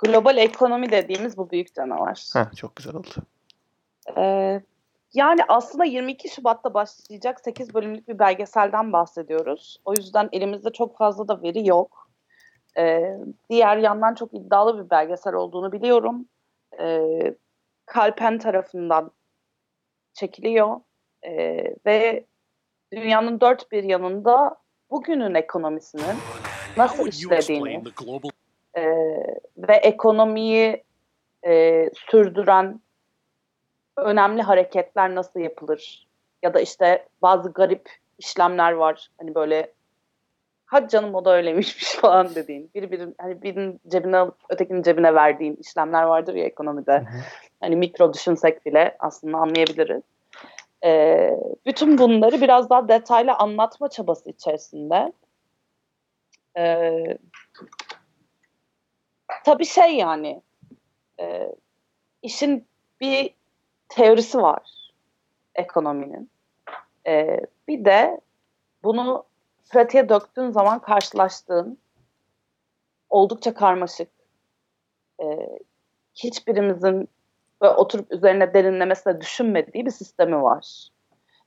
[0.03, 2.25] Global ekonomi dediğimiz bu büyük canavar.
[2.35, 3.09] Heh, çok güzel oldu.
[4.17, 4.61] Ee,
[5.15, 9.81] yani aslında 22 Şubat'ta başlayacak 8 bölümlük bir belgeselden bahsediyoruz.
[9.85, 12.11] O yüzden elimizde çok fazla da veri yok.
[12.79, 13.17] Ee,
[13.51, 16.27] diğer yandan çok iddialı bir belgesel olduğunu biliyorum.
[16.81, 17.35] Ee,
[17.87, 19.11] Kalpen tarafından
[20.15, 20.81] çekiliyor.
[21.27, 22.25] Ee, ve
[22.93, 24.57] dünyanın dört bir yanında
[24.91, 26.17] bugünün ekonomisinin
[26.77, 27.83] nasıl işlediğini
[29.69, 30.85] ve ekonomiyi
[31.47, 32.81] e, sürdüren
[33.97, 36.09] önemli hareketler nasıl yapılır?
[36.43, 39.09] Ya da işte bazı garip işlemler var.
[39.19, 39.73] Hani böyle
[40.67, 42.71] hadi canım o da öyleymişmiş falan dediğin.
[42.75, 46.93] Biri birinin, hani birinin cebine alıp ötekinin cebine verdiğin işlemler vardır ya ekonomide.
[46.93, 47.21] Hı hı.
[47.61, 50.03] Hani mikro düşünsek bile aslında anlayabiliriz.
[50.85, 55.13] Ee, bütün bunları biraz daha detaylı anlatma çabası içerisinde.
[56.57, 57.19] Ee,
[59.45, 60.43] tabii şey yani
[61.21, 61.55] e,
[62.23, 62.67] işin
[63.01, 63.35] bir
[63.89, 64.93] teorisi var
[65.55, 66.31] ekonominin.
[67.07, 68.21] E, bir de
[68.85, 69.25] bunu
[69.71, 71.79] pratiğe döktüğün zaman karşılaştığın
[73.11, 74.09] oldukça karmaşık,
[75.23, 75.49] e,
[76.15, 77.09] hiçbirimizin
[77.61, 80.89] böyle oturup üzerine derinlemesine düşünmediği bir sistemi var.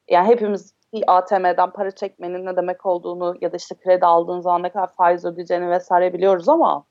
[0.07, 4.63] Yani hepimiz bir ATM'den para çekmenin ne demek olduğunu ya da işte kredi aldığın zaman
[4.63, 6.85] ne kadar faiz ödeyeceğini vesaire biliyoruz ama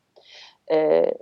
[0.73, 1.13] e,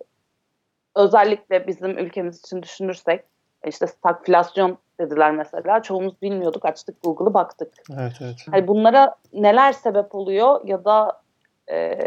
[0.97, 3.24] özellikle bizim ülkemiz için düşünürsek
[3.66, 5.82] işte stagflasyon dediler mesela.
[5.82, 6.64] Çoğumuz bilmiyorduk.
[6.64, 7.74] Açtık Google'ı baktık.
[7.93, 8.36] Evet evet.
[8.51, 11.23] Hani bunlara neler sebep oluyor ya da
[11.70, 11.98] e,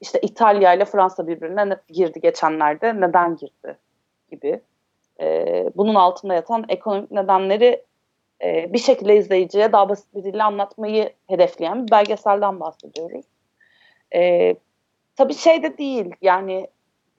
[0.00, 3.00] işte İtalya ile Fransa birbirine ne- girdi geçenlerde.
[3.00, 3.78] Neden girdi
[4.30, 4.60] gibi.
[5.20, 7.84] E, bunun altında yatan ekonomik nedenleri
[8.44, 13.24] e, bir şekilde izleyiciye daha basit bir dille anlatmayı hedefleyen bir belgeselden bahsediyoruz.
[14.14, 14.54] E,
[15.16, 16.68] tabii şey de değil yani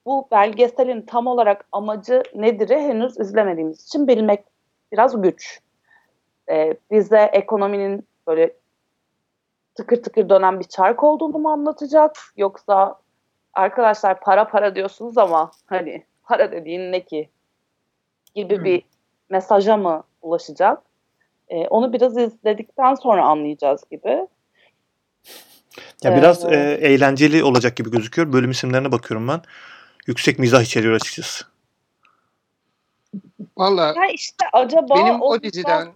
[0.06, 4.44] bu belgeselin tam olarak amacı nedir'i henüz izlemediğimiz için bilmek
[4.92, 5.60] biraz güç.
[6.50, 8.54] E, bize ekonominin böyle
[9.76, 13.00] tıkır tıkır dönen bir çark olduğunu mu anlatacak yoksa
[13.54, 17.30] arkadaşlar para para diyorsunuz ama hani para dediğin ne ki
[18.36, 18.84] gibi bir
[19.30, 20.82] mesaja mı ulaşacak?
[21.50, 24.28] E, onu biraz izledikten sonra anlayacağız gibi.
[26.04, 28.34] Ya biraz Ee, e, eğlenceli olacak gibi gözüküyor.
[28.34, 29.42] Bölüm isimlerine bakıyorum ben.
[30.08, 31.46] Yüksek mizah içeriyor açıkçası.
[33.58, 35.88] Valla işte acaba benim o o diziden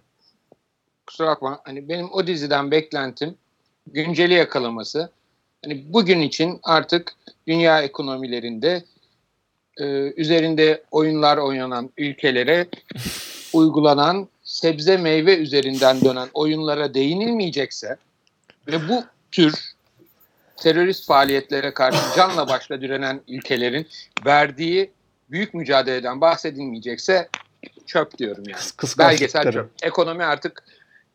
[1.06, 3.36] kusura bakma hani benim o diziden beklentim
[3.86, 5.10] günceli yakalaması.
[5.64, 7.12] Hani bugün için artık
[7.46, 8.84] dünya ekonomilerinde
[9.76, 9.84] e,
[10.16, 12.66] üzerinde oyunlar oynanan ülkelere
[13.52, 17.96] uygulanan sebze meyve üzerinden dönen oyunlara değinilmeyecekse
[18.66, 19.69] ve bu tür
[20.60, 23.86] terörist faaliyetlere karşı canla başla direnen ülkelerin
[24.26, 24.90] verdiği
[25.30, 27.28] büyük mücadeleden bahsedilmeyecekse
[27.86, 28.60] çöp diyorum yani.
[28.60, 29.70] Kıs- Belgesel çöp.
[29.82, 30.64] Ekonomi artık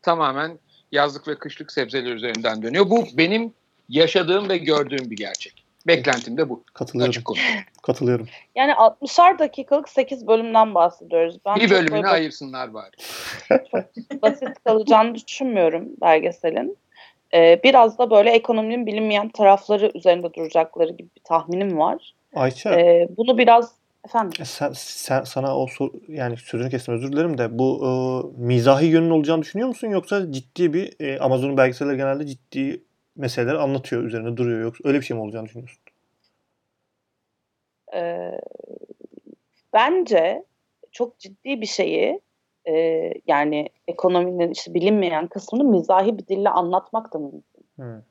[0.02, 0.58] tamamen
[0.92, 2.90] yazlık ve kışlık sebzeler üzerinden dönüyor.
[2.90, 3.52] Bu benim
[3.88, 5.66] yaşadığım ve gördüğüm bir gerçek.
[5.86, 6.64] Beklentim de bu.
[6.74, 7.10] Katılıyorum.
[7.10, 7.38] Açık konu.
[7.82, 8.28] Katılıyorum.
[8.54, 11.36] yani 60'ar dakikalık 8 bölümden bahsediyoruz.
[11.46, 12.90] Ben Bir çok bölümünü böyle ayırsınlar bari.
[14.22, 16.76] basit kalacağını düşünmüyorum belgeselin.
[17.36, 22.14] Ee, biraz da böyle ekonominin bilinmeyen tarafları üzerinde duracakları gibi bir tahminim var.
[22.34, 23.72] Ayça Ee, bunu biraz
[24.06, 27.90] efendim e, sen, sen- sana o sor, yani sözünü kestim özür dilerim de bu e,
[28.42, 32.82] mizahi yönün olacağını düşünüyor musun yoksa ciddi bir e, Amazon'un belgeselleri genelde ciddi
[33.16, 35.82] meseleleri anlatıyor üzerine duruyor yoksa öyle bir şey mi olacağını düşünüyorsun?
[37.94, 38.30] e,
[39.72, 40.44] bence
[40.92, 42.20] çok ciddi bir şeyi
[42.68, 47.66] e, yani ekonominin işte bilinmeyen kısmını mizahi bir dille anlatmak da mümkün.
[47.78, 48.02] Hı.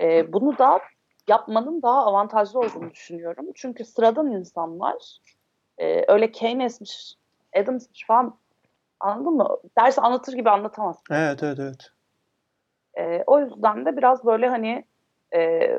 [0.00, 0.80] E, bunu da
[1.28, 3.46] yapmanın daha avantajlı olduğunu düşünüyorum.
[3.54, 5.18] Çünkü sıradan insanlar
[5.78, 7.14] e, öyle Keynes'miş,
[7.56, 8.36] Adams'mış falan
[9.00, 9.56] anladın mı?
[9.78, 11.02] Dersi anlatır gibi anlatamaz.
[11.10, 11.90] Evet evet evet.
[12.98, 14.84] E, o yüzden de biraz böyle hani
[15.34, 15.70] e,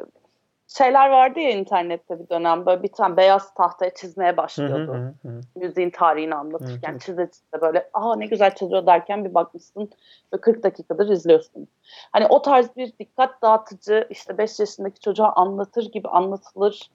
[0.77, 4.93] şeyler vardı ya internette bir dönem böyle bir tane beyaz tahtaya çizmeye Hı hı başlıyordu.
[4.93, 5.41] hı hı.
[5.55, 9.89] Müziğin tarihini anlatırken Evet, çize çize böyle aa ne güzel çiziyor derken bir bakmışsın
[10.33, 11.67] ve 40 dakikadır izliyorsun.
[12.11, 16.91] Hani o tarz bir dikkat dağıtıcı işte 5 yaşındaki çocuğa anlatır gibi anlatılır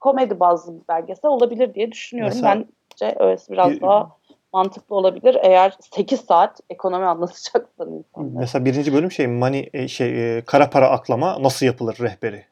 [0.00, 2.32] komedi bazlı bir belgesel olabilir diye düşünüyorum.
[2.36, 2.64] Mesela-
[3.02, 4.10] Bence öylesi biraz Bir- daha
[4.52, 8.40] mantıklı olabilir eğer 8 saat ekonomi anlatacaklar insanlar.
[8.40, 12.44] Mesela birinci bölüm şey money şey e, kara para aklama nasıl yapılır rehberi.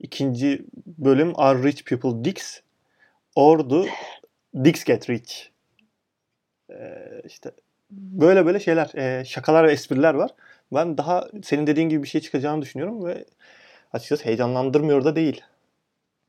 [0.00, 2.60] İkinci bölüm Are Rich People Dicks
[3.34, 3.86] or do
[4.64, 5.48] Dicks Get Rich.
[6.70, 7.50] Ee, işte
[7.90, 10.30] böyle böyle şeyler, e, şakalar ve espriler var.
[10.74, 13.24] Ben daha senin dediğin gibi bir şey çıkacağını düşünüyorum ve
[13.92, 15.42] açıkçası heyecanlandırmıyor da değil.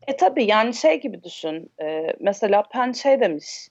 [0.08, 1.72] E tabii yani şey gibi düşün.
[1.82, 3.68] E, mesela Penn şey demiş.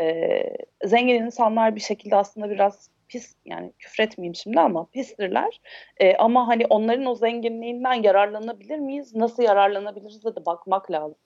[0.00, 0.42] E,
[0.84, 5.60] zengin insanlar bir şekilde aslında biraz pis yani küfretmeyeyim şimdi ama pistirler.
[5.96, 9.14] E, ama hani onların o zenginliğinden yararlanabilir miyiz?
[9.14, 11.18] Nasıl yararlanabiliriz de bakmak lazım.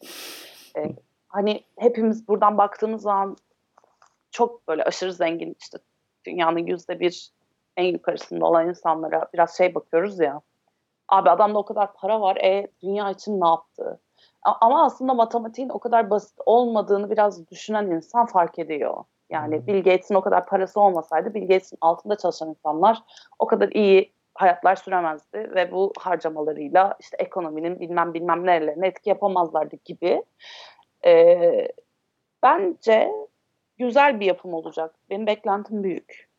[0.77, 0.81] E,
[1.29, 3.37] hani hepimiz buradan baktığımız zaman
[4.31, 5.79] çok böyle aşırı zengin işte
[6.25, 7.31] dünyanın yüzde bir
[7.77, 10.41] en yukarısında olan insanlara biraz şey bakıyoruz ya.
[11.09, 12.37] Abi adamda o kadar para var.
[12.37, 14.01] E dünya için ne yaptı?
[14.43, 19.05] Ama aslında matematiğin o kadar basit olmadığını biraz düşünen insan fark ediyor.
[19.31, 19.67] Yani.
[19.67, 22.99] Bill Gates'in o kadar parası olmasaydı Bill Gates'in altında çalışan insanlar
[23.39, 29.77] o kadar iyi hayatlar süremezdi ve bu harcamalarıyla işte ekonominin bilmem bilmem nerelerine etki yapamazlardı
[29.85, 30.23] gibi.
[31.07, 31.69] Ee,
[32.43, 33.13] bence
[33.79, 34.95] güzel bir yapım olacak.
[35.11, 36.31] Benim beklentim büyük.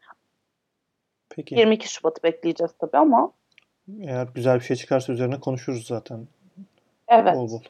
[1.29, 3.31] Peki 22 Şubat'ı bekleyeceğiz tabii ama
[4.01, 6.27] eğer güzel bir şey çıkarsa üzerine konuşuruz zaten
[7.07, 7.35] evet.
[7.35, 7.61] bol bol.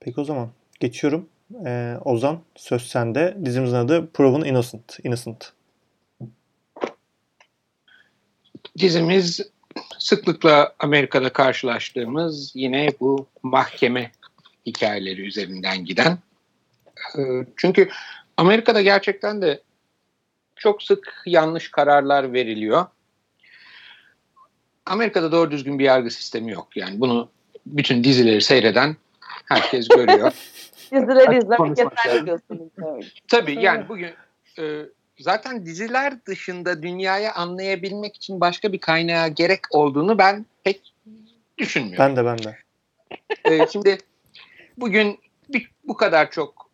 [0.00, 0.48] Peki o zaman
[0.80, 1.28] geçiyorum.
[1.66, 3.36] Ee, Ozan söz sende.
[3.44, 4.98] Dizimizin adı Proven Innocent.
[5.04, 5.52] Innocent.
[8.78, 9.40] dizimiz
[9.98, 14.12] sıklıkla Amerika'da karşılaştığımız yine bu mahkeme
[14.66, 16.18] hikayeleri üzerinden giden.
[17.18, 17.88] Ee, çünkü
[18.36, 19.62] Amerika'da gerçekten de
[20.56, 22.86] çok sık yanlış kararlar veriliyor.
[24.86, 26.68] Amerika'da doğru düzgün bir yargı sistemi yok.
[26.76, 27.28] Yani bunu
[27.66, 28.96] bütün dizileri seyreden
[29.44, 30.32] herkes görüyor.
[30.92, 32.68] Dizileri izlemek yeterli diyorsunuz.
[32.78, 33.04] Evet.
[33.28, 34.14] Tabii yani bugün
[34.58, 34.82] e,
[35.18, 40.94] zaten diziler dışında dünyayı anlayabilmek için başka bir kaynağa gerek olduğunu ben pek
[41.58, 41.98] düşünmüyorum.
[41.98, 42.58] Ben de ben de.
[43.44, 43.98] E, şimdi
[44.78, 45.18] bugün
[45.48, 46.70] bir- bu kadar çok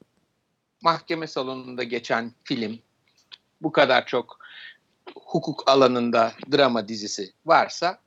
[0.83, 2.79] mahkeme salonunda geçen film,
[3.63, 4.39] bu kadar çok
[5.25, 7.99] hukuk alanında drama dizisi varsa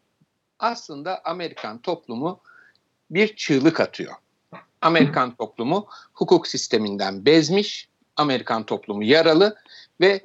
[0.60, 2.40] aslında Amerikan toplumu
[3.12, 4.14] bir çığlık atıyor.
[4.82, 9.56] Amerikan toplumu hukuk sisteminden bezmiş, Amerikan toplumu yaralı
[10.02, 10.22] ve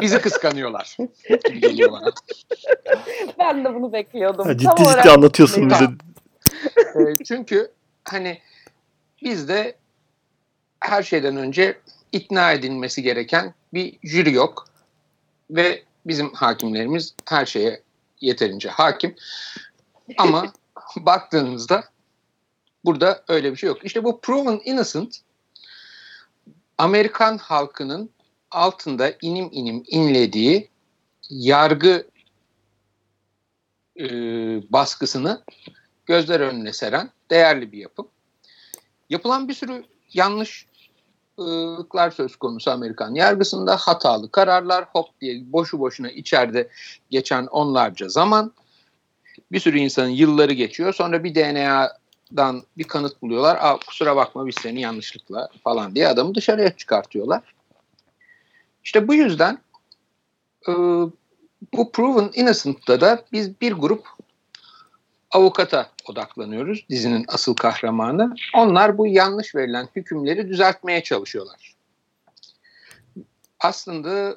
[0.00, 0.96] bizi kıskanıyorlar.
[3.38, 4.46] Ben de bunu bekliyordum.
[4.46, 5.78] Ha, Tam ciddi olarak ciddi anlatıyorsun bize.
[5.78, 7.08] Tamam.
[7.08, 7.70] E, çünkü
[8.04, 8.38] hani
[9.22, 9.76] bizde
[10.80, 11.78] her şeyden önce
[12.12, 14.64] ikna edilmesi gereken bir jüri yok
[15.50, 17.82] ve bizim hakimlerimiz her şeye
[18.20, 19.14] yeterince hakim.
[20.18, 20.52] Ama
[20.96, 21.84] baktığınızda
[22.84, 23.84] burada öyle bir şey yok.
[23.84, 25.20] İşte bu proven innocent
[26.78, 28.10] Amerikan halkının
[28.50, 30.68] altında inim inim inlediği
[31.30, 32.06] yargı
[34.00, 34.06] e,
[34.72, 35.42] baskısını
[36.06, 38.08] gözler önüne seren değerli bir yapım.
[39.10, 43.76] Yapılan bir sürü yanlışlıklar söz konusu Amerikan yargısında.
[43.76, 46.68] Hatalı kararlar, hop diye boşu boşuna içeride
[47.10, 48.52] geçen onlarca zaman.
[49.52, 50.94] Bir sürü insanın yılları geçiyor.
[50.94, 51.34] Sonra bir
[52.30, 53.58] DNA'dan bir kanıt buluyorlar.
[53.60, 57.54] Aa, kusura bakma biz seni yanlışlıkla falan diye adamı dışarıya çıkartıyorlar.
[58.84, 59.58] İşte bu yüzden
[60.68, 60.72] e,
[61.74, 64.08] bu Proven Innocent'ta da biz bir grup
[65.30, 66.86] avukata odaklanıyoruz.
[66.90, 68.34] Dizinin asıl kahramanı.
[68.54, 71.76] Onlar bu yanlış verilen hükümleri düzeltmeye çalışıyorlar.
[73.60, 74.36] Aslında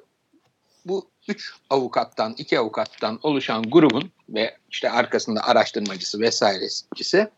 [0.86, 7.30] bu üç avukattan, iki avukattan oluşan grubun ve işte arkasında araştırmacısı vesairecisi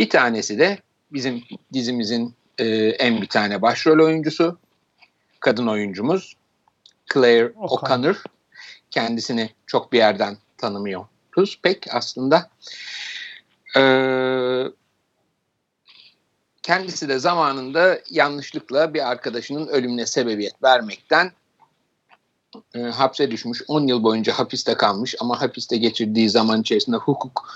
[0.00, 0.78] bir tanesi de
[1.12, 4.58] bizim dizimizin e, en bir tane başrol oyuncusu,
[5.40, 6.36] kadın oyuncumuz
[7.12, 8.22] Claire O'Connor.
[8.90, 12.50] Kendisini çok bir yerden tanımıyoruz pek aslında.
[13.76, 14.64] Ee,
[16.62, 21.32] kendisi de zamanında yanlışlıkla bir arkadaşının ölümüne sebebiyet vermekten
[22.74, 23.62] e, hapse düşmüş.
[23.68, 27.48] 10 yıl boyunca hapiste kalmış ama hapiste geçirdiği zaman içerisinde hukuk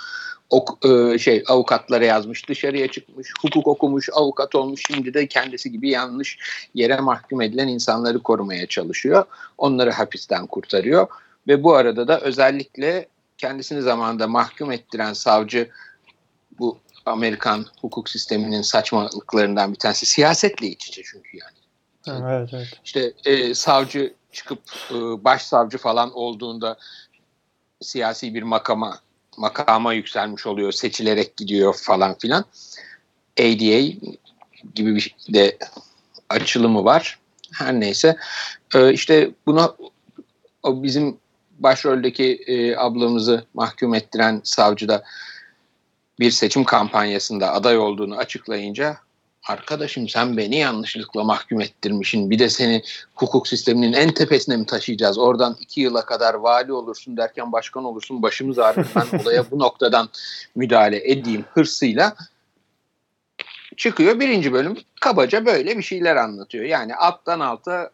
[0.50, 4.82] ok, e, şey avukatlara yazmış, dışarıya çıkmış, hukuk okumuş, avukat olmuş.
[4.86, 6.38] Şimdi de kendisi gibi yanlış
[6.74, 9.24] yere mahkum edilen insanları korumaya çalışıyor.
[9.58, 11.06] Onları hapisten kurtarıyor
[11.48, 13.08] ve bu arada da özellikle
[13.38, 15.70] kendisini zamanında mahkum ettiren savcı
[16.58, 21.64] bu Amerikan hukuk sisteminin saçmalıklarından bir tanesi siyasetle iç içe çünkü yani.
[22.26, 22.80] Evet evet.
[22.84, 24.60] İşte e, savcı çıkıp
[24.90, 24.94] e,
[25.24, 26.76] başsavcı falan olduğunda
[27.80, 28.98] siyasi bir makama
[29.36, 32.44] makama yükselmiş oluyor, seçilerek gidiyor falan filan.
[33.40, 33.80] ADA
[34.74, 35.58] gibi bir de
[36.28, 37.18] açılımı var.
[37.52, 38.16] Her neyse.
[38.74, 39.74] E, işte buna
[40.62, 41.16] o bizim
[41.58, 45.04] başroldeki e, ablamızı mahkum ettiren savcı da
[46.20, 48.96] bir seçim kampanyasında aday olduğunu açıklayınca
[49.46, 52.30] arkadaşım sen beni yanlışlıkla mahkum ettirmişsin.
[52.30, 52.82] Bir de seni
[53.14, 55.18] hukuk sisteminin en tepesine mi taşıyacağız?
[55.18, 58.86] Oradan iki yıla kadar vali olursun derken başkan olursun başımız ağrır.
[58.96, 60.08] Ben olaya bu noktadan
[60.54, 62.16] müdahale edeyim hırsıyla
[63.76, 64.76] çıkıyor birinci bölüm.
[65.00, 66.64] Kabaca böyle bir şeyler anlatıyor.
[66.64, 67.90] Yani alttan alta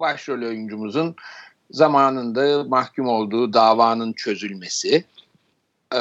[0.00, 1.16] başrol oyuncumuzun
[1.70, 5.04] zamanında mahkum olduğu davanın çözülmesi
[5.94, 6.00] e,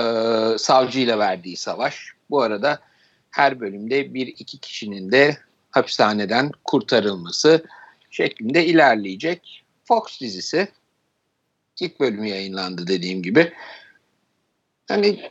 [0.58, 2.14] savcıyla verdiği savaş.
[2.30, 2.80] Bu arada
[3.32, 5.38] her bölümde bir iki kişinin de
[5.72, 7.66] hapishaneden kurtarılması
[8.12, 9.64] şeklinde ilerleyecek.
[9.84, 10.68] Fox dizisi
[11.80, 13.54] ilk bölümü yayınlandı dediğim gibi.
[14.88, 15.30] Hani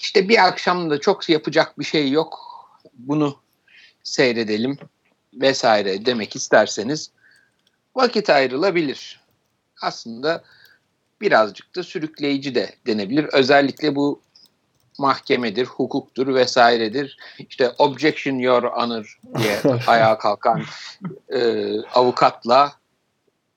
[0.00, 2.38] işte bir akşamda çok yapacak bir şey yok.
[2.94, 3.40] Bunu
[4.02, 4.78] seyredelim
[5.34, 7.10] vesaire demek isterseniz
[7.94, 9.20] vakit ayrılabilir.
[9.82, 10.44] Aslında
[11.20, 13.24] birazcık da sürükleyici de denebilir.
[13.24, 14.22] Özellikle bu
[14.98, 17.18] mahkemedir, hukuktur vesairedir.
[17.38, 20.62] İşte objection your honor diye ayağa kalkan
[21.28, 22.72] e, avukatla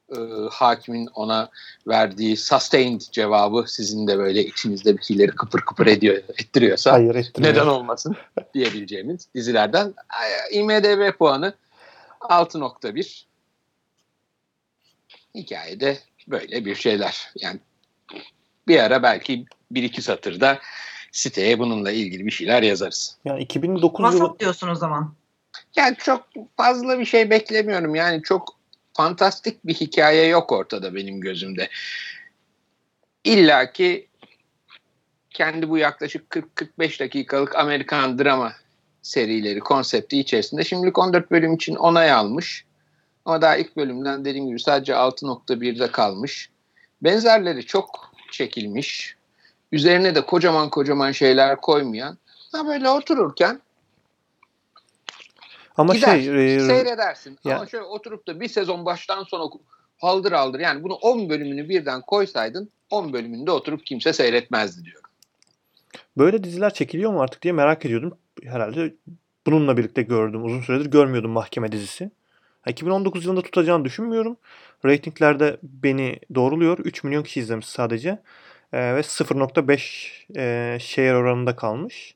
[0.10, 0.18] e,
[0.52, 1.50] hakimin ona
[1.88, 7.68] verdiği sustained cevabı sizin de böyle içinizde bir şeyleri kıpır kıpır ediyor, ettiriyorsa Hayır neden
[7.68, 8.16] olmasın
[8.54, 9.94] diyebileceğimiz dizilerden.
[10.52, 11.54] IMDB puanı
[12.20, 13.24] 6.1.
[15.36, 15.98] Hikayede
[16.30, 17.32] Böyle bir şeyler.
[17.36, 17.60] Yani
[18.68, 20.60] bir ara belki bir iki satırda
[21.12, 23.18] siteye bununla ilgili bir şeyler yazarız.
[23.26, 25.14] Yani 2009 yılı Vasat diyorsun o zaman.
[25.76, 26.28] Yani çok
[26.58, 27.96] fazla bir şey beklemiyorum.
[27.96, 28.60] Yani çok
[28.94, 31.70] fantastik bir hikaye yok ortada benim gözümde.
[33.24, 34.08] İlla ki
[35.30, 38.54] kendi bu yaklaşık 40-45 dakikalık Amerikan drama
[39.02, 42.66] serileri, konsepti içerisinde şimdilik 14 bölüm için onay almış.
[43.26, 46.50] Ama daha ilk bölümden dediğim gibi sadece 6.1'de kalmış.
[47.02, 49.16] Benzerleri çok çekilmiş.
[49.72, 52.18] Üzerine de kocaman kocaman şeyler koymayan.
[52.52, 53.62] Ha böyle otururken
[55.78, 57.38] ama Gider, şey e, seyredersin.
[57.46, 59.50] Ya- Ama şöyle oturup da bir sezon baştan sona
[59.98, 65.10] haldır haldır yani bunu 10 bölümünü birden koysaydın 10 bölümünde oturup kimse seyretmezdi diyorum.
[66.18, 68.18] böyle diziler çekiliyor mu artık diye merak ediyordum.
[68.44, 68.94] Herhalde
[69.48, 70.46] bununla birlikte gördüm.
[70.46, 72.12] Uzun süredir görmüyordum mahkeme dizisi.
[72.62, 74.38] Ha, 2019 yılında tutacağını düşünmüyorum.
[74.86, 76.80] Ratinglerde beni doğruluyor.
[76.80, 78.20] 3 milyon kişi izlemiş sadece.
[78.74, 82.16] Ee, ve 0.5 e, share oranında kalmış.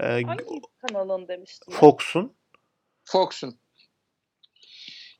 [0.00, 0.44] Ee, Hangi
[0.86, 1.72] kanalın demiştin?
[1.72, 2.32] Fox'un.
[3.04, 3.58] Fox'un.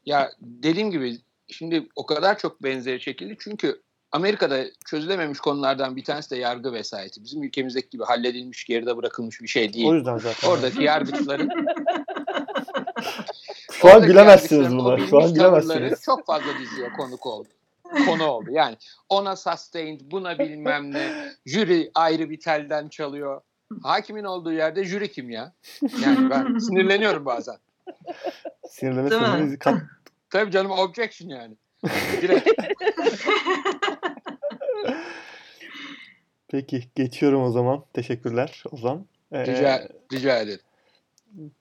[0.07, 1.19] Ya dediğim gibi
[1.49, 3.83] şimdi o kadar çok benzeri çekildi çünkü
[4.13, 7.25] Amerika'da çözülememiş konulardan bir tanesi de yargı vesayeti.
[7.25, 9.89] Bizim ülkemizdeki gibi halledilmiş, geride bırakılmış bir şey değil.
[9.89, 10.49] O yüzden zaten.
[10.49, 11.51] Oradaki yargıçların
[13.71, 14.03] Şu an
[14.79, 14.97] bunu.
[14.97, 16.03] bilmiş Şu an bilemezsiniz.
[16.03, 17.49] Çok fazla diziye konuk oldu.
[18.07, 18.51] Konu oldu.
[18.53, 18.77] Yani
[19.09, 21.09] ona sustained, buna bilmem ne.
[21.47, 23.41] Jüri ayrı bir telden çalıyor.
[23.83, 25.53] Hakimin olduğu yerde jüri kim ya?
[26.03, 27.57] Yani ben sinirleniyorum bazen.
[28.69, 29.83] Sinirlene kat-
[30.31, 31.55] Tabii canım objection yani.
[32.23, 32.49] Direkt.
[36.49, 37.85] Peki geçiyorum o zaman.
[37.95, 39.07] Teşekkürler Ozan.
[39.33, 40.61] Ee, Rica, rica ederim.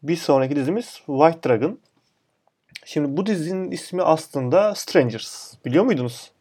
[0.03, 1.79] bir sonraki dizimiz White Dragon.
[2.85, 5.53] Şimdi bu dizinin ismi aslında Strangers.
[5.65, 6.31] Biliyor muydunuz?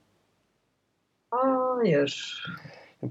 [1.31, 2.45] Hayır.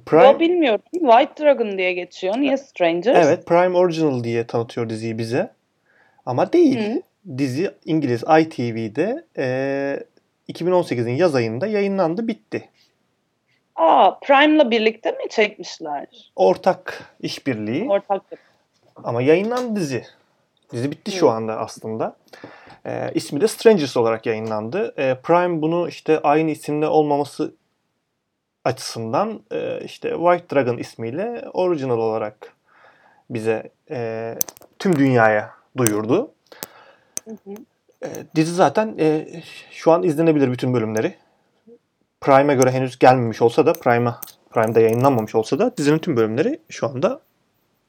[0.05, 0.81] Prime, Yo bilmiyorum.
[0.91, 2.37] White Dragon diye geçiyor.
[2.37, 3.17] Niye Strangers?
[3.27, 5.53] evet Prime Original diye tanıtıyor diziyi bize.
[6.25, 6.95] Ama değil.
[6.95, 7.01] Hı.
[7.37, 9.99] Dizi İngiliz ITV'de e,
[10.53, 12.69] 2018'in yaz ayında yayınlandı bitti.
[13.75, 16.31] Aa, Prime'la birlikte mi çekmişler?
[16.35, 18.21] Ortak işbirliği Ortak.
[19.03, 20.03] ama yayınlandı dizi.
[20.71, 21.31] Dizi bitti şu Hı.
[21.31, 22.15] anda aslında.
[22.85, 24.93] E, ismi de Strangers olarak yayınlandı.
[24.97, 27.55] E, Prime bunu işte aynı isimle olmaması
[28.63, 32.53] açısından e, işte White Dragon ismiyle orijinal olarak
[33.29, 34.35] bize e,
[34.79, 36.31] tüm dünyaya duyurdu.
[37.25, 37.55] Hı hı.
[38.03, 39.27] E, dizi zaten e,
[39.71, 41.15] şu an izlenebilir bütün bölümleri.
[42.21, 46.87] Prime'e göre henüz gelmemiş olsa da Prime'a Prime'da yayınlanmamış olsa da dizinin tüm bölümleri şu
[46.87, 47.21] anda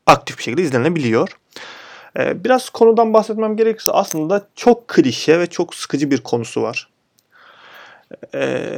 [0.06, 1.38] aktif bir şekilde izlenebiliyor.
[2.18, 6.88] E, biraz konudan bahsetmem gerekirse aslında çok klişe ve çok sıkıcı bir konusu var.
[8.34, 8.72] E,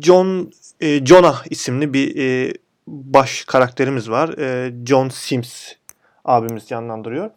[0.00, 2.52] John e, Jonah isimli bir e,
[2.86, 4.38] baş karakterimiz var.
[4.38, 5.72] E, John Sims
[6.24, 7.30] abimiz canlandırıyor.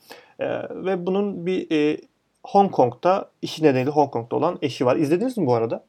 [0.70, 1.98] Ve bunun bir e,
[2.44, 4.96] Hong Kong'da işi nedeniyle Hong Kong'da olan eşi var.
[4.96, 5.86] İzlediniz mi bu arada?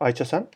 [0.00, 0.46] Ayça sen?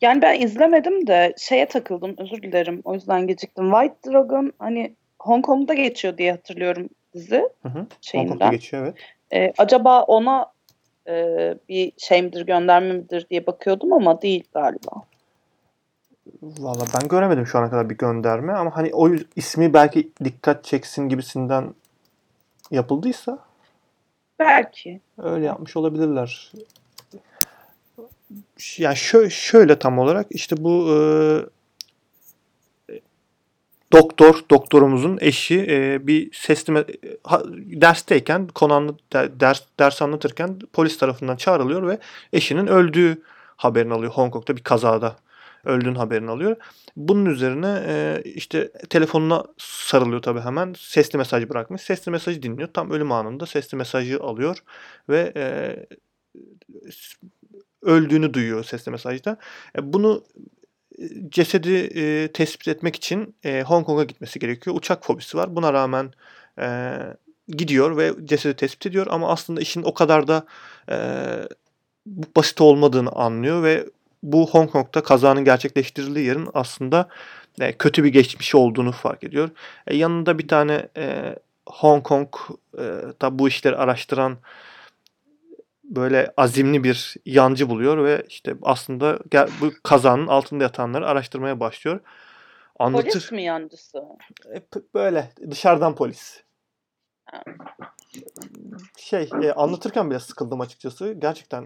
[0.00, 2.14] Yani ben izlemedim de şeye takıldım.
[2.18, 2.80] Özür dilerim.
[2.84, 3.72] O yüzden geciktim.
[3.72, 7.78] White Dragon hani Hong Kong'da geçiyor diye hatırlıyorum dizi Hı hı.
[7.78, 8.50] Hong Kong'da şeyinden.
[8.50, 8.94] geçiyor evet.
[9.32, 10.46] Ee, acaba ona
[11.08, 11.14] e,
[11.68, 15.02] bir şey midir, gönderme midir diye bakıyordum ama değil galiba.
[16.42, 21.08] Valla ben göremedim şu ana kadar bir gönderme ama hani o ismi belki dikkat çeksin
[21.08, 21.74] gibisinden
[22.70, 23.38] yapıldıysa
[24.38, 25.00] Belki.
[25.18, 26.52] öyle yapmış olabilirler.
[28.78, 30.96] Yani şö- şöyle tam olarak işte bu e,
[33.92, 40.58] doktor, doktorumuzun eşi e, bir sesli me- ha- dersteyken, konu anlat- der- ders, ders anlatırken
[40.72, 41.98] polis tarafından çağrılıyor ve
[42.32, 43.22] eşinin öldüğü
[43.56, 44.12] haberini alıyor.
[44.12, 45.16] Hong Kong'da bir kazada
[45.64, 46.56] öldüğün haberini alıyor.
[46.96, 50.74] Bunun üzerine e, işte telefonuna sarılıyor tabii hemen.
[50.78, 51.82] Sesli mesaj bırakmış.
[51.82, 52.68] Sesli mesajı dinliyor.
[52.74, 54.58] Tam ölüm anında sesli mesajı alıyor
[55.08, 55.76] ve e,
[57.86, 59.36] öldüğünü duyuyor sesli mesajda.
[59.78, 60.24] E, bunu
[60.98, 64.76] e, cesedi e, tespit etmek için e, Hong Kong'a gitmesi gerekiyor.
[64.76, 65.56] Uçak fobisi var.
[65.56, 66.12] Buna rağmen
[66.58, 66.96] e,
[67.48, 70.46] gidiyor ve cesedi tespit ediyor ama aslında işin o kadar da
[70.90, 70.96] e,
[72.36, 73.86] basit olmadığını anlıyor ve
[74.22, 77.08] bu Hong Kong'da kazanın gerçekleştirildiği yerin aslında
[77.60, 79.50] e, kötü bir geçmişi olduğunu fark ediyor.
[79.86, 81.36] E, yanında bir tane e,
[81.66, 82.28] Hong Kong
[82.78, 84.38] e, bu işleri araştıran
[85.90, 92.00] böyle azimli bir yancı buluyor ve işte aslında gel- bu kazanın altında yatanları araştırmaya başlıyor.
[92.78, 93.10] Anlatır.
[93.10, 94.02] Polis mi yancısı?
[94.54, 94.62] E,
[94.94, 96.42] böyle dışarıdan polis.
[98.96, 101.12] şey e, anlatırken bile sıkıldım açıkçası.
[101.12, 101.64] Gerçekten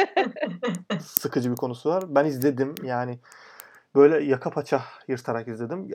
[1.00, 2.04] sıkıcı bir konusu var.
[2.08, 3.18] Ben izledim yani
[3.94, 5.88] böyle yaka paça yırtarak izledim.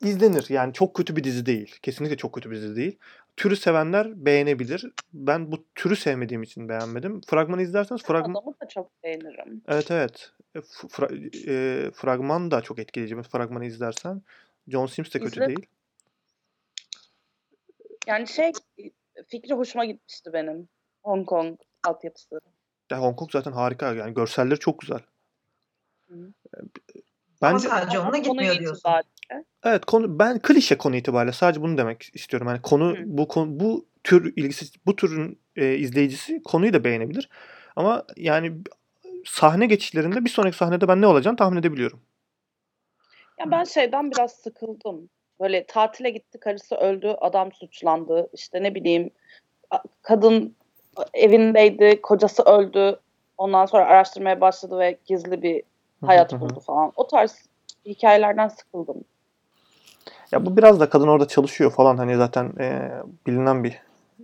[0.00, 1.78] İzlenir yani çok kötü bir dizi değil.
[1.82, 2.98] Kesinlikle çok kötü bir dizi değil.
[3.36, 4.92] Türü sevenler beğenebilir.
[5.12, 7.20] Ben bu türü sevmediğim için beğenmedim.
[7.26, 9.62] Fragmanı izlerseniz fragman Adamı da çok beğenirim.
[9.68, 10.32] Evet evet.
[10.54, 13.22] E, fra- e, fragman da çok etkileyici.
[13.22, 14.22] Fragmanı izlersen.
[14.68, 15.66] John Sims de kötü İzle- değil.
[18.06, 18.52] Yani şey
[19.28, 20.68] fikri hoşuma gitmişti benim.
[21.02, 22.40] Hong Kong altyapısı.
[22.90, 23.94] Ya Hong Kong zaten harika.
[23.94, 25.00] Yani görselleri çok güzel.
[26.08, 26.14] Hı.
[26.56, 26.58] E,
[27.40, 28.82] Ama Bence sadece onunla Konu gitmiyor diyorsun.
[29.30, 29.44] İtibariyle.
[29.64, 32.48] evet konu ben klişe konu itibariyle sadece bunu demek istiyorum.
[32.48, 33.02] Yani konu Hı.
[33.06, 37.28] bu konu bu tür ilgisi bu türün e, izleyicisi konuyu da beğenebilir.
[37.76, 38.52] Ama yani
[39.24, 42.00] sahne geçişlerinde bir sonraki sahnede ben ne olacağını tahmin edebiliyorum.
[43.38, 45.08] Ya ben şeyden biraz sıkıldım.
[45.40, 48.30] Böyle tatile gitti, karısı öldü, adam suçlandı.
[48.32, 49.10] İşte ne bileyim
[50.02, 50.56] kadın
[51.14, 53.00] evindeydi, kocası öldü.
[53.38, 55.62] Ondan sonra araştırmaya başladı ve gizli bir
[56.06, 56.92] hayat buldu falan.
[56.96, 57.48] O tarz
[57.86, 59.04] hikayelerden sıkıldım.
[60.32, 62.90] Ya bu biraz da kadın orada çalışıyor falan hani zaten e,
[63.26, 63.78] bilinen bir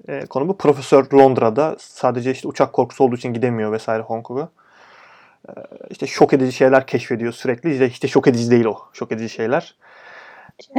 [0.08, 0.56] e, konu bu.
[0.58, 4.48] Profesör Londra'da sadece işte uçak korkusu olduğu için gidemiyor vesaire Hong Kong'a.
[5.48, 5.52] E,
[5.90, 7.72] işte şok edici şeyler keşfediyor sürekli.
[7.72, 8.78] İşte, işte şok edici değil o.
[8.92, 9.74] Şok edici şeyler.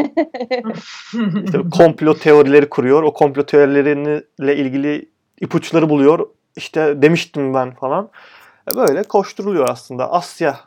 [1.45, 3.03] İşte komplo teorileri kuruyor.
[3.03, 5.09] O komplo teorileriyle ilgili
[5.41, 6.27] ipuçları buluyor.
[6.55, 8.09] İşte demiştim ben falan.
[8.71, 10.11] E, Böyle koşturuluyor aslında.
[10.11, 10.59] Asya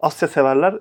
[0.00, 0.74] Asya severler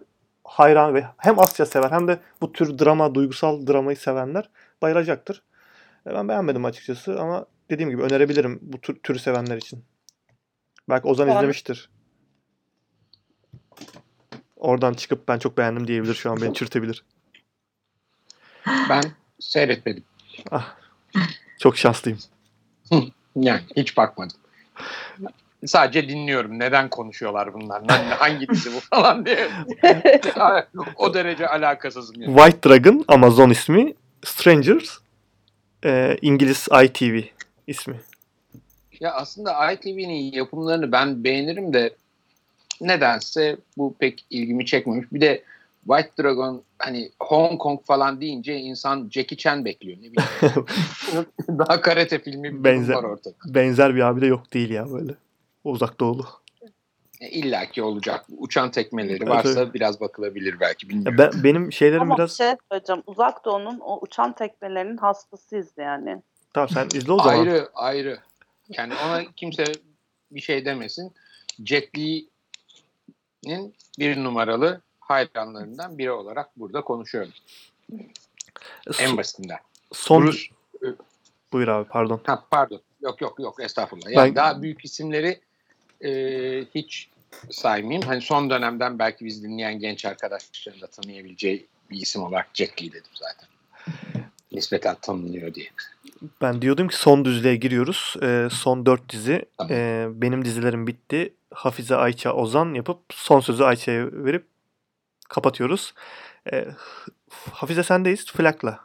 [0.45, 4.49] hayran ve hem Asya sever hem de bu tür drama, duygusal dramayı sevenler
[4.81, 5.41] bayılacaktır.
[6.07, 9.85] E, Ben beğenmedim açıkçası ama dediğim gibi önerebilirim bu tür, türü sevenler için.
[10.89, 11.89] Belki Ozan Ben- izlemiştir.
[14.55, 17.05] Oradan çıkıp ben çok beğendim diyebilir şu an beni çürütebilir.
[18.89, 19.03] Ben
[19.39, 20.03] seyretmedim.
[20.51, 20.75] Ah,
[21.59, 22.19] çok şanslıyım.
[23.35, 24.37] Yani hiç bakmadım.
[25.67, 26.59] Sadece dinliyorum.
[26.59, 27.83] Neden konuşuyorlar bunlar?
[28.09, 29.47] Hangi dizi bu falan diye.
[30.95, 32.35] o derece alakasızım yani.
[32.35, 33.93] White Dragon Amazon ismi.
[34.23, 34.97] Strangers
[35.85, 37.21] e, İngiliz ITV
[37.67, 37.95] ismi.
[38.99, 41.95] Ya aslında ITV'nin yapımlarını ben beğenirim de
[42.81, 45.07] nedense bu pek ilgimi çekmemiş.
[45.11, 45.43] Bir de
[45.87, 49.97] White Dragon hani Hong Kong falan deyince insan Jackie Chan bekliyor.
[49.97, 50.65] Ne bileyim.
[51.59, 52.93] Daha karate filmi bir Benzer.
[52.93, 53.35] var ortada.
[53.45, 55.15] Benzer bir abi de yok değil ya böyle.
[55.65, 56.25] Uzak doğulu.
[57.21, 58.25] E, İlla ki olacak.
[58.37, 59.73] Uçan tekmeleri varsa evet.
[59.73, 61.19] biraz bakılabilir belki bilmiyorum.
[61.19, 63.03] Ya ben benim şeylerim Ama biraz bir şey söyleyeceğim.
[63.07, 66.21] Uzak Doğu'nun o uçan tekmelerinin hastasıyız yani.
[66.53, 67.39] tamam sen izle o zaman.
[67.39, 68.19] Ayrı ayrı.
[68.69, 69.63] Yani ona kimse
[70.31, 71.13] bir şey demesin.
[71.65, 77.31] Jet Li'nin bir numaralı hayranlarından biri olarak burada konuşuyorum.
[78.99, 79.57] En basitinden.
[79.91, 80.39] son Bruce,
[81.53, 82.21] buyur abi pardon.
[82.25, 82.81] ha, pardon.
[83.01, 84.09] Yok yok yok estağfurullah.
[84.09, 85.39] Yani Ben- daha büyük isimleri
[86.01, 86.11] e,
[86.75, 87.09] hiç
[87.51, 88.07] saymayayım.
[88.07, 92.91] Hani son dönemden belki biz dinleyen genç arkadaşların da tanıyabileceği bir isim olarak Jet Li
[92.91, 93.49] dedim zaten.
[94.51, 95.67] Nispeten tanınıyor diye.
[96.41, 98.15] Ben diyordum ki son düzlüğe giriyoruz.
[98.23, 99.45] Ee, son dört dizi.
[99.57, 99.73] Tamam.
[99.73, 101.33] Ee, benim dizilerim bitti.
[101.53, 104.47] Hafize, Ayça, Ozan yapıp son sözü Ayça'ya verip
[105.29, 105.93] kapatıyoruz.
[106.53, 106.67] Ee,
[107.51, 108.25] Hafize sendeyiz.
[108.25, 108.79] Flak'la.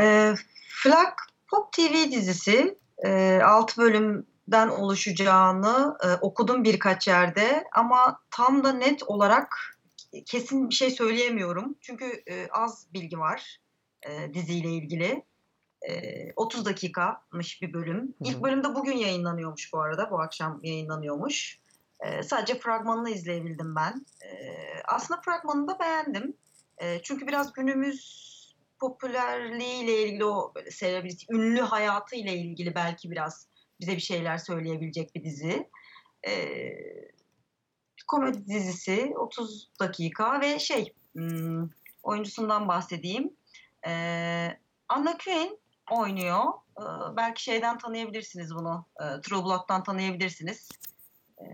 [0.00, 0.34] E,
[0.68, 1.12] Flag
[1.50, 3.82] Pop TV dizisi e, 6
[4.48, 9.78] bölümden oluşacağını e, okudum birkaç yerde ama tam da net olarak
[10.26, 11.76] kesin bir şey söyleyemiyorum.
[11.80, 13.60] Çünkü e, az bilgi var
[14.08, 15.24] e, diziyle ilgili.
[15.88, 17.98] E, 30 dakikamış bir bölüm.
[17.98, 18.14] Hı hı.
[18.20, 20.10] İlk bölümde bugün yayınlanıyormuş bu arada.
[20.10, 21.58] Bu akşam yayınlanıyormuş.
[22.00, 24.06] E, sadece fragmanını izleyebildim ben.
[24.22, 24.30] E,
[24.88, 26.36] aslında fragmanını da beğendim.
[26.78, 28.24] E, çünkü biraz günümüz
[28.80, 33.53] popülerliğiyle ilgili o böyle celebrity, ünlü hayatı ile ilgili belki biraz
[33.84, 35.70] bize bir şeyler söyleyebilecek bir dizi.
[36.26, 36.74] Ee,
[38.06, 41.68] komedi dizisi 30 dakika ve şey hmm,
[42.02, 43.36] oyuncusundan bahsedeyim.
[43.86, 44.58] Ee,
[44.88, 45.58] Anna Quinn
[45.90, 46.44] oynuyor.
[46.80, 46.82] Ee,
[47.16, 48.86] belki şeyden tanıyabilirsiniz bunu.
[49.00, 50.68] Ee, True Blood'dan tanıyabilirsiniz.
[51.38, 51.44] Ee,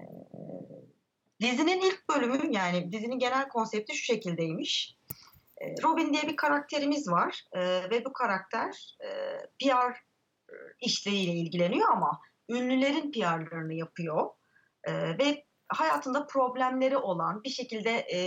[1.40, 4.96] dizinin ilk bölümü yani dizinin genel konsepti şu şekildeymiş.
[5.82, 9.08] Robin diye bir karakterimiz var Ee, ve bu karakter e,
[9.58, 10.09] PR
[10.80, 14.30] işleriyle ilgileniyor ama ünlülerin PR'larını yapıyor
[14.84, 18.18] Ee, ve hayatında problemleri olan bir şekilde e,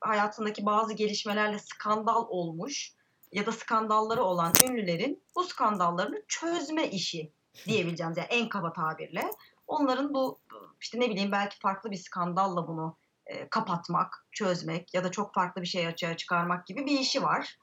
[0.00, 2.92] hayatındaki bazı gelişmelerle skandal olmuş
[3.32, 7.32] ya da skandalları olan ünlülerin bu skandallarını çözme işi
[7.66, 9.30] diyebileceğimiz yani en kaba tabirle
[9.66, 10.40] onların bu
[10.80, 12.96] işte ne bileyim belki farklı bir skandalla bunu
[13.26, 17.58] e, kapatmak, çözmek ya da çok farklı bir şey açığa çıkarmak gibi bir işi var.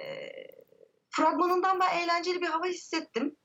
[0.00, 0.04] E,
[1.10, 3.36] fragmanından ben eğlenceli bir hava hissettim.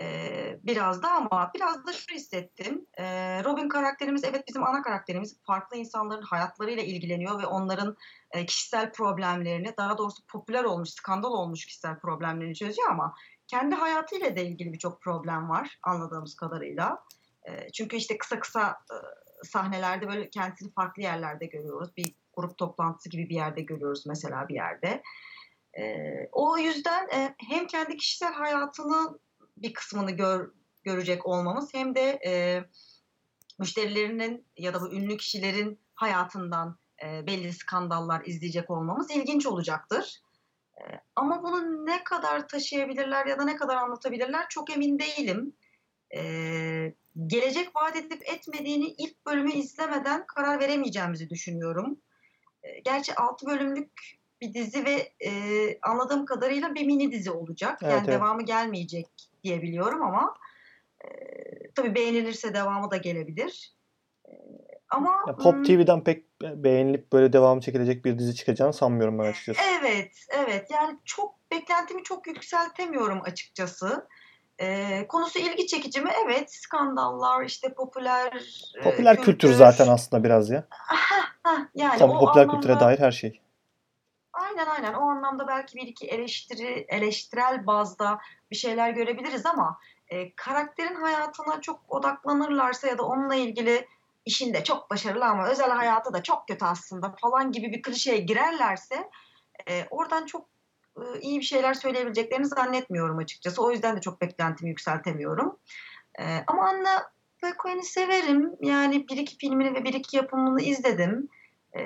[0.00, 2.86] E, biraz da ama biraz da şu hissettim.
[2.98, 3.04] E,
[3.44, 7.96] Robin karakterimiz evet bizim ana karakterimiz farklı insanların hayatlarıyla ilgileniyor ve onların
[8.30, 13.14] e, kişisel problemlerini daha doğrusu popüler olmuş, skandal olmuş kişisel problemlerini çözüyor ama
[13.46, 17.04] kendi hayatıyla da ilgili birçok problem var anladığımız kadarıyla.
[17.48, 18.96] E, çünkü işte kısa kısa e,
[19.44, 21.96] sahnelerde böyle kendisini farklı yerlerde görüyoruz.
[21.96, 25.02] Bir grup toplantısı gibi bir yerde görüyoruz mesela bir yerde.
[26.32, 29.20] O yüzden e, hem kendi kişisel hayatının
[29.62, 30.50] bir kısmını gör,
[30.82, 32.64] görecek olmamız hem de e,
[33.58, 40.20] müşterilerinin ya da bu ünlü kişilerin hayatından e, belli skandallar izleyecek olmamız ilginç olacaktır.
[40.78, 40.82] E,
[41.16, 45.56] ama bunu ne kadar taşıyabilirler ya da ne kadar anlatabilirler çok emin değilim.
[46.16, 46.20] E,
[47.26, 52.00] gelecek vaat edip etmediğini ilk bölümü izlemeden karar veremeyeceğimizi düşünüyorum.
[52.62, 55.30] E, gerçi 6 bölümlük bir dizi ve e,
[55.82, 57.78] anladığım kadarıyla bir mini dizi olacak.
[57.82, 58.20] Evet, yani evet.
[58.20, 60.34] devamı gelmeyecek diye biliyorum ama
[61.04, 61.08] e,
[61.74, 63.74] tabii beğenilirse devamı da gelebilir.
[64.28, 64.32] E,
[64.90, 69.24] ama Ya Pop hmm, TV'den pek beğenilip böyle devamı çekilecek bir dizi çıkacağını sanmıyorum ben
[69.24, 69.60] açıkçası.
[69.80, 70.70] Evet, evet.
[70.70, 74.08] Yani çok beklentimi çok yükseltemiyorum açıkçası.
[74.60, 76.10] Ee, konusu ilgi çekici mi?
[76.26, 76.54] Evet.
[76.54, 78.32] Skandallar, işte popüler
[78.78, 80.68] e, Popüler kültür zaten aslında biraz ya.
[81.74, 83.40] Yani Tabii o popüler anlamda, kültüre dair her şey.
[84.50, 84.94] Aynen aynen.
[84.94, 88.18] O anlamda belki bir iki eleştiri, eleştirel bazda
[88.50, 89.78] bir şeyler görebiliriz ama
[90.08, 93.88] e, karakterin hayatına çok odaklanırlarsa ya da onunla ilgili
[94.24, 99.10] işinde çok başarılı ama özel hayatı da çok kötü aslında falan gibi bir klişeye girerlerse
[99.68, 100.48] e, oradan çok
[100.96, 103.62] e, iyi bir şeyler söyleyebileceklerini zannetmiyorum açıkçası.
[103.62, 105.58] O yüzden de çok beklentimi yükseltemiyorum.
[106.18, 107.10] E, ama Anna
[107.42, 108.52] Paquin'i severim.
[108.60, 111.28] Yani bir iki filmini ve bir iki yapımını izledim.
[111.76, 111.80] E,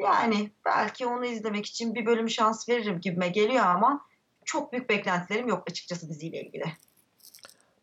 [0.00, 4.00] yani belki onu izlemek için bir bölüm şans veririm gibime geliyor ama
[4.44, 6.64] çok büyük beklentilerim yok açıkçası diziyle ilgili.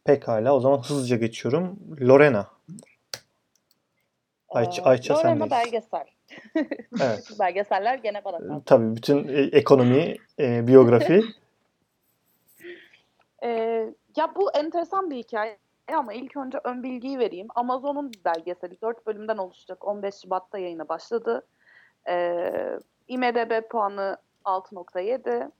[0.04, 1.80] Pekala o zaman hızlıca geçiyorum.
[2.02, 2.48] Lorena.
[4.50, 5.52] Ayça, Ee, Ayça Lorena sendeyiz.
[5.52, 6.06] belgesel.
[7.02, 7.30] Evet.
[7.40, 8.62] Belgeseller gene bana kaldı.
[8.66, 11.22] Tabii bütün e, ekonomi, e, biyografi.
[13.44, 15.58] Ee, ya bu enteresan bir hikaye
[15.94, 17.48] ama ilk önce ön bilgiyi vereyim.
[17.56, 19.88] Amazon'un belgeseli 4 bölümden oluşacak.
[19.88, 21.48] 15 Şubat'ta yayına başladı.
[22.10, 25.52] Ee, IMDB puanı 6.7.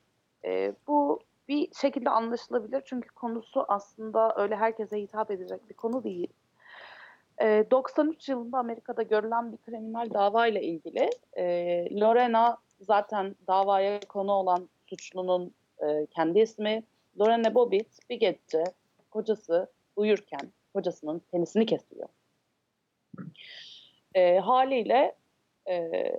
[0.46, 6.34] Ee, bu bir şekilde anlaşılabilir çünkü konusu aslında öyle herkese hitap edecek bir konu değil.
[7.42, 11.46] Ee, 93 yılında Amerika'da görülen bir kriminal dava ile ilgili e,
[12.00, 16.84] Lorena zaten davaya konu olan suçlunun e, kendi ismi.
[17.20, 18.64] Lorena Bobbitt bir gece
[19.12, 22.10] kocası uyurken kocasının penisini kesiyor.
[24.16, 25.16] E, haliyle
[25.70, 26.12] e,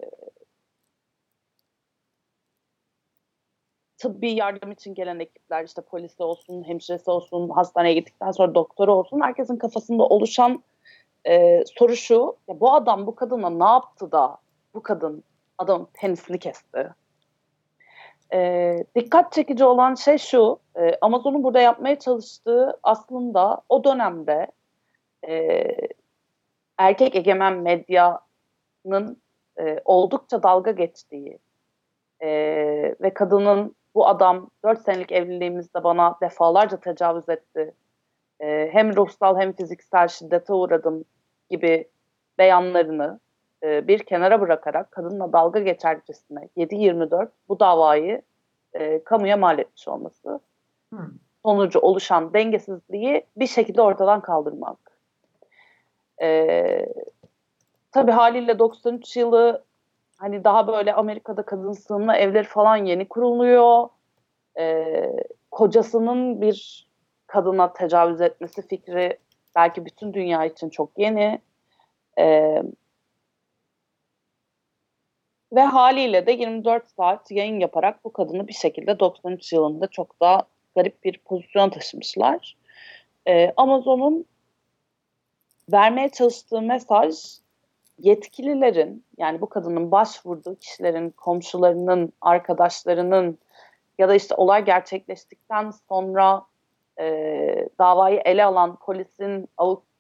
[3.99, 9.21] tıbbi yardım için gelen ekipler işte polisi olsun, hemşiresi olsun, hastaneye gittikten sonra doktoru olsun
[9.21, 10.65] herkesin kafasında oluşan
[11.27, 14.37] e, soru şu ya bu adam bu kadına ne yaptı da
[14.75, 15.25] bu kadın
[15.59, 16.95] adamın penisini kesti.
[18.33, 24.47] E, dikkat çekici olan şey şu e, Amazon'un burada yapmaya çalıştığı aslında o dönemde
[25.29, 25.65] e,
[26.79, 29.23] erkek egemen medyanın
[29.61, 31.39] e, oldukça dalga geçtiği
[32.23, 32.29] e,
[33.01, 37.75] ve kadının bu adam 4 senelik evliliğimizde bana defalarca tecavüz etti.
[38.41, 41.05] E, hem ruhsal hem fiziksel şiddete uğradım
[41.51, 41.89] gibi
[42.39, 43.21] beyanlarını
[43.67, 48.23] e, bir kenara bırakarak kadınla dalga geçercesine 7-24 bu davayı
[48.75, 50.41] e, kamuya mal etmiş olması.
[50.91, 51.09] Hmm.
[51.43, 54.79] Sonucu oluşan dengesizliği bir şekilde ortadan kaldırmak.
[56.23, 56.89] E,
[57.93, 59.65] tabii haliyle 93 yılı
[60.17, 63.89] hani daha böyle Amerika'da kadın sığınma evleri falan yeni kuruluyor.
[64.59, 64.87] E,
[65.51, 66.87] kocasının bir
[67.27, 69.19] kadına tecavüz etmesi fikri
[69.57, 71.41] belki bütün dünya için çok yeni.
[72.19, 72.63] E,
[75.53, 80.43] ve haliyle de 24 saat yayın yaparak bu kadını bir şekilde 93 yılında çok daha
[80.77, 82.57] garip bir pozisyona taşımışlar.
[83.29, 84.25] E, Amazon'un
[85.73, 87.15] vermeye çalıştığı mesaj
[87.99, 93.39] yetkililerin yani bu kadının başvurduğu kişilerin, komşularının, arkadaşlarının
[93.99, 96.43] ya da işte olay gerçekleştikten sonra
[97.01, 99.49] e, davayı ele alan polisin,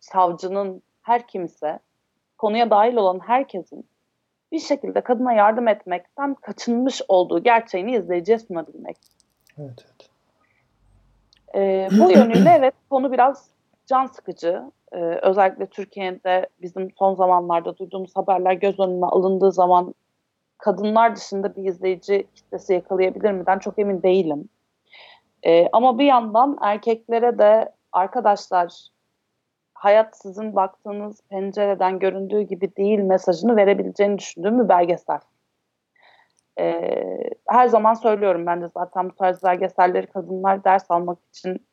[0.00, 1.78] savcının her kimse,
[2.38, 3.86] konuya dahil olan herkesin
[4.56, 8.96] bir şekilde kadına yardım etmekten kaçınmış olduğu gerçeğini izleyiciye sunabilmek.
[9.58, 10.10] Evet, evet.
[11.54, 13.48] E, bu yönüyle evet konu biraz
[13.86, 14.62] can sıkıcı.
[14.92, 19.94] E, özellikle Türkiye'de bizim son zamanlarda duyduğumuz haberler göz önüne alındığı zaman
[20.58, 24.48] kadınlar dışında bir izleyici kitlesi yakalayabilir miden çok emin değilim.
[25.42, 28.88] E, ama bir yandan erkeklere de arkadaşlar
[29.76, 35.18] hayat sizin baktığınız pencereden göründüğü gibi değil mesajını verebileceğini düşündüğüm bir belgesel.
[36.58, 36.92] E,
[37.48, 41.66] her zaman söylüyorum ben de zaten bu tarz belgeselleri kadınlar ders almak için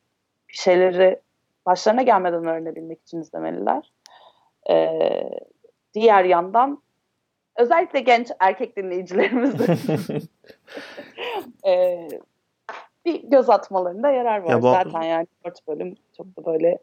[0.48, 1.20] bir şeyleri
[1.66, 3.92] başlarına gelmeden öğrenebilmek için izlemeliler.
[4.70, 4.90] E,
[5.94, 6.82] diğer yandan
[7.56, 9.66] özellikle genç erkek dinleyicilerimizin
[11.66, 12.08] e,
[13.04, 14.50] bir göz atmalarında yarar var.
[14.50, 16.78] Ya bu- Zaten yani 4 bölüm çok da böyle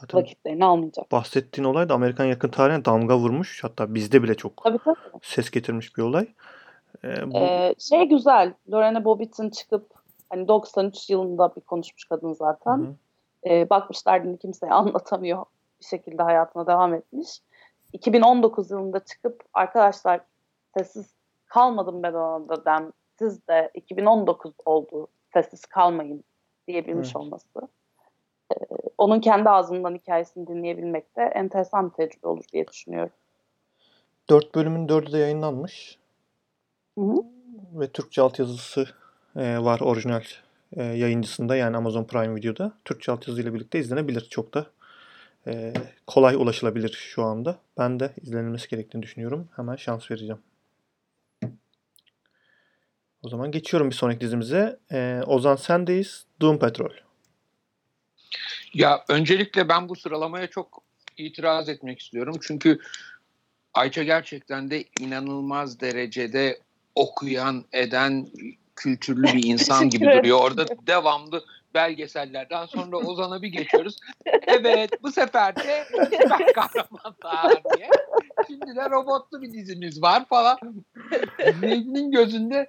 [0.00, 1.12] Zaten vakitlerini almayacak.
[1.12, 3.64] bahsettiğin olay da Amerikan yakın tarihine damga vurmuş.
[3.64, 4.96] Hatta bizde bile çok Tabii tabii.
[5.22, 6.26] ses getirmiş bir olay.
[7.04, 8.54] Ee, bu, Ee, şey güzel.
[8.72, 9.90] Lorena Bobbitt'in çıkıp
[10.30, 12.76] hani 93 yılında bir konuşmuş kadın zaten.
[12.78, 12.94] Hı hı.
[13.50, 15.44] Ee, bakmışlar dini kimseye anlatamıyor.
[15.80, 17.28] Bir şekilde hayatına devam etmiş.
[17.92, 20.20] 2019 yılında çıkıp arkadaşlar
[20.76, 21.14] sessiz
[21.46, 22.92] kalmadım ben ona da dem.
[23.18, 25.08] Siz de 2019 oldu.
[25.32, 26.24] Sessiz kalmayın
[26.68, 27.16] diyebilmiş Evet.
[27.16, 27.48] olması.
[28.98, 33.12] Onun kendi ağzından hikayesini dinleyebilmek de enteresan bir tecrübe olur diye düşünüyorum.
[34.30, 35.98] Dört bölümün dördü de yayınlanmış.
[36.98, 37.16] Hı hı.
[37.72, 38.86] Ve Türkçe altyazısı
[39.36, 40.22] e, var orijinal
[40.72, 42.72] e, yayıncısında yani Amazon Prime Video'da.
[42.84, 44.26] Türkçe altyazıyla birlikte izlenebilir.
[44.30, 44.66] Çok da
[45.46, 45.72] e,
[46.06, 47.58] kolay ulaşılabilir şu anda.
[47.78, 49.48] Ben de izlenilmesi gerektiğini düşünüyorum.
[49.56, 50.38] Hemen şans vereceğim.
[53.22, 54.78] O zaman geçiyorum bir sonraki dizimize.
[54.92, 56.26] E, Ozan sendeyiz.
[56.40, 56.90] Doom Patrol.
[58.74, 60.82] Ya öncelikle ben bu sıralamaya çok
[61.16, 62.36] itiraz etmek istiyorum.
[62.42, 62.78] Çünkü
[63.74, 66.58] Ayça gerçekten de inanılmaz derecede
[66.94, 68.28] okuyan, eden,
[68.76, 70.40] kültürlü bir insan gibi duruyor.
[70.40, 71.44] Orada devamlı
[71.74, 73.96] belgesellerden sonra Ozan'a bir geçiyoruz.
[74.46, 77.90] Evet bu sefer de süper kahramanlar diye.
[78.46, 80.58] Şimdi de robotlu bir dizimiz var falan.
[81.62, 82.68] Necmi'nin gözünde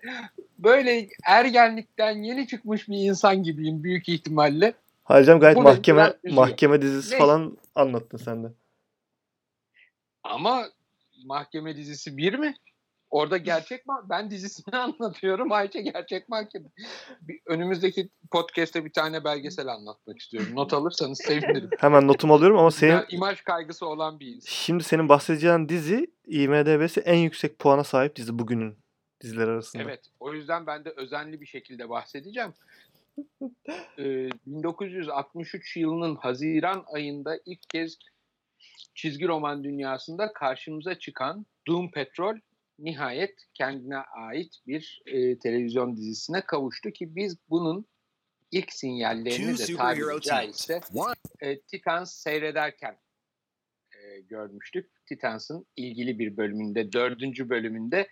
[0.59, 4.73] böyle ergenlikten yeni çıkmış bir insan gibiyim büyük ihtimalle.
[5.05, 7.17] Halcem gayet Bu mahkeme mahkeme dizisi Neyse.
[7.25, 8.47] falan anlattın sen de.
[10.23, 10.65] Ama
[11.25, 12.55] mahkeme dizisi bir mi?
[13.09, 15.51] Orada gerçek ma ben dizisini anlatıyorum.
[15.51, 16.65] Ayça gerçek mahkeme.
[17.21, 20.49] Bir, önümüzdeki podcast'te bir tane belgesel anlatmak istiyorum.
[20.55, 21.69] Not alırsanız sevinirim.
[21.79, 24.51] Hemen notumu alıyorum ama senin Ya, imaj kaygısı olan bir insan.
[24.51, 28.77] Şimdi senin bahsedeceğin dizi IMDb'si en yüksek puana sahip dizi bugünün
[29.21, 29.83] diziler arasında.
[29.83, 30.01] Evet.
[30.19, 32.53] O yüzden ben de özenli bir şekilde bahsedeceğim.
[33.99, 37.97] Ee, 1963 yılının Haziran ayında ilk kez
[38.95, 42.35] çizgi roman dünyasında karşımıza çıkan Doom Patrol
[42.79, 47.85] nihayet kendine ait bir e, televizyon dizisine kavuştu ki biz bunun
[48.51, 50.81] ilk sinyallerini de tabiri caizse
[51.39, 52.97] e, Titans seyrederken
[53.91, 54.91] e, görmüştük.
[55.05, 58.07] Titans'ın ilgili bir bölümünde, dördüncü bölümünde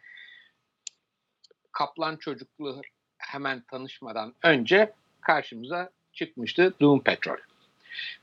[1.72, 2.82] Kaplan çocuklu
[3.18, 7.38] hemen tanışmadan önce karşımıza çıkmıştı Doom Patrol.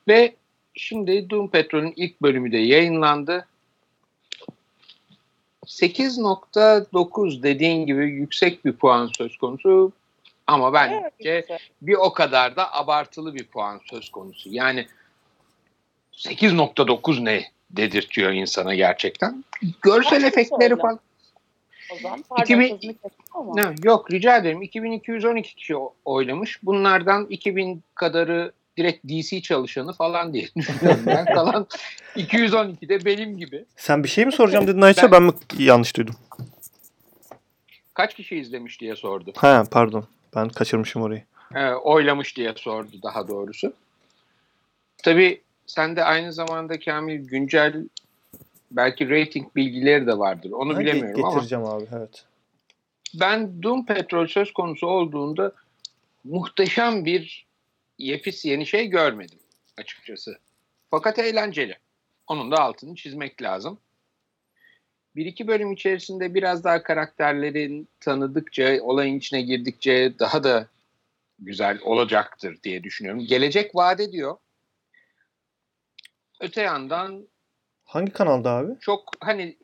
[0.09, 0.35] Ve
[0.75, 3.47] şimdi Doom Patrol'ün ilk bölümü de yayınlandı.
[5.67, 9.93] 8.9 dediğin gibi yüksek bir puan söz konusu
[10.47, 11.51] ama bence Evet,
[11.83, 14.49] bir o kadar da abartılı bir puan söz konusu.
[14.53, 14.87] Yani
[16.13, 19.45] 8.9 ne dedirtiyor insana gerçekten.
[19.83, 21.01] Görsel efektleri falan.
[21.93, 23.55] O zaman pardon 2000 sözünü kestim ama.
[23.55, 24.63] Ne, yok rica ederim.
[24.63, 26.59] 2212 kişi oylamış.
[26.63, 31.25] Bunlardan 2000 kadarı direkt DC çalışanı falan diye düşünüyorum ben.
[31.25, 31.67] Kalan
[32.17, 33.65] 212 de benim gibi.
[33.77, 36.15] Sen bir şey mi soracağım dedin Ayça ben, Ben- mi yanlış duydum?
[37.95, 39.33] Kaç kişi izlemiş diye sordu.
[39.37, 40.05] Ha pardon
[40.37, 41.23] ben kaçırmışım orayı.
[41.55, 43.73] Ee, oylamış diye sordu daha doğrusu.
[45.03, 47.85] Tabii sen de aynı zamanda Kamil güncel
[48.71, 50.51] belki rating bilgileri de vardır.
[50.51, 52.25] Onu ge- bilemiyorum ama Getireceğim abi evet.
[53.15, 55.53] ben Doom Petrol söz konusu olduğunda
[56.25, 57.47] muhteşem bir
[57.99, 59.39] yepis yeni şey görmedim
[59.79, 60.39] açıkçası.
[60.91, 61.77] Fakat eğlenceli.
[62.27, 63.79] Onun da altını çizmek lazım.
[65.17, 70.69] Bir iki bölüm içerisinde biraz daha karakterlerin tanıdıkça, olayın içine girdikçe daha da
[71.39, 73.27] güzel olacaktır diye düşünüyorum.
[73.27, 74.37] Gelecek vaat ediyor.
[76.41, 77.29] Öte yandan
[77.91, 78.73] Hangi kanalda abi?
[78.81, 79.59] çok hani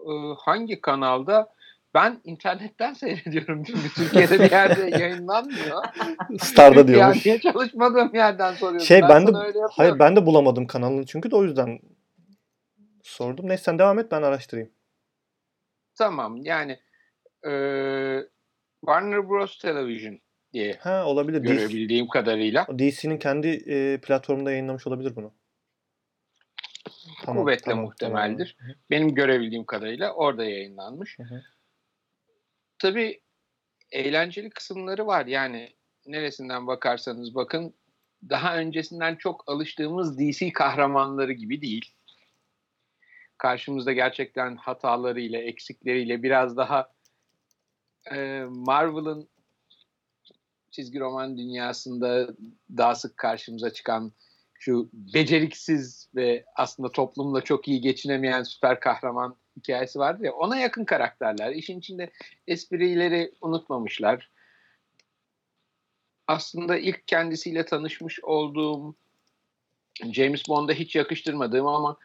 [0.00, 1.54] e, hangi kanalda
[1.94, 5.84] ben internetten seyrediyorum çünkü Türkiye'de bir yerde yayınlanmıyor.
[6.40, 7.26] Star'da diyormuş.
[7.26, 8.86] Yani çalışmadığım yerden soruyorsun.
[8.86, 9.70] Şey ben, de öyle yapıyorum.
[9.70, 11.78] hayır ben de bulamadım kanalını çünkü de o yüzden
[13.02, 13.48] sordum.
[13.48, 14.70] Neyse sen devam et ben araştırayım.
[15.94, 16.72] Tamam yani
[17.46, 17.50] e,
[18.80, 19.58] Warner Bros.
[19.58, 20.18] Television
[20.52, 21.44] diye Ha olabilir.
[21.44, 25.32] DC görebildiğim kadarıyla DC'nin kendi e, platformunda yayınlamış olabilir bunu.
[27.24, 28.56] Tamam, kuvvetle tamam, muhtemeldir.
[28.58, 28.74] tamam.
[28.90, 31.18] Benim görebildiğim kadarıyla orada yayınlanmış.
[31.18, 31.42] Hı hı.
[32.78, 33.20] Tabii
[33.92, 35.26] eğlenceli kısımları var.
[35.26, 35.76] Yani
[36.06, 37.74] neresinden bakarsanız bakın
[38.30, 41.94] daha öncesinden çok alıştığımız DC kahramanları gibi değil.
[43.38, 46.92] Karşımızda gerçekten hatalarıyla, eksikleriyle biraz daha
[48.12, 49.28] e, Marvel'ın
[50.70, 52.28] çizgi roman dünyasında
[52.76, 54.12] daha sık karşımıza çıkan
[54.66, 60.84] şu beceriksiz ve aslında toplumla çok iyi geçinemeyen süper kahraman hikayesi vardı ya ona yakın
[60.84, 61.52] karakterler.
[61.52, 62.10] İşin içinde
[62.46, 64.30] esprileri unutmamışlar.
[66.26, 68.94] Aslında ilk kendisiyle tanışmış olduğum
[70.12, 71.96] James Bond'a hiç yakıştırmadığım ama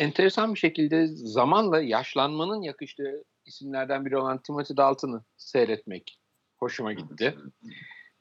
[0.00, 6.20] enteresan bir şekilde zamanla yaşlanmanın yakıştığı isimlerden biri olan Timothy Dalton'ı seyretmek
[6.56, 7.38] hoşuma gitti.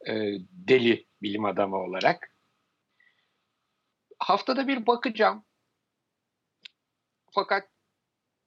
[0.08, 2.37] Ee, deli bilim adamı olarak.
[4.20, 5.44] Haftada bir bakacağım.
[7.32, 7.70] Fakat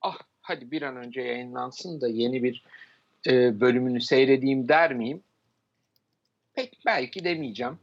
[0.01, 2.64] ah hadi bir an önce yayınlansın da yeni bir
[3.26, 5.22] e, bölümünü seyredeyim der miyim?
[6.55, 7.78] Pek belki demeyeceğim.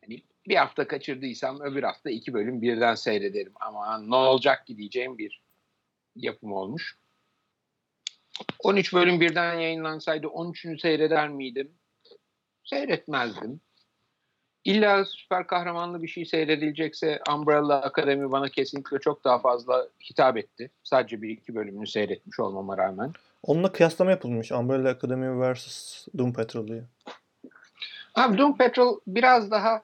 [0.00, 3.52] Hani bir hafta kaçırdıysam öbür hafta iki bölüm birden seyrederim.
[3.60, 5.42] Ama ne olacak ki diyeceğim bir
[6.16, 6.98] yapım olmuş.
[8.58, 11.74] 13 bölüm birden yayınlansaydı 13'ünü seyreder miydim?
[12.64, 13.60] Seyretmezdim.
[14.64, 20.70] İlla süper kahramanlı bir şey seyredilecekse Umbrella Academy bana kesinlikle çok daha fazla hitap etti.
[20.82, 23.12] Sadece bir iki bölümünü seyretmiş olmama rağmen.
[23.42, 24.52] Onunla kıyaslama yapılmış.
[24.52, 26.06] Umbrella Academy vs.
[26.18, 26.82] Doom Patrol diye.
[28.14, 29.82] Abi Doom Patrol biraz daha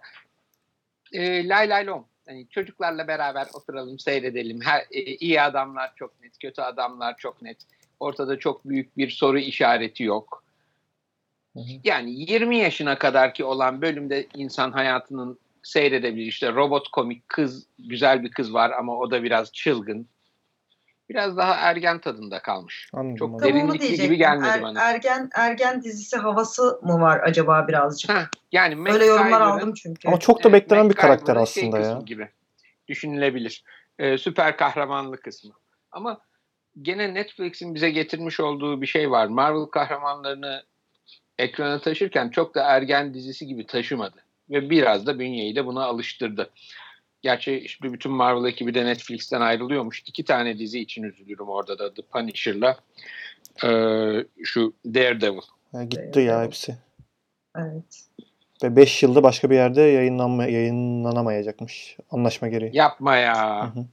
[1.13, 2.05] e, lay lay lom.
[2.27, 4.61] Yani çocuklarla beraber oturalım, seyredelim.
[4.61, 7.57] Her, e, iyi adamlar çok net, kötü adamlar çok net.
[8.01, 10.45] Ortada çok büyük bir soru işareti yok.
[11.55, 11.65] Hı hı.
[11.85, 16.27] Yani 20 yaşına kadar ki olan bölümde insan hayatının seyredebilir.
[16.27, 20.09] İşte robot komik kız, güzel bir kız var ama o da biraz çılgın.
[21.09, 22.89] Biraz daha ergen tadında kalmış.
[22.93, 23.17] Anladım.
[23.17, 23.31] Çok.
[23.41, 24.81] Tam Derinlikli gibi gelmedi Er- bana.
[24.81, 28.11] Ergen ergen dizisi havası mı var acaba birazcık?
[28.11, 30.09] Heh, yani Öyle yorumlar Tyler'ın- aldım çünkü.
[30.09, 32.01] Ama çok da Evet, beklenen bir MacGyver'ın karakter şey aslında kısmı ya.
[32.01, 32.29] gibi
[32.89, 33.65] düşünülebilir.
[33.99, 35.53] Ee, süper kahramanlı kısmı.
[35.93, 36.21] Ama
[36.83, 39.27] gene Netflix'in bize getirmiş olduğu bir şey var.
[39.27, 40.63] Marvel kahramanlarını
[41.41, 44.17] ekrana taşırken çok da ergen dizisi gibi taşımadı.
[44.51, 46.51] Ve biraz da bünyeyi de buna alıştırdı.
[47.23, 50.03] Gerçi şimdi bütün Marvel ekibi de Netflix'ten ayrılıyormuş.
[50.07, 51.95] İki tane dizi için üzülürüm orada da.
[51.95, 52.77] The Punisher'la
[53.65, 55.41] ee, şu Daredevil.
[55.73, 56.77] Ha, gitti ya hepsi.
[57.57, 58.05] Evet.
[58.63, 61.97] Ve 5 yılda başka bir yerde yayınlanma, yayınlanamayacakmış.
[62.11, 62.71] Anlaşma gereği.
[62.75, 63.65] Yapma ya.
[63.75, 63.85] Hı hı.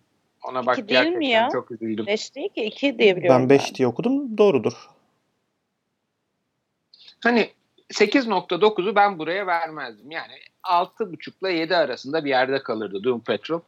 [0.50, 1.50] Ona bak İki değil mi gerçekten ya?
[1.52, 2.06] çok üzüldüm.
[2.08, 3.42] 5 değil ki 2 diye biliyorum.
[3.42, 4.38] Ben 5 diye okudum.
[4.38, 4.74] Doğrudur.
[7.24, 7.52] Hani
[7.94, 10.12] 8.9'u ben buraya vermezdim.
[10.12, 10.34] Yani
[10.64, 13.62] 6.5 ile 7 arasında bir yerde kalırdı Doom Patrol.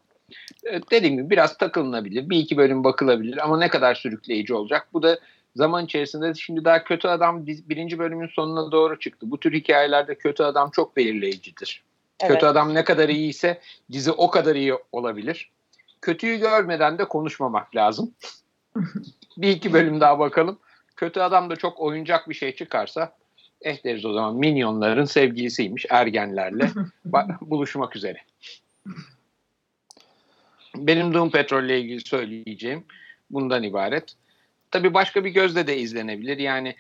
[0.65, 2.30] Ee, dediğim gibi biraz takılınabilir.
[2.30, 4.88] Bir iki bölüm bakılabilir ama ne kadar sürükleyici olacak.
[4.93, 5.19] Bu da
[5.55, 9.31] zaman içerisinde şimdi daha kötü adam birinci bölümün sonuna doğru çıktı.
[9.31, 11.84] Bu tür hikayelerde kötü adam çok belirleyicidir.
[12.19, 12.34] Evet.
[12.34, 13.61] Kötü adam ne kadar iyiyse
[13.91, 15.51] dizi o kadar iyi olabilir.
[16.01, 18.13] Kötüyü görmeden de konuşmamak lazım.
[19.38, 20.59] bir iki bölüm daha bakalım.
[20.95, 23.15] Kötü adam da çok oyuncak bir şey çıkarsa
[23.61, 26.69] eh deriz o zaman minyonların sevgilisiymiş ergenlerle
[27.41, 28.18] buluşmak üzere.
[30.76, 32.86] Benim Doom Patrol ile ilgili söyleyeceğim
[33.30, 34.14] bundan ibaret.
[34.72, 36.38] Tabii başka bir gözle de izlenebilir.
[36.38, 36.76] Yani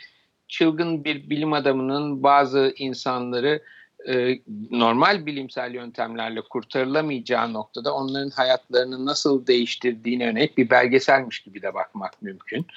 [0.47, 3.61] çılgın bir bilim adamının bazı insanları
[4.07, 4.39] e,
[4.71, 12.21] normal bilimsel yöntemlerle kurtarılamayacağı noktada onların hayatlarını nasıl değiştirdiğine yönelik bir belgeselmiş gibi de bakmak
[12.21, 12.67] mümkün.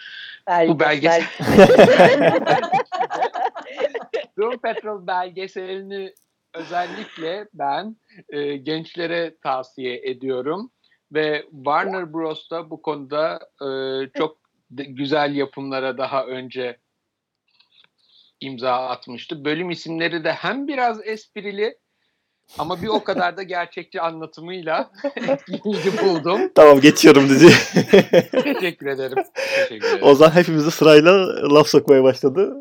[0.49, 1.25] Bu belgesel-
[4.39, 6.15] Doom Patrol belgeselini
[6.55, 7.97] özellikle ben
[8.29, 10.71] e, gençlere tavsiye ediyorum
[11.13, 13.69] ve Warner Bros da bu konuda e,
[14.19, 14.39] çok
[14.71, 16.79] güzel yapımlara daha önce
[18.41, 19.45] imza atmıştı.
[19.45, 21.79] Bölüm isimleri de hem biraz esprili
[22.59, 26.41] ama bir o kadar da gerçekçi anlatımıyla etkileyici buldum.
[26.55, 27.49] Tamam geçiyorum dizi.
[28.31, 29.25] Teşekkür ederim.
[29.35, 30.03] Teşekkür ederim.
[30.07, 31.13] Ozan hepimizi sırayla
[31.55, 32.57] laf sokmaya başladı.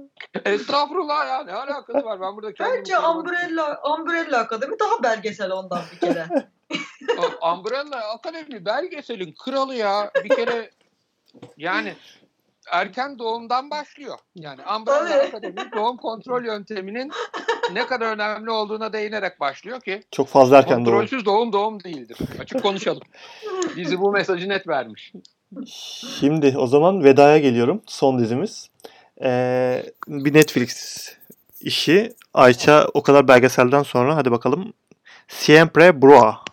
[0.46, 5.52] Estağfurullah ya ne alakası var ben burada kendimi Bence korumak- Umbrella, Umbrella Akademi daha belgesel
[5.52, 6.28] ondan bir kere.
[7.42, 10.12] O Umbrella Akademi belgeselin kralı ya.
[10.24, 10.70] Bir kere
[11.58, 11.96] yani
[12.72, 14.18] erken doğumdan başlıyor.
[14.36, 15.14] Yani Tabii.
[15.14, 17.12] Akademi doğum kontrol yönteminin
[17.74, 20.86] ne kadar önemli olduğuna değinerek başlıyor ki Çok fazla erken doğum.
[20.86, 22.18] kontrolsüz doğum doğum değildir.
[22.40, 23.02] Açık konuşalım.
[23.76, 25.14] Dizi bu mesajı net vermiş.
[26.20, 27.82] Şimdi o zaman vedaya geliyorum.
[27.88, 28.70] Son dizimiz.
[29.24, 30.98] Ee, bir Netflix
[31.62, 32.14] işi.
[32.34, 34.74] Ayça o kadar belgeselden sonra hadi bakalım.
[35.28, 36.44] Siempre Broa.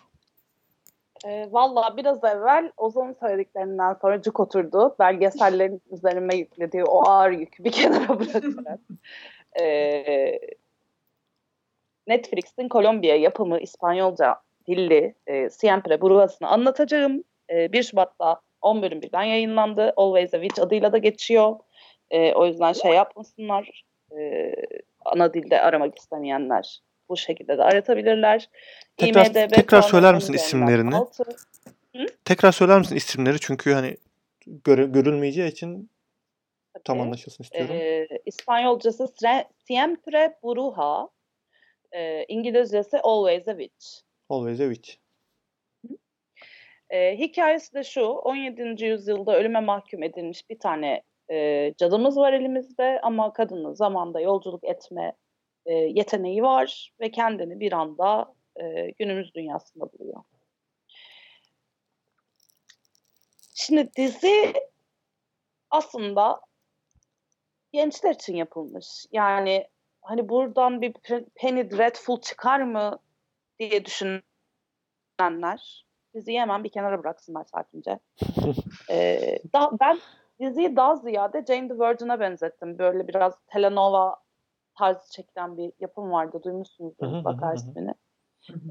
[1.29, 4.95] E, Valla biraz evvel Ozan'ın söylediklerinden sonra cuk oturdu.
[4.99, 8.79] Belgesellerin üzerime yüklediği o ağır yükü bir kenara bırakarak.
[9.59, 10.39] e,
[12.07, 14.35] Netflix'in Kolombiya yapımı İspanyolca
[14.67, 17.23] dilli e, Siempre Burras'ını anlatacağım.
[17.49, 19.93] E, 1 Şubat'ta 10 bölüm birden yayınlandı.
[19.97, 21.55] Always a Witch adıyla da geçiyor.
[22.11, 23.83] E, o yüzden şey yapmasınlar.
[24.17, 24.53] E,
[25.05, 26.79] ana dilde aramak istemeyenler
[27.09, 28.49] bu şekilde de aratabilirler.
[28.97, 30.95] Tekrar- IMDb tekrar söyler 10 misin isimlerini?
[32.25, 33.39] Tekrar söyler misin isimleri?
[33.39, 33.97] Çünkü hani
[34.45, 35.89] göre, görülmeyeceği için
[36.83, 37.05] tam Tabii.
[37.05, 37.75] anlaşılsın istiyorum.
[37.75, 39.07] Ee, İspanyolcası
[39.67, 41.09] Siempre Bruja,
[41.91, 43.85] ee, İngilizcesi Always a Witch.
[44.29, 44.95] Always a Witch.
[46.89, 48.85] Ee, hikayesi de şu, 17.
[48.85, 55.13] yüzyılda ölüme mahkum edilmiş bir tane e, cadımız var elimizde ama kadının zamanda yolculuk etme
[55.69, 60.23] e, yeteneği var ve kendini bir anda e, günümüz dünyasında buluyor.
[63.53, 64.53] Şimdi dizi
[65.69, 66.41] aslında
[67.71, 69.05] gençler için yapılmış.
[69.11, 69.67] Yani
[70.01, 72.99] hani buradan bir Pe- Penny Dreadful çıkar mı
[73.59, 74.23] diye düşünenler
[76.13, 77.99] diziyi hemen bir kenara bıraksınlar sakince.
[78.89, 79.99] Ee, da, ben
[80.39, 82.77] diziyi daha ziyade Jane the Virgin'e benzettim.
[82.79, 84.15] Böyle biraz telenova
[84.79, 86.39] tarzı çekilen bir yapım vardı.
[86.43, 87.55] Duymuşsunuzdur hı.
[87.55, 87.93] ismini.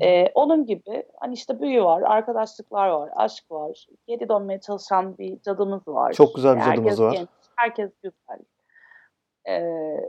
[0.01, 5.40] Ee, onun gibi hani işte büyü var, arkadaşlıklar var, aşk var, geri dönmeye çalışan bir
[5.40, 6.12] cadımız var.
[6.12, 7.12] Çok güzel bir herkes cadımız var.
[7.12, 8.39] Genç, herkes güzel.
[9.48, 10.06] Ee,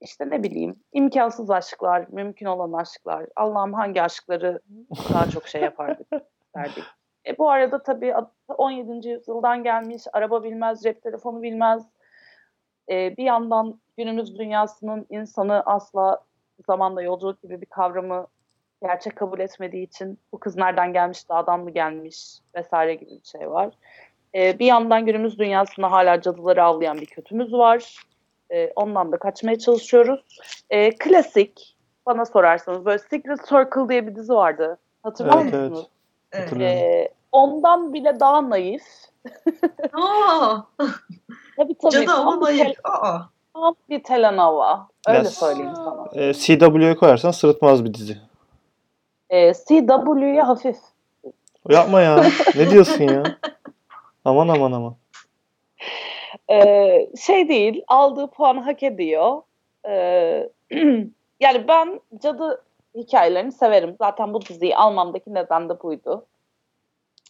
[0.00, 3.26] işte ne bileyim imkansız aşklar, mümkün olan aşklar.
[3.36, 4.60] Allah'ım hangi aşkları
[5.12, 6.06] daha çok şey yapardık
[6.56, 6.84] derdik.
[7.26, 8.14] E, bu arada tabii
[8.48, 9.08] 17.
[9.08, 11.88] yüzyıldan gelmiş, araba bilmez, cep telefonu bilmez.
[12.90, 16.18] E, bir yandan günümüz dünyasının insanı asla
[16.66, 18.26] zamanda yolculuk gibi bir kavramı
[18.82, 23.50] gerçek kabul etmediği için bu kız nereden gelmiş, dağdan mı gelmiş vesaire gibi bir şey
[23.50, 23.74] var.
[24.34, 27.96] E, bir yandan günümüz dünyasında hala cadıları avlayan bir kötümüz var.
[28.50, 30.38] E, ondan da kaçmaya çalışıyoruz.
[30.70, 31.76] E, klasik
[32.06, 34.78] bana sorarsanız böyle Secret Circle diye bir dizi vardı.
[35.02, 35.88] Hatırlıyor Evet, musunuz?
[36.32, 36.62] Evet.
[36.62, 38.82] E, ondan bile daha naif.
[41.56, 41.92] Tabii tabii.
[41.92, 43.18] cadı ama tel- Aa.
[43.54, 44.88] tam bir telenova.
[45.08, 45.38] Öyle Yes.
[45.38, 46.06] söyleyeyim sana.
[46.14, 48.16] Ee, CW'ye koyarsan sırıtmaz bir dizi.
[49.30, 50.76] E, CW'ye hafif.
[51.68, 52.24] Yapma ya.
[52.56, 53.22] ne diyorsun ya?
[54.24, 54.94] Aman aman aman.
[56.50, 56.56] E,
[57.20, 59.42] şey değil, aldığı puanı hak ediyor.
[59.88, 59.92] E,
[61.40, 62.64] yani ben cadı
[62.94, 63.96] hikayelerini severim.
[63.98, 66.26] Zaten bu diziyi almamdaki neden de buydu.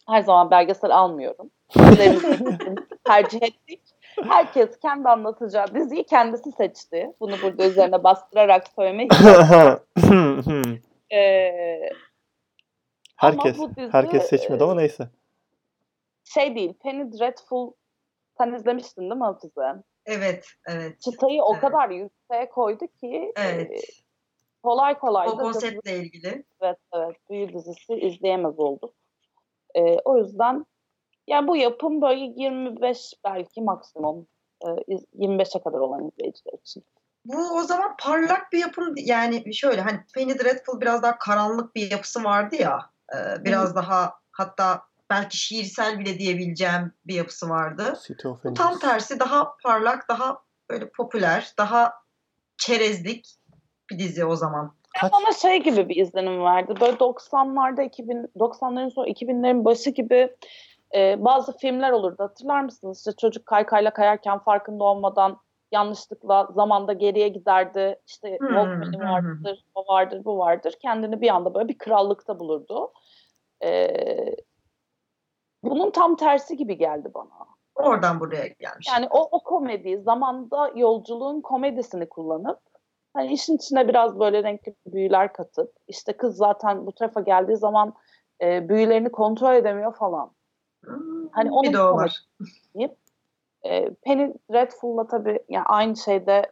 [0.09, 1.49] Her zaman belgesel almıyorum.
[3.03, 3.81] Tercih ettik.
[4.23, 7.11] Herkes kendi anlatacağı diziyi kendisi seçti.
[7.19, 9.11] Bunu burada üzerine bastırarak söylemek
[11.13, 11.89] Ee,
[13.15, 15.07] herkes dizi, herkes seçmedi ama e, neyse.
[16.23, 17.71] şey değil, Penny Dreadful
[18.37, 19.83] sen izlemiştin değil mi Hafize?
[20.05, 21.01] Evet, evet.
[21.01, 21.61] Çıtayı o Evet.
[21.61, 23.71] kadar yükseğe koydu ki Evet.
[23.71, 23.77] e,
[24.63, 26.43] kolay kolay O da konseptle ilgili.
[26.61, 28.93] evet, evet, büyü dizisi izleyemez olduk.
[29.75, 30.65] E, o yüzden
[31.27, 34.27] yani bu yapım böyle 25 belki maksimum
[34.65, 36.83] e, iz- 25'e kadar olan izleyiciler için.
[37.25, 41.91] Bu o zaman parlak bir yapım yani şöyle hani Penny Dreadful biraz daha karanlık bir
[41.91, 42.79] yapısı vardı ya.
[43.15, 47.99] e, biraz daha hatta belki şiirsel bile diyebileceğim bir yapısı vardı.
[48.07, 50.37] City of Bu tam tersi daha parlak, daha
[50.69, 51.93] böyle popüler, daha
[52.57, 53.35] çerezlik
[53.89, 54.75] bir dizi o zaman.
[55.01, 55.11] Kaç?
[55.11, 56.73] Bana şey gibi bir izlenim verdi.
[56.81, 60.35] Böyle 90'larda 2000 90'ların sonu 2000'lerin başı gibi
[60.95, 62.23] e, bazı filmler olurdu.
[62.23, 62.97] Hatırlar mısınız?
[62.97, 65.37] İşte çocuk kaykayla kayarken farkında olmadan
[65.71, 67.99] yanlışlıkla zamanda geriye giderdi.
[68.07, 70.75] İşte Hmm, Walkman'i hı, vardır, o vardır, bu vardır.
[70.81, 72.91] Kendini bir anda böyle bir krallıkta bulurdu.
[73.63, 73.87] E,
[75.63, 77.47] bunun tam tersi gibi geldi bana.
[77.75, 78.87] Oradan buraya gelmiş.
[78.87, 82.59] Yani o, o komedi, zamanda yolculuğun komedisini kullanıp
[83.13, 87.93] hani işin içine biraz böyle renkli büyüler katıp işte kız zaten bu tarafa geldiği zaman
[88.41, 90.31] e, büyülerini kontrol edemiyor falan.
[90.85, 92.23] Hmm, Hani onun bir de o var.
[93.65, 96.51] E, Penny Dreadful'la tabii yani aynı şeyde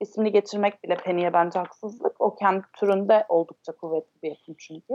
[0.00, 2.20] ismini geçirmek bile Penny'e bence haksızlık.
[2.20, 4.94] O kendi türünde oldukça kuvvetli bir yapım çünkü.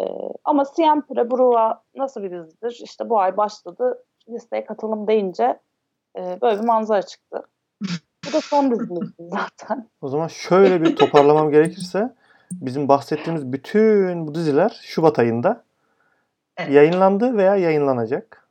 [0.00, 0.04] E,
[0.44, 2.80] ama Siempre Brua nasıl bir dizidir?
[2.84, 4.04] İşte bu ay başladı.
[4.28, 5.60] Listeye katılım deyince
[6.18, 7.42] e, böyle bir manzara çıktı.
[8.28, 9.88] Bu da son dizimiz zaten.
[10.00, 12.14] O zaman şöyle bir toparlamam gerekirse
[12.52, 15.64] bizim bahsettiğimiz bütün bu diziler Şubat ayında
[16.56, 16.72] Evet.
[16.74, 18.48] yayınlandı veya yayınlanacak.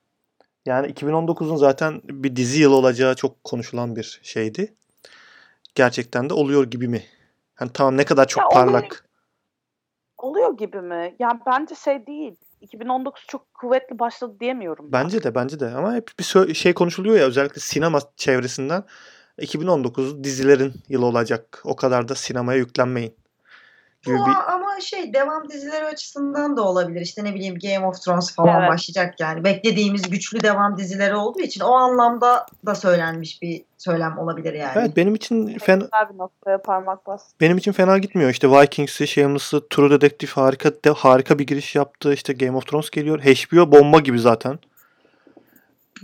[0.66, 4.74] Yani 2019'un zaten bir dizi yılı olacağı çok konuşulan bir şeydi.
[5.76, 7.04] Gerçekten de oluyor gibi mi?
[7.56, 8.66] Hani tamam ne kadar çok Ya oluyor.
[8.66, 9.06] parlak.
[10.18, 11.16] Oluyor gibi mi?
[11.20, 12.36] Yani bence şey değil.
[12.62, 14.92] 2019 çok kuvvetli başladı diyemiyorum.
[14.92, 15.04] ben.
[15.04, 18.84] Bence de bence de ama hep bir şey konuşuluyor ya özellikle sinema çevresinden.
[19.38, 21.62] 2019 dizilerin yılı olacak.
[21.66, 23.16] O kadar da sinemaya yüklenmeyin.
[24.02, 24.32] Gibi Bu bir
[24.72, 27.02] ama şey devam dizileri açısından da olabilir.
[27.02, 28.70] İşte ne bileyim Game of Thrones falan Evet.
[28.72, 29.44] başlayacak yani.
[29.44, 34.72] Beklediğimiz güçlü devam dizileri olduğu için o anlamda da söylenmiş bir söylem olabilir yani.
[34.76, 37.32] Evet benim için fena bir noktaya parmak bas.
[37.42, 38.30] benim için fena gitmiyor.
[38.30, 42.14] İşte Vikings'i, Shameless'ı, True Detective harika de, harika bir giriş yaptı.
[42.14, 43.20] İşte Game of Thrones geliyor.
[43.20, 44.60] HBO bomba gibi zaten.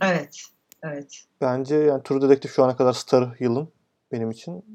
[0.04, 0.42] Evet.
[0.84, 1.24] Evet.
[1.42, 3.70] Bence yani True Detective şu ana kadar star yılın
[4.12, 4.66] benim için.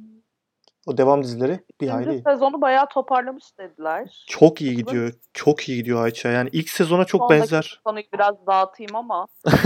[0.87, 1.87] O devam dizileri bir.
[1.87, 4.25] İkinci sezonu bayağı toparlamış dediler.
[4.29, 5.13] Çok iyi gidiyor.
[5.33, 6.29] Çok iyi gidiyor Ayça.
[6.29, 7.81] Yani ilk sezona çok Sondaki benzer.
[7.85, 9.27] Konuyu biraz dağıtayım ama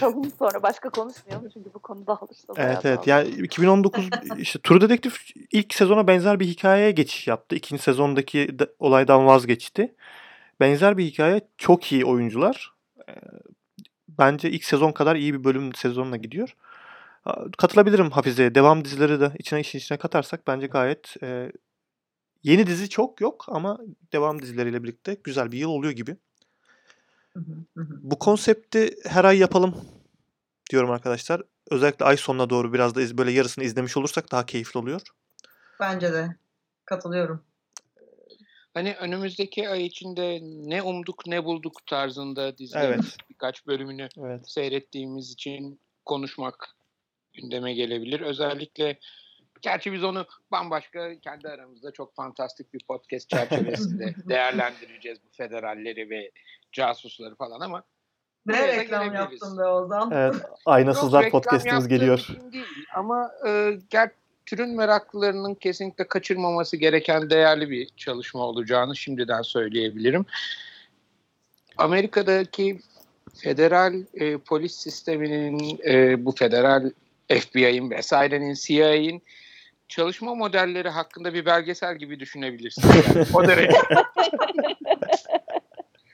[0.00, 2.96] çalın sonra başka konuşmayalım çünkü bu konu dağılırsa Evet evet.
[2.96, 3.06] dağılır.
[3.06, 4.08] Yani 2019
[4.38, 5.14] işte True Detective
[5.52, 7.56] ilk sezona benzer bir hikayeye geçiş yaptı.
[7.56, 9.94] İkinci sezondaki de- olaydan vazgeçti.
[10.60, 11.40] Benzer bir hikaye.
[11.58, 12.72] Çok iyi oyuncular.
[13.08, 13.12] Ee,
[14.08, 16.56] Bence ilk sezon kadar iyi bir bölüm sezonuna gidiyor.
[17.58, 18.54] Katılabilirim Hafize'ye.
[18.54, 21.52] Devam dizileri de içine işin içine katarsak bence gayet e,
[22.42, 23.78] yeni dizi çok yok ama
[24.12, 26.16] devam dizileriyle birlikte güzel bir yıl oluyor gibi.
[27.88, 29.74] Bu konsepti her ay yapalım
[30.70, 31.42] diyorum arkadaşlar.
[31.70, 35.00] Özellikle ay sonuna doğru biraz da iz- böyle yarısını izlemiş olursak daha keyifli oluyor.
[35.80, 36.36] Bence de.
[36.84, 37.44] Katılıyorum.
[38.74, 43.16] Hani önümüzdeki ay içinde ne umduk ne bulduk tarzında dizilerin Evet.
[43.30, 44.50] birkaç bölümünü Evet.
[44.50, 46.77] seyrettiğimiz için konuşmak
[47.38, 48.20] gündeme gelebilir.
[48.20, 48.98] Özellikle
[49.62, 56.30] gerçi biz onu bambaşka kendi aramızda çok fantastik bir podcast çerçevesinde değerlendireceğiz bu federalleri ve
[56.72, 57.82] casusları falan ama
[58.46, 60.10] Ne reklam yaptın be Ozan.
[60.12, 60.34] Evet.
[60.42, 62.26] Yok, Aynasızlar reklam podcast'imiz geliyor.
[62.52, 62.64] değil.
[62.94, 64.10] Ama e, ger
[64.46, 70.26] türün meraklılarının kesinlikle kaçırmaması gereken değerli bir çalışma olacağını şimdiden söyleyebilirim.
[71.76, 72.80] Amerika'daki
[73.34, 76.90] federal e, polis sisteminin, e, bu federal
[77.28, 79.22] FBI'ın vesairenin, CIA'in
[79.88, 82.96] çalışma modelleri hakkında bir belgesel gibi düşünebilirsiniz.
[83.16, 83.26] Yani.
[83.34, 83.78] O derece.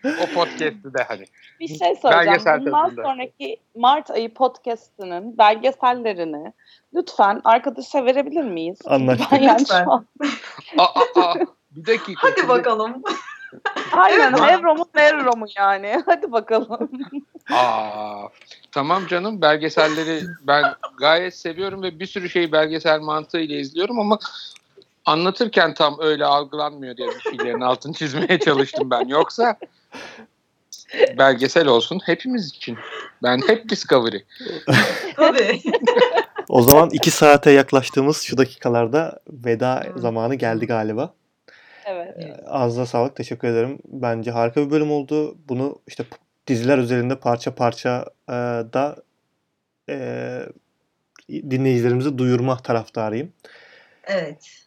[0.05, 1.25] o podcast'ı da hani.
[1.61, 1.95] Bir şey.
[2.05, 3.03] Belgesel Bundan tadında.
[3.03, 6.53] sonraki Mart ayı podcast'ının belgesellerini
[6.95, 8.79] lütfen arkadaşa verebilir miyiz?
[8.85, 9.33] Anlaştık.
[9.33, 9.85] Ben yani Lütfen.
[9.85, 10.07] şu an
[10.79, 11.35] Aa, aa, aa.
[11.71, 12.13] Bir dakika.
[12.29, 13.03] Hadi Şimdi- bakalım.
[13.93, 14.51] Aynen Evet.
[14.51, 16.03] Hevromu Merromu yani.
[16.07, 16.91] Hadi bakalım.
[17.53, 18.29] Aa,
[18.73, 20.65] tamam canım belgeselleri ben
[20.99, 24.19] gayet seviyorum ve bir sürü şeyi belgesel mantığıyla izliyorum ama
[25.07, 29.09] anlatırken tam öyle algılanmıyor diye bir şeylerin altını çizmeye çalıştım ben.
[29.09, 29.57] Yoksa
[31.19, 32.79] belgesel olsun hepimiz için.
[33.23, 34.19] Ben hep Discovery.
[35.17, 35.63] Tabii.
[36.49, 41.15] O zaman iki saate yaklaştığımız şu dakikalarda veda zamanı geldi galiba.
[41.87, 42.41] Evet.
[42.47, 43.17] Ağzına sağlık.
[43.17, 43.79] Teşekkür ederim.
[43.85, 45.39] Bence harika bir bölüm oldu.
[45.49, 46.05] Bunu işte
[46.47, 48.33] diziler üzerinde parça parça e,
[48.73, 48.97] da
[49.89, 50.39] e,
[51.29, 53.33] dinleyicilerimize duyurma taraftarıyım.
[54.07, 54.67] Evet.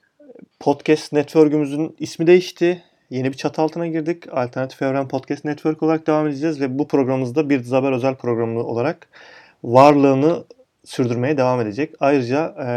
[0.60, 2.84] Podcast Network'ümüzün ismi değişti.
[3.10, 4.34] Yeni bir çatı altına girdik.
[4.34, 9.08] Alternatif Evren Podcast Network olarak devam edeceğiz ve bu programımızda bir Haber özel programı olarak
[9.64, 10.44] varlığını
[10.86, 11.94] sürdürmeye devam edecek.
[12.00, 12.68] Ayrıca e,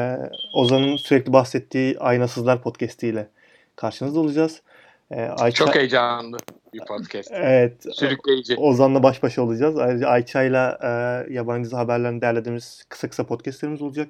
[0.55, 3.29] Ozan'ın sürekli bahsettiği Aynasızlar Podcast'i ile
[3.81, 4.63] karşınızda olacağız.
[5.11, 6.37] E, Ayça, Çok heyecanlı
[6.75, 7.31] bir podcast.
[7.33, 7.85] Evet.
[7.93, 8.57] Sürükleyici.
[8.57, 9.79] Ozan'la baş başa olacağız.
[9.79, 10.89] Ayrıca Ayça'yla e,
[11.33, 14.09] yabancı haberlerini derlediğimiz kısa kısa podcastlerimiz olacak.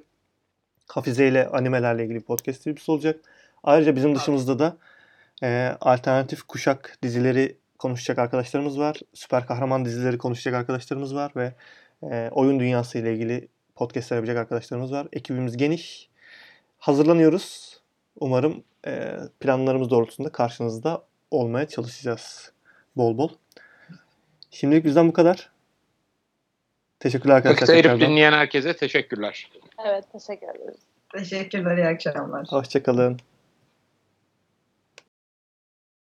[0.87, 3.19] Hafize ile animelerle ilgili podcastlerimiz olacak.
[3.63, 4.77] Ayrıca bizim dışımızda da
[5.43, 8.97] e, alternatif kuşak dizileri konuşacak arkadaşlarımız var.
[9.13, 11.53] Süper kahraman dizileri konuşacak arkadaşlarımız var ve
[12.03, 15.07] e, oyun dünyası ile ilgili podcastler yapacak arkadaşlarımız var.
[15.13, 16.09] Ekibimiz geniş.
[16.79, 17.70] Hazırlanıyoruz.
[18.19, 22.51] Umarım e, planlarımız doğrultusunda karşınızda olmaya çalışacağız
[22.97, 23.29] bol bol.
[24.51, 25.51] Şimdilik bizden bu kadar.
[26.99, 27.61] Teşekkürler arkadaşlar.
[27.61, 29.51] Vakit ayırıp dinleyen herkese teşekkürler.
[29.85, 30.79] Evet teşekkür ederiz.
[31.13, 31.77] Teşekkürler.
[31.77, 32.47] iyi akşamlar.
[32.49, 33.19] Hoşçakalın.